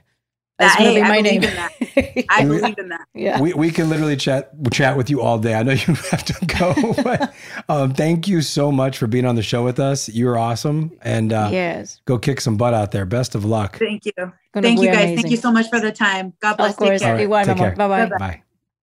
That's 0.58 0.76
gonna 0.76 0.90
Hey, 0.90 0.94
be 0.96 1.02
I 1.02 1.08
my 1.08 1.16
believe 1.22 1.40
name. 1.40 1.50
in 1.50 1.56
that. 1.56 2.24
I 2.30 2.44
believe 2.46 2.78
in 2.78 2.88
that. 2.90 3.06
Yeah. 3.12 3.40
We, 3.40 3.52
we 3.54 3.70
can 3.72 3.88
literally 3.90 4.14
chat 4.16 4.52
chat 4.70 4.96
with 4.96 5.10
you 5.10 5.20
all 5.20 5.36
day. 5.38 5.54
I 5.54 5.64
know 5.64 5.72
you 5.72 5.94
have 6.12 6.24
to 6.26 6.46
go, 6.46 6.92
but 7.02 7.34
um, 7.68 7.92
thank 7.94 8.28
you 8.28 8.40
so 8.42 8.70
much 8.70 8.96
for 8.96 9.08
being 9.08 9.24
on 9.26 9.34
the 9.34 9.42
show 9.42 9.64
with 9.64 9.80
us. 9.80 10.08
You're 10.08 10.38
awesome, 10.38 10.92
and 11.02 11.32
uh, 11.32 11.48
Yes. 11.50 12.00
go 12.04 12.16
kick 12.18 12.40
some 12.40 12.56
butt 12.56 12.72
out 12.72 12.92
there. 12.92 13.04
Best 13.04 13.34
of 13.34 13.44
luck. 13.44 13.76
Thank 13.80 14.06
you. 14.06 14.12
Gonna 14.16 14.36
Thank 14.62 14.80
you 14.80 14.86
guys. 14.86 14.96
amazing. 14.98 15.16
Thank 15.16 15.30
you 15.32 15.36
so 15.38 15.50
much 15.50 15.68
for 15.68 15.80
the 15.80 15.90
time. 15.90 16.32
God 16.38 16.56
bless. 16.56 16.70
Of 16.70 16.76
course. 16.76 17.00
Take 17.00 17.16
care. 17.16 17.16
Igual, 17.26 17.44
Take 17.46 17.56
mi 17.56 17.60
amor. 17.64 17.74
care. 17.74 17.88
Bye 17.88 18.06
bye. 18.08 18.16
Bye. 18.18 18.42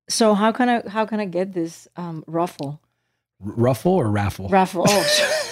So 0.10 0.34
how 0.34 0.52
can 0.52 0.68
I 0.68 0.90
how 0.90 1.06
can 1.06 1.22
I 1.22 1.26
get 1.26 1.54
this 1.54 1.88
um, 1.96 2.26
ruffle? 2.28 2.82
R- 3.46 3.54
Ruffle 3.56 3.94
or 3.94 4.10
raffle? 4.12 4.50
Raffle. 4.50 4.84
Oh, 4.86 5.04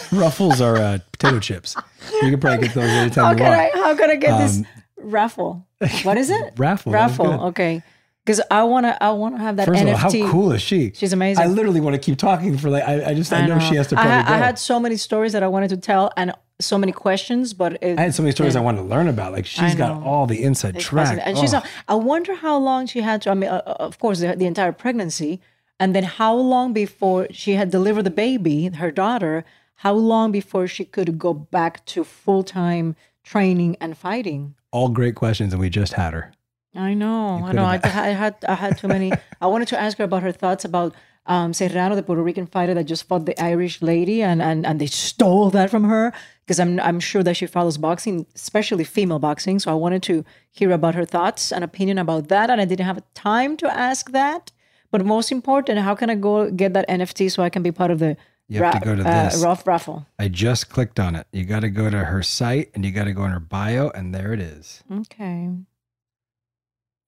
Ruffles 0.19 0.61
are 0.61 0.77
uh, 0.77 0.99
potato 1.11 1.39
chips. 1.39 1.75
You 2.21 2.29
can 2.31 2.39
probably 2.39 2.65
get 2.67 2.75
those 2.75 2.89
anytime 2.89 3.23
how 3.25 3.31
you 3.31 3.37
can 3.37 3.47
want. 3.47 3.75
I 3.75 3.77
how 3.87 3.95
can 3.95 4.09
I 4.09 4.15
get 4.15 4.37
this 4.39 4.57
Um, 4.57 4.65
raffle? 4.97 5.65
What 6.03 6.17
is 6.17 6.29
it? 6.29 6.53
Raffle. 6.57 6.91
Raffle. 6.91 7.43
Okay. 7.47 7.83
Because 8.25 8.41
I 8.51 8.63
wanna 8.63 8.97
I 9.01 9.11
wanna 9.11 9.39
have 9.39 9.55
that 9.55 9.65
First 9.65 9.81
NFT. 9.81 9.93
of 9.93 10.03
all, 10.03 10.27
how 10.27 10.31
cool 10.31 10.51
is 10.51 10.61
she? 10.61 10.91
She's 10.93 11.13
amazing. 11.13 11.43
I 11.43 11.47
literally 11.47 11.79
want 11.81 11.95
to 11.95 11.99
keep 11.99 12.17
talking 12.19 12.57
for 12.57 12.69
like. 12.69 12.83
I, 12.83 13.11
I 13.11 13.13
just 13.15 13.33
I, 13.33 13.45
know. 13.47 13.57
she 13.59 13.75
has 13.75 13.87
to 13.87 13.99
I. 13.99 14.03
I 14.03 14.37
had 14.37 14.59
so 14.59 14.79
many 14.79 14.97
stories 14.97 15.31
that 15.33 15.41
I 15.41 15.47
wanted 15.47 15.69
to 15.69 15.77
tell 15.77 16.11
and 16.15 16.33
so 16.59 16.77
many 16.77 16.91
questions, 16.91 17.53
but 17.53 17.81
it, 17.81 17.97
I 17.97 18.01
had 18.03 18.13
so 18.13 18.21
many 18.21 18.33
stories 18.33 18.53
yeah. 18.53 18.61
I 18.61 18.63
wanted 18.63 18.79
to 18.79 18.87
learn 18.87 19.07
about. 19.07 19.31
Like 19.31 19.45
she's 19.47 19.73
got 19.73 20.03
all 20.03 20.27
the 20.27 20.43
inside 20.43 20.75
It's 20.75 20.85
track. 20.85 21.07
fascinating. 21.07 21.27
And 21.29 21.37
she's. 21.39 21.53
Oh. 21.53 21.59
not- 21.59 21.67
I 21.87 21.95
wonder 21.95 22.35
how 22.35 22.57
long 22.57 22.85
she 22.85 23.01
had 23.01 23.21
to. 23.23 23.31
I 23.31 23.33
mean, 23.33 23.49
uh, 23.49 23.61
uh, 23.65 23.75
of 23.79 23.97
course, 23.97 24.19
the, 24.19 24.35
the 24.35 24.45
entire 24.45 24.73
pregnancy, 24.73 25.39
and 25.79 25.95
then 25.95 26.03
how 26.03 26.35
long 26.35 26.71
before 26.73 27.27
she 27.31 27.53
had 27.53 27.71
delivered 27.71 28.03
the 28.03 28.11
baby, 28.11 28.67
her 28.67 28.91
daughter. 28.91 29.43
How 29.79 29.93
long 29.93 30.31
before 30.31 30.67
she 30.67 30.85
could 30.85 31.17
go 31.17 31.33
back 31.33 31.85
to 31.87 32.03
full 32.03 32.43
time 32.43 32.95
training 33.23 33.77
and 33.81 33.97
fighting? 33.97 34.55
all 34.71 34.89
great 34.89 35.15
questions, 35.15 35.53
and 35.53 35.59
we 35.59 35.69
just 35.69 35.93
had 35.93 36.13
her. 36.13 36.31
I 36.75 36.93
know, 36.93 37.43
I 37.43 37.51
know. 37.51 37.65
I, 37.65 37.79
I 37.83 38.09
had 38.09 38.35
I 38.47 38.55
had 38.55 38.77
too 38.77 38.87
many. 38.87 39.11
I 39.41 39.47
wanted 39.47 39.67
to 39.69 39.79
ask 39.79 39.97
her 39.97 40.03
about 40.03 40.23
her 40.23 40.31
thoughts 40.31 40.65
about 40.65 40.95
um, 41.25 41.53
Serrano, 41.53 41.95
the 41.95 42.03
Puerto 42.03 42.21
Rican 42.21 42.47
fighter 42.47 42.73
that 42.73 42.85
just 42.85 43.07
fought 43.07 43.25
the 43.25 43.39
Irish 43.41 43.81
lady, 43.81 44.21
and 44.21 44.41
and, 44.41 44.65
and 44.65 44.79
they 44.79 44.85
stole 44.85 45.49
that 45.51 45.69
from 45.69 45.85
her 45.85 46.13
because 46.45 46.59
I'm 46.59 46.79
I'm 46.79 46.99
sure 46.99 47.23
that 47.23 47.37
she 47.37 47.47
follows 47.47 47.77
boxing, 47.77 48.25
especially 48.35 48.83
female 48.83 49.19
boxing. 49.19 49.59
So 49.59 49.71
I 49.71 49.75
wanted 49.75 50.03
to 50.03 50.23
hear 50.51 50.71
about 50.71 50.95
her 50.95 51.05
thoughts 51.05 51.51
and 51.51 51.63
opinion 51.63 51.97
about 51.97 52.27
that, 52.27 52.49
and 52.49 52.61
I 52.61 52.65
didn't 52.65 52.85
have 52.85 53.01
time 53.13 53.57
to 53.57 53.67
ask 53.67 54.11
that. 54.11 54.51
But 54.91 55.05
most 55.05 55.31
important, 55.31 55.77
how 55.79 55.93
can 55.93 56.09
I 56.09 56.15
go 56.15 56.49
get 56.49 56.73
that 56.73 56.87
NFT 56.89 57.31
so 57.31 57.43
I 57.43 57.49
can 57.49 57.61
be 57.61 57.71
part 57.71 57.91
of 57.91 57.99
the 57.99 58.17
You 58.49 58.63
have 58.63 58.79
to 58.79 58.85
go 58.85 58.95
to 58.95 59.07
uh, 59.07 59.29
this. 59.29 59.41
rough 59.43 59.65
raffle? 59.67 60.07
I 60.17 60.27
just 60.27 60.69
clicked 60.69 60.99
on 60.99 61.15
it. 61.15 61.27
You 61.31 61.45
got 61.45 61.59
to 61.59 61.69
go 61.69 61.89
to 61.89 61.97
her 62.05 62.23
site 62.23 62.71
and 62.73 62.83
you 62.83 62.91
got 62.91 63.03
to 63.05 63.13
go 63.13 63.23
in 63.25 63.31
her 63.31 63.39
bio, 63.39 63.89
and 63.91 64.13
there 64.13 64.33
it 64.33 64.39
is. 64.41 64.83
Okay. 64.91 65.49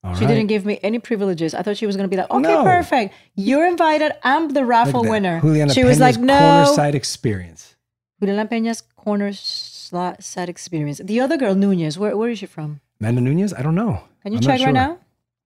All 0.04 0.16
she 0.16 0.22
right. 0.26 0.28
didn't 0.28 0.48
give 0.48 0.66
me 0.66 0.80
any 0.82 1.00
privileges. 1.00 1.54
I 1.54 1.62
thought 1.64 1.78
she 1.78 1.86
was 1.86 1.96
going 1.96 2.10
to 2.10 2.10
be 2.10 2.18
like, 2.18 2.30
okay, 2.30 2.42
No. 2.42 2.64
perfect. 2.64 3.14
You're 3.36 3.66
invited. 3.68 4.14
I'm 4.24 4.50
the 4.50 4.66
raffle 4.66 5.04
winner. 5.04 5.39
Julianna 5.42 5.74
she 5.74 5.84
was 5.84 5.98
Peña's 5.98 6.02
like, 6.02 6.18
no. 6.18 6.38
corner 6.39 6.66
side 6.76 6.96
experience. 6.96 7.76
Julianna 8.20 8.48
Peña's 8.48 8.82
corner 8.82 9.30
sla- 9.30 10.22
side 10.22 10.50
experience. 10.50 11.02
The 11.04 11.20
other 11.20 11.38
girl, 11.38 11.54
Nunes, 11.56 11.98
where, 12.00 12.16
where 12.18 12.30
is 12.30 12.39
she 12.39 12.46
from? 12.48 12.82
Amanda 13.00 13.22
Nunes? 13.22 13.54
I 13.54 13.62
don't 13.64 13.76
know. 13.76 14.04
Can 14.24 14.34
you 14.34 14.38
I'm 14.38 14.44
check 14.44 14.62
right 14.62 14.74
now? 14.74 15.00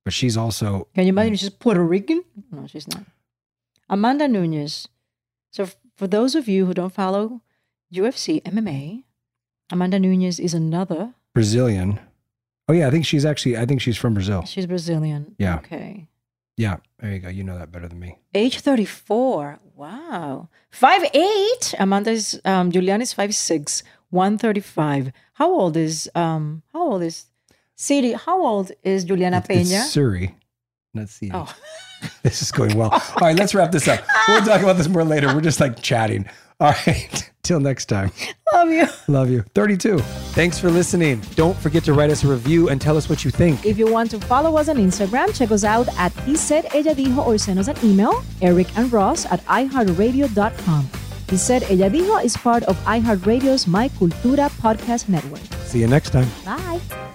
But 0.03 0.13
she's 0.13 0.35
also 0.37 0.87
Can 0.93 1.03
you 1.05 1.09
imagine 1.09 1.35
she's 1.35 1.49
Puerto 1.49 1.83
Rican? 1.83 2.23
No, 2.51 2.67
she's 2.67 2.87
not. 2.87 3.03
Amanda 3.89 4.27
Nunes. 4.27 4.87
So, 5.55 5.69
for 5.95 6.05
those 6.05 6.35
of 6.35 6.49
you 6.49 6.65
who 6.65 6.73
don't 6.73 6.93
follow 6.93 7.39
UFC 7.93 8.43
MMA, 8.43 9.05
Amanda 9.71 9.97
Nunes 9.97 10.37
is 10.37 10.53
another. 10.53 11.13
Brazilian. 11.33 11.97
Oh 12.67 12.73
yeah, 12.73 12.87
I 12.87 12.91
think 12.91 13.05
she's 13.05 13.23
actually. 13.23 13.55
I 13.55 13.65
think 13.65 13.79
she's 13.79 13.95
from 13.95 14.15
Brazil. 14.15 14.43
She's 14.43 14.65
Brazilian. 14.65 15.33
Yeah. 15.39 15.59
Okay. 15.59 16.07
Yeah, 16.57 16.75
there 16.99 17.13
you 17.13 17.19
go. 17.19 17.29
You 17.29 17.45
know 17.45 17.57
that 17.57 17.71
better 17.71 17.87
than 17.87 18.01
me. 18.01 18.17
Age 18.33 18.59
34. 18.59 19.59
Wow. 19.75 20.49
Five 20.71 21.03
eight. 21.13 21.73
Amanda 21.79 22.11
is, 22.11 22.41
um, 22.43 22.69
Julianna 22.69 23.03
is 23.03 23.13
five 23.13 23.33
six, 23.33 23.81
135. 24.09 25.13
How 25.35 25.49
old 25.49 25.77
is, 25.77 26.09
um, 26.15 26.63
how 26.73 26.91
old 26.91 27.01
is, 27.01 27.27
Siri, 27.75 28.11
how 28.11 28.45
old 28.45 28.73
is 28.83 29.05
Julianna 29.05 29.37
It's 29.37 29.47
Peña? 29.47 29.83
Surrey, 29.83 30.35
not 30.93 31.07
City. 31.07 31.31
Oh. 31.33 31.53
This 32.23 32.41
is 32.41 32.51
going 32.51 32.75
well. 32.77 32.91
All 32.91 33.01
right, 33.21 33.35
let's 33.35 33.53
wrap 33.53 33.71
this 33.71 33.87
up. 33.87 34.01
We'll 34.27 34.41
talk 34.41 34.61
about 34.61 34.77
this 34.77 34.87
more 34.87 35.03
later. 35.03 35.33
We're 35.33 35.41
just 35.41 35.59
like 35.59 35.81
chatting. 35.81 36.25
All 36.59 36.73
right. 36.87 37.31
Till 37.43 37.59
next 37.59 37.85
time. 37.85 38.11
Love 38.53 38.71
you. 38.71 38.87
Love 39.07 39.29
you. 39.29 39.43
32. 39.53 39.99
Thanks 40.33 40.57
for 40.57 40.71
listening. 40.71 41.21
Don't 41.35 41.55
forget 41.57 41.83
to 41.83 41.93
write 41.93 42.09
us 42.09 42.23
a 42.23 42.27
review 42.27 42.69
and 42.69 42.81
tell 42.81 42.97
us 42.97 43.07
what 43.07 43.23
you 43.23 43.29
think. 43.29 43.63
If 43.63 43.77
you 43.77 43.85
want 43.91 44.09
to 44.11 44.19
follow 44.19 44.57
us 44.57 44.67
on 44.67 44.77
Instagram, 44.77 45.35
check 45.37 45.51
us 45.51 45.63
out 45.63 45.87
at 45.99 46.11
He 46.21 46.35
Said 46.35 46.65
Ella 46.73 46.95
Dijo 46.95 47.23
or 47.23 47.37
send 47.37 47.59
us 47.59 47.67
an 47.67 47.77
email, 47.83 48.23
Eric 48.41 48.75
and 48.75 48.91
Ross 48.91 49.25
at 49.27 49.45
iHeartRadio.com. 49.45 50.89
He 51.29 51.37
Said 51.37 51.63
Ella 51.63 51.89
Dijo 51.91 52.23
is 52.23 52.35
part 52.35 52.63
of 52.63 52.77
iHeartRadio's 52.85 53.67
My 53.67 53.89
Cultura 53.89 54.49
podcast 54.59 55.07
network. 55.07 55.41
See 55.65 55.81
you 55.81 55.87
next 55.87 56.09
time. 56.11 56.27
Bye. 56.43 57.14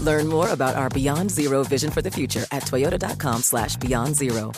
Learn 0.00 0.26
more 0.26 0.48
about 0.50 0.76
our 0.76 0.88
Beyond 0.88 1.30
Zero 1.30 1.62
vision 1.62 1.90
for 1.90 2.02
the 2.02 2.10
future 2.10 2.44
at 2.52 2.64
toyota.com 2.64 3.42
slash 3.42 3.76
beyond 3.76 4.16
zero. 4.16 4.52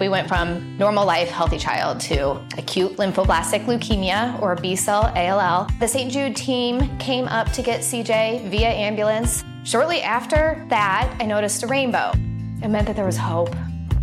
We 0.00 0.08
went 0.08 0.28
from 0.28 0.78
normal 0.78 1.04
life, 1.04 1.28
healthy 1.28 1.58
child 1.58 1.98
to 2.02 2.40
acute 2.56 2.96
lymphoblastic 2.98 3.64
leukemia 3.64 4.40
or 4.40 4.54
B 4.54 4.76
cell 4.76 5.12
ALL. 5.16 5.66
The 5.80 5.88
St. 5.88 6.12
Jude 6.12 6.36
team 6.36 6.96
came 6.98 7.26
up 7.26 7.50
to 7.52 7.62
get 7.62 7.80
CJ 7.80 8.48
via 8.48 8.68
ambulance. 8.68 9.42
Shortly 9.64 10.00
after 10.02 10.64
that, 10.70 11.12
I 11.20 11.26
noticed 11.26 11.64
a 11.64 11.66
rainbow. 11.66 12.12
It 12.62 12.68
meant 12.68 12.86
that 12.86 12.94
there 12.94 13.04
was 13.04 13.16
hope. 13.16 13.54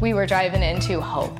We 0.01 0.13
were 0.13 0.25
driving 0.25 0.63
into 0.63 0.99
hope. 0.99 1.39